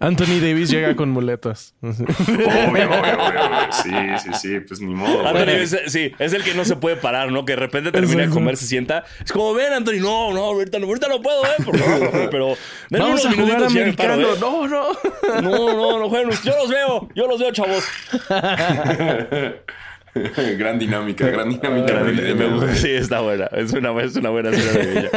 Anthony 0.00 0.40
Davis 0.40 0.70
llega 0.70 0.96
con 0.96 1.10
muletas. 1.10 1.74
Obvio, 1.80 2.06
obvio, 2.08 2.90
obvio, 2.90 3.24
obvio. 3.26 3.72
Sí, 3.72 3.90
sí, 4.22 4.30
sí. 4.40 4.60
Pues 4.60 4.80
ni 4.80 4.94
modo. 4.94 5.26
Anthony 5.26 5.50
es, 5.50 5.76
sí, 5.86 6.12
es 6.18 6.32
el 6.32 6.42
que 6.42 6.54
no 6.54 6.64
se 6.64 6.76
puede 6.76 6.96
parar, 6.96 7.30
¿no? 7.30 7.44
Que 7.44 7.52
de 7.52 7.56
repente 7.56 7.92
termina 7.92 8.22
de 8.22 8.30
comer, 8.30 8.56
se 8.56 8.66
sienta. 8.66 9.04
Es 9.24 9.32
como, 9.32 9.54
ven, 9.54 9.72
Anthony, 9.72 10.00
no, 10.00 10.32
no, 10.32 10.40
ahorita 10.40 10.78
no, 10.78 10.86
ahorita 10.86 11.08
no 11.08 11.22
puedo, 11.22 11.44
¿eh? 11.44 11.62
Por 11.64 11.78
favor, 11.78 12.28
pero 12.30 12.56
denme 12.90 13.04
Vamos 13.04 13.24
unos 13.24 13.26
a 13.26 13.42
jugar 13.42 13.58
minutitos 13.60 13.72
me 13.74 13.92
paro, 13.92 14.12
americano. 14.14 14.34
¿eh? 14.34 14.38
No, 14.40 14.68
no. 14.68 15.42
No, 15.42 15.74
no, 15.74 15.98
no 16.00 16.08
jueguen. 16.08 16.30
Yo 16.44 16.56
los 16.56 16.68
veo, 16.68 17.08
yo 17.14 17.26
los 17.26 17.40
veo, 17.40 17.52
chavos. 17.52 17.84
gran 20.58 20.78
dinámica, 20.78 21.26
gran 21.26 21.50
dinámica. 21.50 22.00
Me. 22.00 22.74
Sí, 22.74 22.90
está 22.90 23.20
buena. 23.20 23.46
Es 23.46 23.72
una, 23.72 24.00
es 24.02 24.16
una 24.16 24.30
buena 24.30 24.52
cena 24.52 24.72
navideña. 24.72 25.10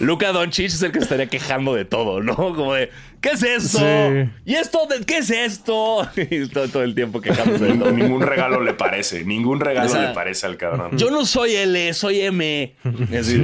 Luca 0.00 0.32
Doncic 0.32 0.66
es 0.66 0.82
el 0.82 0.92
que 0.92 1.00
se 1.00 1.04
estaría 1.04 1.26
quejando 1.26 1.74
de 1.74 1.84
todo, 1.84 2.22
¿no? 2.22 2.34
Como 2.34 2.72
de, 2.72 2.90
¿qué 3.20 3.30
es 3.30 3.42
esto? 3.42 3.78
Sí. 3.78 4.30
¿Y 4.46 4.54
esto? 4.54 4.86
De, 4.86 5.04
¿Qué 5.04 5.18
es 5.18 5.30
esto? 5.30 6.08
Y 6.16 6.48
todo, 6.48 6.68
todo 6.68 6.82
el 6.82 6.94
tiempo 6.94 7.20
quejándose 7.20 7.66
de 7.66 7.74
todo. 7.74 7.92
Ningún 7.92 8.22
regalo 8.22 8.62
le 8.62 8.72
parece, 8.72 9.24
ningún 9.24 9.60
regalo 9.60 9.88
O 9.88 9.92
sea, 9.92 10.08
le 10.08 10.14
parece 10.14 10.46
al 10.46 10.56
cabrón. 10.56 10.96
Yo 10.96 11.10
no 11.10 11.26
soy 11.26 11.54
L, 11.54 11.92
soy 11.92 12.20
M. 12.22 12.74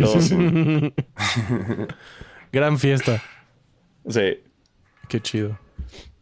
Todo. 0.00 0.20
Sí. 0.20 0.36
Gran 2.52 2.78
fiesta. 2.78 3.22
Qué 5.08 5.20
chido. 5.20 5.58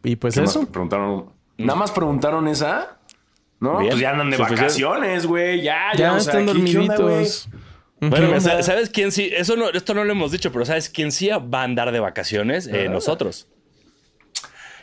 Y 0.03 0.15
pues 0.17 0.35
¿Qué 0.35 0.41
más 0.41 0.49
eso. 0.49 0.65
preguntaron? 0.67 1.29
Nada 1.57 1.79
más 1.79 1.91
preguntaron 1.91 2.47
esa. 2.47 2.94
No, 3.59 3.77
Bien. 3.79 3.91
pues 3.91 4.01
ya 4.01 4.11
andan 4.11 4.29
de 4.29 4.37
vacaciones, 4.37 5.25
güey. 5.25 5.61
Ya, 5.61 5.91
ya, 5.93 5.97
Ya 5.99 6.13
o 6.13 6.19
sea, 6.19 6.31
están 6.33 6.45
dormiditos. 6.45 7.47
Bueno? 8.01 8.39
¿sabes- 8.41 8.65
¿sabes 8.65 8.89
quién 8.89 9.11
sí? 9.11 9.31
Eso 9.35 9.55
no, 9.55 9.69
esto 9.69 9.93
no 9.93 10.03
lo 10.03 10.11
hemos 10.11 10.31
dicho, 10.31 10.51
pero 10.51 10.65
¿sabes 10.65 10.89
quién 10.89 11.11
sí 11.11 11.29
va 11.29 11.61
a 11.61 11.63
andar 11.63 11.91
de 11.91 11.99
vacaciones? 11.99 12.67
Eh, 12.67 12.89
nosotros. 12.89 13.47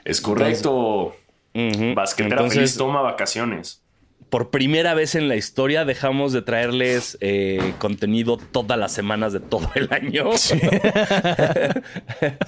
Es 0.05 0.21
correcto. 0.21 1.15
Ujú. 1.55 1.95
Basquetera 1.95 2.37
Entonces, 2.37 2.55
feliz 2.59 2.77
toma 2.77 3.03
vacaciones. 3.03 3.82
Por 4.33 4.49
primera 4.49 4.95
vez 4.95 5.15
en 5.15 5.29
la 5.29 5.37
historia 5.37 5.85
dejamos 5.85 6.33
de 6.33 6.41
traerles 6.41 7.19
eh, 7.21 7.75
contenido 7.79 8.39
todas 8.39 8.79
las 8.79 8.91
semanas 8.91 9.35
de 9.35 9.41
todo 9.41 9.71
el 9.75 9.89
año. 9.93 10.31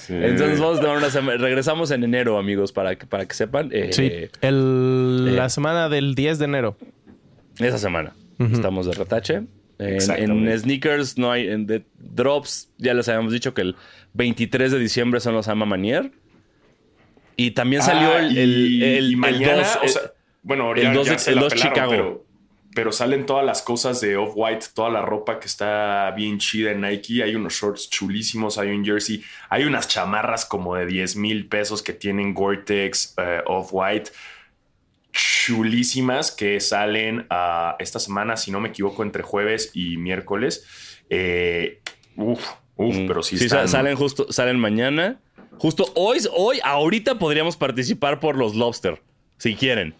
Entonces 0.08 0.60
vamos 0.60 0.78
a 0.78 0.80
tomar 0.80 0.96
una 0.96 1.10
semana. 1.10 1.36
Regresamos 1.38 1.90
en 1.90 2.04
enero, 2.04 2.38
amigos, 2.38 2.72
para 2.72 2.96
que, 2.96 3.04
para 3.06 3.26
que 3.26 3.34
sepan. 3.34 3.68
Eh, 3.70 3.90
Sí. 3.92 4.10
El- 4.40 5.26
eh. 5.28 5.32
La 5.32 5.50
semana 5.50 5.90
del 5.90 6.14
10 6.14 6.38
de 6.38 6.44
enero. 6.46 6.76
Esa 7.58 7.76
semana. 7.76 8.14
Estamos 8.38 8.86
de 8.86 8.94
retache. 8.94 9.42
En, 9.78 10.48
en 10.48 10.58
sneakers 10.58 11.18
no 11.18 11.30
hay. 11.32 11.48
En 11.48 11.66
de 11.66 11.84
drops 11.98 12.70
ya 12.78 12.94
les 12.94 13.08
habíamos 13.10 13.32
dicho 13.32 13.52
que 13.52 13.60
el 13.60 13.76
23 14.14 14.72
de 14.72 14.78
diciembre 14.78 15.20
son 15.20 15.34
los 15.34 15.48
Ama 15.48 15.66
Manier. 15.66 16.12
Y 17.36 17.50
también 17.50 17.82
salió 17.82 18.08
Ah, 18.12 18.20
el, 18.20 18.32
y, 18.32 18.38
el, 18.40 18.50
el- 18.82 18.82
y 18.82 18.84
el 19.12 19.16
mañana, 19.18 19.56
dos, 19.58 19.78
o 19.84 19.88
sea, 19.88 20.00
bueno, 20.44 20.72
el 20.74 20.82
ya, 20.82 20.92
dos 20.92 21.06
ya 21.06 21.12
de- 21.14 21.18
se 21.18 21.30
el 21.32 21.36
la 21.40 21.48
pelaron, 21.48 21.72
Chicago. 21.74 21.90
Pero, 21.90 22.24
pero 22.74 22.92
salen 22.92 23.24
todas 23.26 23.44
las 23.44 23.62
cosas 23.62 24.00
de 24.00 24.16
Off-White, 24.16 24.66
toda 24.74 24.90
la 24.90 25.00
ropa 25.02 25.38
que 25.40 25.46
está 25.46 26.10
bien 26.16 26.38
chida 26.38 26.70
en 26.72 26.80
Nike. 26.82 27.22
Hay 27.22 27.34
unos 27.36 27.52
shorts 27.54 27.88
chulísimos, 27.90 28.58
hay 28.58 28.70
un 28.70 28.84
jersey, 28.84 29.22
hay 29.48 29.64
unas 29.64 29.86
chamarras 29.88 30.44
como 30.44 30.74
de 30.76 30.84
10 30.86 31.16
mil 31.16 31.46
pesos 31.48 31.82
que 31.82 31.92
tienen 31.92 32.34
Gore-Tex 32.34 33.14
eh, 33.18 33.40
Off-White 33.46 34.10
chulísimas 35.12 36.32
que 36.32 36.58
salen 36.60 37.26
ah, 37.30 37.76
esta 37.78 37.98
semana, 37.98 38.36
si 38.36 38.50
no 38.50 38.60
me 38.60 38.70
equivoco, 38.70 39.02
entre 39.02 39.22
jueves 39.22 39.70
y 39.74 39.96
miércoles. 39.96 40.64
Eh, 41.10 41.80
uf, 42.16 42.44
uf, 42.76 42.96
pero 43.06 43.22
sí, 43.22 43.36
Mm. 43.36 43.38
Sí, 43.38 43.44
están- 43.44 43.68
sa- 43.68 43.78
salen 43.78 43.96
justo, 43.96 44.26
salen 44.32 44.58
mañana. 44.58 45.20
Justo 45.58 45.84
hoy, 45.94 46.18
hoy, 46.32 46.58
ahorita 46.64 47.18
podríamos 47.18 47.56
participar 47.56 48.18
por 48.18 48.36
los 48.36 48.56
Lobster, 48.56 49.00
si 49.38 49.54
quieren. 49.54 49.94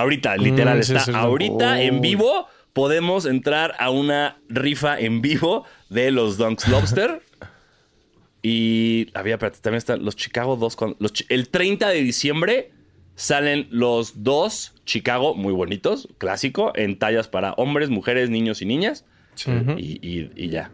Ahorita, 0.00 0.36
literal, 0.36 0.78
Mm, 0.78 0.82
sí, 0.82 0.92
está. 0.92 1.04
sí, 1.04 1.12
sí. 1.12 1.16
ahorita 1.18 1.80
en 1.82 1.98
Oh. 1.98 2.00
vivo 2.00 2.46
podemos 2.72 3.24
entrar 3.26 3.74
a 3.78 3.90
una 3.90 4.36
rifa 4.48 4.98
en 4.98 5.22
vivo 5.22 5.64
de 5.88 6.10
los 6.10 6.36
Dunks 6.38 6.68
Lobster. 6.68 7.22
y 8.42 9.08
había, 9.14 9.34
espérate, 9.34 9.58
también 9.60 9.78
están 9.78 10.04
los 10.04 10.14
Chicago 10.16 10.56
2. 10.56 10.76
con- 10.76 10.96
los 10.98 11.12
chi- 11.12 11.26
el 11.28 11.48
30 11.48 11.88
de 11.88 12.00
diciembre 12.02 12.70
salen 13.14 13.66
los 13.70 14.22
dos 14.22 14.74
Chicago 14.84 15.34
muy 15.34 15.52
bonitos, 15.52 16.08
clásico, 16.18 16.72
en 16.76 16.98
tallas 16.98 17.28
para 17.28 17.52
hombres, 17.54 17.88
mujeres, 17.90 18.30
niños 18.30 18.62
y 18.62 18.66
niñas. 18.66 19.04
Sí. 19.34 19.50
y, 19.76 19.98
y- 20.06 20.30
y 20.34 20.48
ya. 20.48 20.70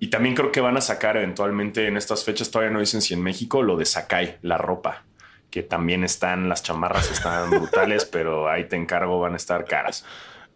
Y 0.00 0.08
también 0.08 0.34
creo 0.34 0.52
que 0.52 0.60
van 0.60 0.76
a 0.76 0.80
sacar 0.82 1.16
eventualmente 1.16 1.86
en 1.86 1.96
estas 1.96 2.24
fechas, 2.24 2.50
todavía 2.50 2.72
no 2.72 2.80
dicen 2.80 3.00
si 3.00 3.14
en 3.14 3.22
México, 3.22 3.62
lo 3.62 3.76
de 3.78 3.84
Sakai, 3.86 4.36
la 4.42 4.58
ropa, 4.58 5.04
que 5.50 5.62
también 5.62 6.04
están, 6.04 6.48
las 6.48 6.62
chamarras 6.62 7.10
están 7.10 7.50
brutales, 7.50 8.04
pero 8.12 8.48
ahí 8.48 8.64
te 8.64 8.76
encargo, 8.76 9.20
van 9.20 9.34
a 9.34 9.36
estar 9.36 9.64
caras. 9.64 10.04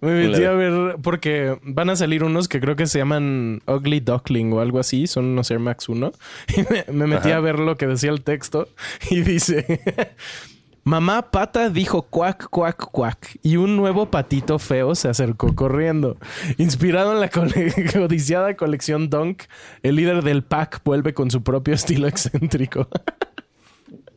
Me 0.01 0.26
metí 0.28 0.45
a 0.45 0.53
ver 0.53 0.97
porque 1.03 1.59
van 1.62 1.88
a 1.88 1.97
salir 1.97 2.24
unos 2.24 2.47
que 2.47 2.61
creo 2.61 2.76
que 2.76 2.86
se 2.86 2.99
llaman 2.99 3.62
Ugly 3.66 4.01
Duckling 4.01 4.53
o 4.53 4.61
algo 4.61 4.78
así, 4.78 5.07
son 5.07 5.24
unos 5.26 5.51
Air 5.51 5.61
Max 5.61 5.88
1. 5.88 6.12
Y 6.57 6.61
me, 6.70 6.84
me 6.92 7.07
metí 7.07 7.28
Ajá. 7.30 7.38
a 7.38 7.40
ver 7.40 7.59
lo 7.59 7.76
que 7.76 7.86
decía 7.86 8.11
el 8.11 8.22
texto 8.22 8.68
y 9.11 9.22
dice: 9.22 9.80
Mamá 10.82 11.30
pata 11.30 11.70
dijo 11.70 12.03
cuac, 12.03 12.49
cuac, 12.51 12.76
cuac. 12.90 13.38
Y 13.42 13.57
un 13.57 13.76
nuevo 13.76 14.11
patito 14.11 14.59
feo 14.59 14.95
se 14.95 15.09
acercó 15.09 15.55
corriendo. 15.55 16.18
Inspirado 16.59 17.14
en 17.14 17.20
la 17.20 17.30
cole- 17.30 17.72
codiciada 17.90 18.55
colección 18.57 19.09
Dunk, 19.09 19.45
el 19.82 19.97
líder 19.97 20.22
del 20.22 20.42
pack 20.45 20.82
vuelve 20.84 21.14
con 21.14 21.30
su 21.30 21.42
propio 21.42 21.72
estilo 21.74 22.07
excéntrico. 22.09 22.88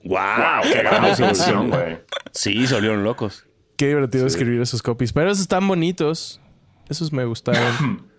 ¡Wow! 0.03 0.17
¡Wow! 0.17 0.71
¡Qué 0.71 0.77
gran 0.79 1.05
evolución, 1.05 1.69
güey! 1.69 1.97
Sí, 2.31 2.67
se 2.67 2.75
volvieron 2.75 3.03
locos. 3.03 3.45
Qué 3.77 3.87
divertido 3.87 4.25
escribir 4.25 4.61
esos 4.61 4.81
copies. 4.81 5.13
Pero 5.13 5.27
esos 5.29 5.41
están 5.41 5.67
bonitos. 5.67 6.41
Esos 6.89 7.11
me 7.13 7.25
gustaron. 7.25 8.05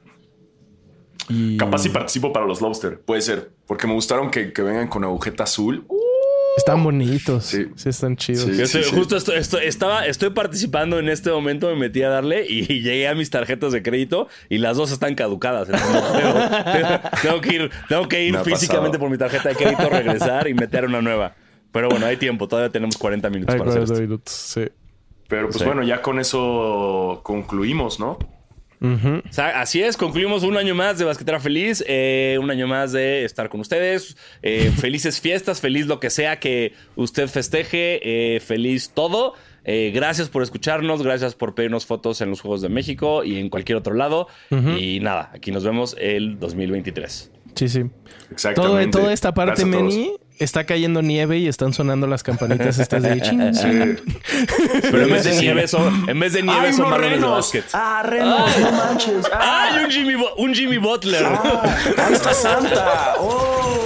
Y... 1.30 1.58
Capaz 1.58 1.80
si 1.82 1.90
participo 1.90 2.32
para 2.32 2.46
los 2.46 2.62
Lobster, 2.62 3.00
puede 3.00 3.20
ser, 3.20 3.50
porque 3.66 3.86
me 3.86 3.92
gustaron 3.92 4.30
que, 4.30 4.50
que 4.52 4.62
vengan 4.62 4.88
con 4.88 5.04
agujeta 5.04 5.44
azul. 5.44 5.86
Están 6.56 6.82
bonitos. 6.82 7.44
Sí, 7.44 7.66
Sí. 7.76 7.88
están 7.90 8.16
chidos. 8.16 8.44
Sí. 8.44 8.62
Estoy, 8.62 8.82
justo 8.84 9.14
estoy, 9.16 9.36
estoy- 9.36 9.64
estaba, 9.66 10.06
estoy 10.06 10.30
participando 10.30 10.98
en 10.98 11.10
este 11.10 11.30
momento, 11.30 11.68
me 11.68 11.76
metí 11.76 12.02
a 12.02 12.08
darle 12.08 12.46
y 12.48 12.62
llegué 12.80 13.08
a 13.08 13.14
mis 13.14 13.28
tarjetas 13.28 13.72
de 13.72 13.82
crédito 13.82 14.28
y 14.48 14.56
las 14.56 14.78
dos 14.78 14.90
están 14.90 15.14
caducadas. 15.14 15.68
Entonces, 15.68 16.02
tengo, 16.14 16.72
tengo- 16.72 17.00
tengo 17.22 17.40
que 17.42 17.54
ir, 17.54 17.70
tengo 17.90 18.08
que 18.08 18.24
ir 18.24 18.38
físicamente 18.38 18.96
pasado. 18.96 18.98
por 19.00 19.10
mi 19.10 19.18
tarjeta 19.18 19.50
de 19.50 19.54
crédito, 19.54 19.88
regresar 19.90 20.48
y 20.48 20.54
meter 20.54 20.86
una 20.86 21.02
nueva. 21.02 21.34
Pero 21.72 21.88
bueno, 21.88 22.06
hay 22.06 22.16
tiempo, 22.16 22.48
todavía 22.48 22.70
tenemos 22.70 22.96
40 22.96 23.28
minutos 23.30 23.54
Ay, 23.54 23.58
para 23.58 23.70
hacer 23.70 23.80
40 23.82 23.92
esto. 23.94 24.02
minutos, 24.08 24.32
sí. 24.34 24.62
Pero 25.28 25.46
pues 25.48 25.58
Sí. 25.58 25.64
bueno, 25.64 25.82
ya 25.82 26.00
con 26.00 26.18
eso 26.18 27.20
concluimos, 27.22 28.00
¿no? 28.00 28.18
O 28.80 29.32
sea, 29.32 29.60
así 29.60 29.82
es, 29.82 29.96
concluimos 29.96 30.44
un 30.44 30.56
año 30.56 30.72
más 30.74 30.98
de 30.98 31.04
Basquetera 31.04 31.40
Feliz, 31.40 31.82
eh, 31.88 32.38
un 32.40 32.48
año 32.50 32.68
más 32.68 32.92
de 32.92 33.24
estar 33.24 33.48
con 33.48 33.60
ustedes. 33.60 34.16
eh, 34.42 34.70
felices 34.78 35.20
fiestas, 35.20 35.60
feliz 35.60 35.86
lo 35.86 35.98
que 35.98 36.10
sea 36.10 36.38
que 36.38 36.74
usted 36.94 37.26
festeje, 37.28 38.36
eh, 38.36 38.40
feliz 38.40 38.92
todo. 38.94 39.34
Eh, 39.64 39.90
gracias 39.92 40.28
por 40.30 40.42
escucharnos, 40.44 41.02
gracias 41.02 41.34
por 41.34 41.54
pedirnos 41.56 41.84
fotos 41.86 42.20
en 42.20 42.30
los 42.30 42.40
Juegos 42.40 42.62
de 42.62 42.68
México 42.68 43.24
y 43.24 43.38
en 43.38 43.50
cualquier 43.50 43.76
otro 43.76 43.94
lado. 43.94 44.28
Y 44.50 45.00
nada, 45.00 45.30
aquí 45.34 45.50
nos 45.50 45.64
vemos 45.64 45.96
el 45.98 46.38
2023. 46.38 47.32
Sí, 47.56 47.68
sí. 47.68 47.80
Todo, 47.80 47.90
Exactamente. 48.30 48.98
toda 48.98 49.12
esta 49.12 49.34
parte. 49.34 49.64
Meni, 49.64 50.12
está 50.38 50.64
cayendo 50.64 51.02
nieve 51.02 51.38
y 51.38 51.48
están 51.48 51.72
sonando 51.72 52.06
las 52.06 52.22
campanitas 52.22 52.78
estas 52.78 53.02
de 53.02 53.20
ching. 53.20 53.38
Sí. 53.54 53.96
Pero 54.82 55.02
en 55.02 55.10
vez 55.12 55.24
de 55.24 55.34
nieve 55.40 55.66
son, 55.68 56.08
en 56.08 56.18
vez 56.20 56.32
de 56.32 56.42
nieve 56.42 56.66
¡Ay, 56.68 56.72
son 56.72 56.90
de 56.90 56.98
renos! 56.98 57.30
básquet. 57.30 57.64
¡Ah, 57.72 58.02
renos! 58.04 58.58
¡No 58.58 58.72
manches! 58.72 59.26
¡Ah! 59.32 59.70
¡Ay, 59.72 59.84
un 59.84 59.90
Jimmy, 59.90 60.14
Bo- 60.14 60.34
un 60.36 60.54
Jimmy 60.54 60.78
Butler! 60.78 61.24
¡Ahí 61.96 62.12
está 62.12 62.32
Santa! 62.34 63.14
¡Oh! 63.18 63.84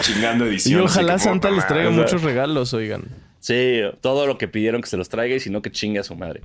Chingando 0.00 0.46
Y 0.46 0.50
ediciones. 0.50 0.90
ojalá 0.90 1.18
Santa 1.18 1.50
les 1.50 1.66
traiga 1.66 1.90
muchos 1.90 2.22
regalos, 2.22 2.72
oigan. 2.74 3.02
Sí, 3.46 3.80
todo 4.00 4.26
lo 4.26 4.38
que 4.38 4.48
pidieron 4.48 4.80
que 4.82 4.88
se 4.88 4.96
los 4.96 5.08
traiga 5.08 5.36
y 5.36 5.38
si 5.40 5.50
no 5.50 5.62
que 5.62 5.70
chingue 5.70 6.00
a 6.00 6.02
su 6.02 6.16
madre. 6.16 6.40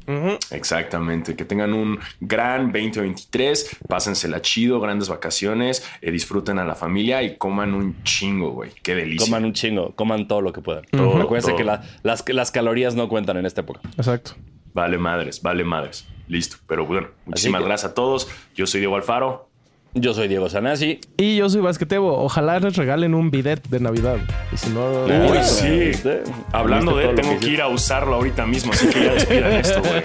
Exactamente, 0.52 1.36
que 1.36 1.45
tengan 1.45 1.74
un 1.74 1.99
gran 2.20 2.72
2023, 2.72 3.78
pásensela 3.88 4.39
chido, 4.43 4.80
grandes 4.80 5.10
vacaciones, 5.10 5.84
eh, 6.02 6.12
disfruten 6.12 6.60
a 6.60 6.64
la 6.66 6.76
familia 6.76 7.24
y 7.24 7.38
coman 7.38 7.74
un 7.74 8.04
chingo, 8.04 8.52
güey. 8.52 8.70
Qué 8.84 8.93
delicia. 8.93 9.26
Coman 9.26 9.45
un 9.45 9.54
chingo, 9.54 9.95
coman 9.95 10.28
todo 10.28 10.41
lo 10.41 10.54
que 10.54 10.62
puedan. 10.62 10.84
Acuérdense 10.93 11.47
todo. 11.49 11.58
que 11.58 11.64
la- 11.64 11.82
las, 12.04 12.52
calorías 12.52 12.93
no 12.93 13.10
cuentan 13.10 13.38
en 13.38 13.47
esta 13.47 13.62
época. 13.62 13.82
Exacto. 13.97 14.34
Vale 14.74 14.99
madres, 14.99 15.41
vale 15.41 15.64
madres. 15.64 16.06
Listo, 16.28 16.58
pero 16.68 16.86
bueno, 16.86 17.08
muchísimas 17.26 17.62
que- 17.62 17.68
gracias 17.68 17.91
a 17.91 17.93
todos. 17.95 18.30
Yo 18.54 18.68
soy 18.68 18.80
Diego 18.80 18.95
Alfaro. 18.95 19.49
Yo 19.94 20.14
soy 20.14 20.28
Diego 20.30 20.48
Sanasi. 20.50 21.00
Y 21.18 21.36
yo 21.36 21.50
soy 21.50 21.60
Basquetebo. 21.62 22.24
Ojalá 22.24 22.60
les 22.60 22.76
regalen 22.78 23.14
un 23.14 23.30
bidet 23.30 23.62
de 23.68 23.80
Navidad. 23.82 24.18
Y 24.54 24.58
si 24.58 24.70
no, 24.70 25.04
Uy, 25.04 25.08
Claro. 25.08 25.44
sí. 25.44 25.68
¿Viste? 25.70 26.24
Hablando 26.54 26.96
¿Viste 26.96 27.10
de, 27.10 27.16
tengo 27.16 27.30
que 27.32 27.36
hiciste? 27.36 27.54
ir 27.54 27.62
a 27.62 27.68
usarlo 27.68 28.16
ahorita 28.16 28.46
mismo, 28.46 28.72
así 28.72 28.88
que 28.88 29.04
ya 29.04 29.14
despidan 29.14 29.52
esto, 29.54 29.82
güey. 29.82 30.04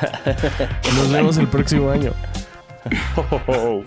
nos 0.96 1.12
vemos 1.12 1.36
el 1.38 1.46
próximo 1.46 1.90
año. 1.90 2.12
Oh, 3.16 3.24
oh, 3.30 3.40
oh. 3.46 3.84